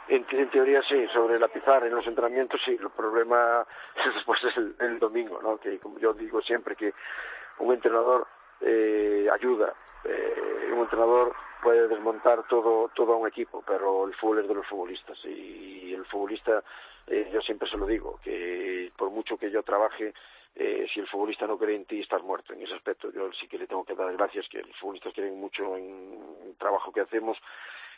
En, 0.08 0.50
teoría 0.50 0.82
sí, 0.82 1.06
sobre 1.12 1.38
la 1.38 1.48
pizarra 1.48 1.86
en 1.86 1.94
los 1.94 2.06
entrenamientos 2.06 2.60
sí, 2.64 2.76
el 2.78 2.90
problema 2.90 3.66
después 4.14 4.42
es 4.44 4.56
el, 4.56 4.74
el 4.80 4.98
domingo, 4.98 5.40
¿no? 5.42 5.58
Que 5.58 5.78
como 5.78 5.98
yo 5.98 6.12
digo 6.12 6.42
siempre 6.42 6.76
que 6.76 6.92
un 7.58 7.72
entrenador 7.72 8.26
eh, 8.60 9.28
ayuda, 9.32 9.72
eh, 10.04 10.70
un 10.72 10.80
entrenador 10.80 11.34
puede 11.62 11.88
desmontar 11.88 12.46
todo 12.48 12.90
todo 12.94 13.14
a 13.14 13.16
un 13.16 13.28
equipo, 13.28 13.64
pero 13.66 14.06
el 14.06 14.14
fútbol 14.14 14.40
es 14.40 14.48
de 14.48 14.54
los 14.54 14.66
futbolistas 14.66 15.18
y 15.24 15.94
el 15.94 16.04
futbolista, 16.04 16.62
eh, 17.06 17.30
yo 17.32 17.40
siempre 17.40 17.68
se 17.68 17.78
lo 17.78 17.86
digo, 17.86 18.20
que 18.22 18.92
por 18.96 19.10
mucho 19.10 19.38
que 19.38 19.50
yo 19.50 19.62
trabaje, 19.62 20.12
eh, 20.54 20.86
si 20.92 21.00
el 21.00 21.08
futbolista 21.08 21.46
no 21.46 21.58
cree 21.58 21.76
en 21.76 21.86
ti, 21.86 22.00
estás 22.00 22.22
muerto. 22.22 22.52
En 22.52 22.62
ese 22.62 22.74
aspecto 22.74 23.10
yo 23.10 23.32
sí 23.32 23.48
que 23.48 23.58
le 23.58 23.66
tengo 23.66 23.84
que 23.84 23.94
dar 23.94 24.12
gracias, 24.12 24.46
que 24.48 24.62
los 24.62 24.76
futbolistas 24.76 25.14
creen 25.14 25.40
mucho 25.40 25.76
en 25.76 26.18
el 26.46 26.56
trabajo 26.56 26.92
que 26.92 27.00
hacemos 27.00 27.38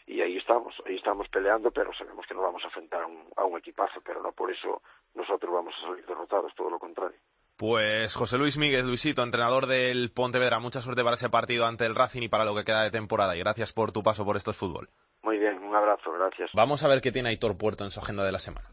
y 0.07 0.21
ahí 0.21 0.37
estamos, 0.37 0.75
ahí 0.87 0.97
estamos 0.97 1.29
peleando, 1.29 1.71
pero 1.71 1.93
sabemos 1.95 2.27
que 2.27 2.35
no 2.35 2.43
vamos 2.43 2.63
a 2.63 2.67
enfrentar 2.67 3.03
a 3.03 3.07
un, 3.07 3.25
a 3.37 3.45
un 3.45 3.59
equipazo, 3.59 4.01
pero 4.05 4.23
no 4.23 4.33
por 4.33 4.51
eso 4.51 4.83
nosotros 5.15 5.53
vamos 5.53 5.75
a 5.79 5.89
salir 5.89 6.07
derrotados, 6.07 6.55
todo 6.55 6.71
lo 6.71 6.79
contrario. 6.79 7.19
Pues 7.57 8.15
José 8.15 8.37
Luis 8.37 8.59
Míguez, 8.59 8.85
Luisito, 8.85 9.23
entrenador 9.23 9.67
del 9.67 10.13
Pontevedra, 10.13 10.59
mucha 10.59 10.83
suerte 10.83 11.03
para 11.03 11.15
ese 11.15 11.31
partido 11.31 11.65
ante 11.65 11.87
el 11.87 11.95
Racing 11.95 12.23
y 12.23 12.29
para 12.29 12.45
lo 12.45 12.55
que 12.55 12.65
queda 12.65 12.83
de 12.83 12.91
temporada. 12.91 13.35
Y 13.35 13.39
gracias 13.39 13.73
por 13.73 13.93
tu 13.93 14.03
paso 14.03 14.27
por 14.27 14.37
estos 14.37 14.57
fútbol. 14.57 14.91
Muy 15.23 15.39
bien, 15.39 15.63
un 15.63 15.75
abrazo, 15.75 16.13
gracias. 16.13 16.51
Vamos 16.55 16.85
a 16.85 16.89
ver 16.89 17.01
qué 17.01 17.11
tiene 17.11 17.31
Aitor 17.31 17.57
Puerto 17.57 17.85
en 17.85 17.91
su 17.91 18.01
agenda 18.01 18.25
de 18.25 18.33
la 18.33 18.39
semana. 18.39 18.69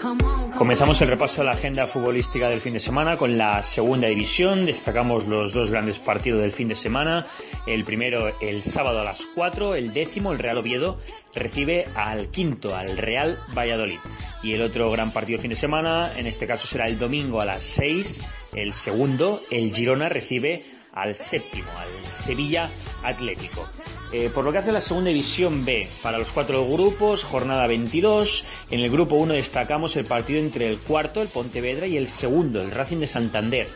Come 0.00 0.24
on, 0.24 0.29
come 0.29 0.29
Comenzamos 0.60 1.00
el 1.00 1.08
repaso 1.08 1.40
de 1.40 1.46
la 1.46 1.52
agenda 1.52 1.86
futbolística 1.86 2.50
del 2.50 2.60
fin 2.60 2.74
de 2.74 2.80
semana 2.80 3.16
con 3.16 3.38
la 3.38 3.62
segunda 3.62 4.08
división. 4.08 4.66
Destacamos 4.66 5.26
los 5.26 5.54
dos 5.54 5.70
grandes 5.70 5.98
partidos 5.98 6.42
del 6.42 6.52
fin 6.52 6.68
de 6.68 6.76
semana. 6.76 7.26
El 7.66 7.82
primero, 7.82 8.38
el 8.42 8.62
sábado 8.62 9.00
a 9.00 9.04
las 9.04 9.24
4, 9.34 9.74
el 9.74 9.94
décimo, 9.94 10.32
el 10.32 10.38
Real 10.38 10.58
Oviedo, 10.58 10.98
recibe 11.34 11.86
al 11.94 12.30
quinto, 12.30 12.76
al 12.76 12.98
Real 12.98 13.38
Valladolid. 13.56 14.00
Y 14.42 14.52
el 14.52 14.60
otro 14.60 14.90
gran 14.90 15.14
partido 15.14 15.38
del 15.38 15.40
fin 15.40 15.48
de 15.48 15.56
semana, 15.56 16.12
en 16.18 16.26
este 16.26 16.46
caso 16.46 16.66
será 16.66 16.88
el 16.88 16.98
domingo 16.98 17.40
a 17.40 17.46
las 17.46 17.64
6, 17.64 18.20
el 18.54 18.74
segundo, 18.74 19.40
el 19.50 19.74
Girona 19.74 20.10
recibe 20.10 20.79
al 20.92 21.14
séptimo, 21.16 21.70
al 21.76 22.06
Sevilla 22.06 22.70
Atlético. 23.02 23.68
Eh, 24.12 24.30
por 24.34 24.44
lo 24.44 24.50
que 24.50 24.58
hace 24.58 24.72
la 24.72 24.80
segunda 24.80 25.10
división 25.10 25.64
B, 25.64 25.86
para 26.02 26.18
los 26.18 26.32
cuatro 26.32 26.66
grupos, 26.66 27.22
jornada 27.22 27.66
22. 27.66 28.44
En 28.70 28.80
el 28.80 28.90
grupo 28.90 29.14
1 29.16 29.34
destacamos 29.34 29.96
el 29.96 30.04
partido 30.04 30.40
entre 30.40 30.66
el 30.68 30.78
cuarto, 30.78 31.22
el 31.22 31.28
Pontevedra, 31.28 31.86
y 31.86 31.96
el 31.96 32.08
segundo, 32.08 32.60
el 32.60 32.72
Racing 32.72 32.98
de 32.98 33.06
Santander. 33.06 33.68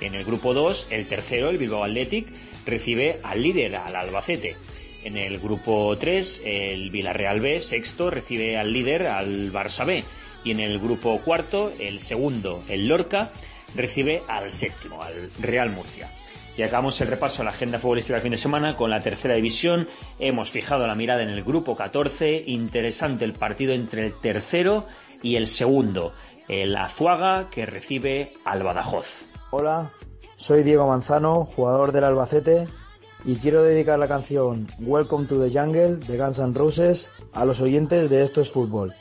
En 0.00 0.14
el 0.14 0.24
grupo 0.24 0.54
2, 0.54 0.88
el 0.90 1.06
tercero, 1.06 1.50
el 1.50 1.58
Bilbao 1.58 1.84
Athletic, 1.84 2.26
recibe 2.64 3.20
al 3.22 3.42
líder, 3.42 3.76
al 3.76 3.94
Albacete. 3.94 4.56
En 5.04 5.16
el 5.16 5.38
grupo 5.38 5.96
3, 5.98 6.42
el 6.44 6.90
Villarreal 6.90 7.40
B, 7.40 7.60
sexto, 7.60 8.08
recibe 8.08 8.56
al 8.56 8.72
líder, 8.72 9.08
al 9.08 9.52
Barça 9.52 9.84
B. 9.84 10.04
Y 10.44 10.52
en 10.52 10.60
el 10.60 10.78
grupo 10.78 11.20
cuarto, 11.20 11.72
el 11.78 12.00
segundo, 12.00 12.64
el 12.68 12.88
Lorca, 12.88 13.30
recibe 13.74 14.22
al 14.26 14.52
séptimo, 14.52 15.02
al 15.02 15.30
Real 15.40 15.70
Murcia. 15.70 16.10
Y 16.56 16.62
acabamos 16.62 17.00
el 17.00 17.08
repaso 17.08 17.42
a 17.42 17.44
la 17.46 17.50
agenda 17.50 17.78
futbolística 17.78 18.14
del 18.14 18.22
fin 18.22 18.32
de 18.32 18.36
semana 18.38 18.76
con 18.76 18.90
la 18.90 19.00
tercera 19.00 19.34
división. 19.34 19.88
Hemos 20.18 20.50
fijado 20.50 20.86
la 20.86 20.94
mirada 20.94 21.22
en 21.22 21.30
el 21.30 21.42
grupo 21.42 21.74
14. 21.74 22.44
Interesante 22.46 23.24
el 23.24 23.32
partido 23.32 23.72
entre 23.72 24.06
el 24.06 24.20
tercero 24.20 24.86
y 25.22 25.36
el 25.36 25.46
segundo. 25.46 26.12
El 26.48 26.76
Azuaga 26.76 27.48
que 27.50 27.64
recibe 27.64 28.34
al 28.44 28.62
Badajoz. 28.62 29.24
Hola, 29.50 29.92
soy 30.36 30.62
Diego 30.62 30.86
Manzano, 30.86 31.44
jugador 31.44 31.92
del 31.92 32.04
Albacete, 32.04 32.68
y 33.24 33.36
quiero 33.36 33.62
dedicar 33.62 33.98
la 33.98 34.08
canción 34.08 34.66
Welcome 34.80 35.26
to 35.26 35.42
the 35.42 35.56
Jungle 35.56 35.96
de 35.96 36.18
Guns 36.18 36.38
N' 36.38 36.54
Roses 36.54 37.10
a 37.32 37.44
los 37.44 37.60
oyentes 37.60 38.10
de 38.10 38.22
Esto 38.22 38.40
es 38.40 38.50
Fútbol. 38.50 38.92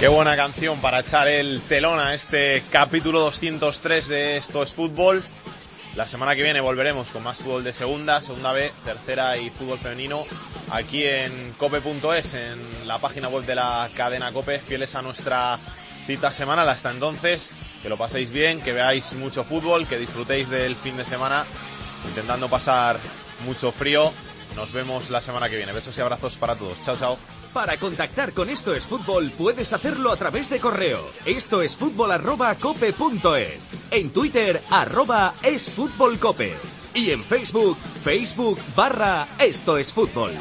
Qué 0.00 0.08
buena 0.08 0.34
canción 0.34 0.80
para 0.80 1.00
echar 1.00 1.28
el 1.28 1.60
telón 1.60 2.00
a 2.00 2.14
este 2.14 2.62
capítulo 2.70 3.20
203 3.20 4.08
de 4.08 4.36
Esto 4.38 4.62
es 4.62 4.72
Fútbol. 4.72 5.22
La 5.94 6.08
semana 6.08 6.34
que 6.34 6.42
viene 6.42 6.62
volveremos 6.62 7.10
con 7.10 7.22
más 7.22 7.36
fútbol 7.36 7.64
de 7.64 7.74
segunda, 7.74 8.22
segunda 8.22 8.54
B, 8.54 8.72
tercera 8.82 9.36
y 9.36 9.50
fútbol 9.50 9.78
femenino 9.78 10.24
aquí 10.70 11.04
en 11.04 11.52
cope.es, 11.58 12.32
en 12.32 12.88
la 12.88 12.98
página 12.98 13.28
web 13.28 13.44
de 13.44 13.56
la 13.56 13.90
cadena 13.94 14.32
Cope, 14.32 14.58
fieles 14.60 14.94
a 14.94 15.02
nuestra 15.02 15.58
cita 16.06 16.32
semanal. 16.32 16.70
Hasta 16.70 16.90
entonces, 16.90 17.50
que 17.82 17.90
lo 17.90 17.98
paséis 17.98 18.30
bien, 18.30 18.62
que 18.62 18.72
veáis 18.72 19.12
mucho 19.12 19.44
fútbol, 19.44 19.86
que 19.86 19.98
disfrutéis 19.98 20.48
del 20.48 20.76
fin 20.76 20.96
de 20.96 21.04
semana, 21.04 21.44
intentando 22.08 22.48
pasar 22.48 22.98
mucho 23.44 23.70
frío. 23.70 24.14
Nos 24.56 24.72
vemos 24.72 25.10
la 25.10 25.20
semana 25.20 25.50
que 25.50 25.56
viene. 25.56 25.74
Besos 25.74 25.98
y 25.98 26.00
abrazos 26.00 26.38
para 26.38 26.56
todos. 26.56 26.82
Chao, 26.82 26.96
chao. 26.96 27.18
Para 27.52 27.76
contactar 27.78 28.32
con 28.32 28.48
Esto 28.48 28.74
es 28.74 28.84
Fútbol 28.84 29.28
puedes 29.36 29.72
hacerlo 29.72 30.12
a 30.12 30.16
través 30.16 30.48
de 30.48 30.60
correo. 30.60 31.00
Esto 31.26 31.62
es 31.62 31.76
fútbol 31.76 32.12
arroba 32.12 32.54
cope. 32.54 32.94
En 33.90 34.10
Twitter 34.10 34.62
arroba 34.70 35.34
es 35.42 35.68
fútbol 35.68 36.18
cope. 36.20 36.54
Y 36.94 37.10
en 37.10 37.24
Facebook, 37.24 37.76
Facebook 38.04 38.58
barra 38.76 39.26
Esto 39.40 39.78
es 39.78 39.92
Fútbol. 39.92 40.32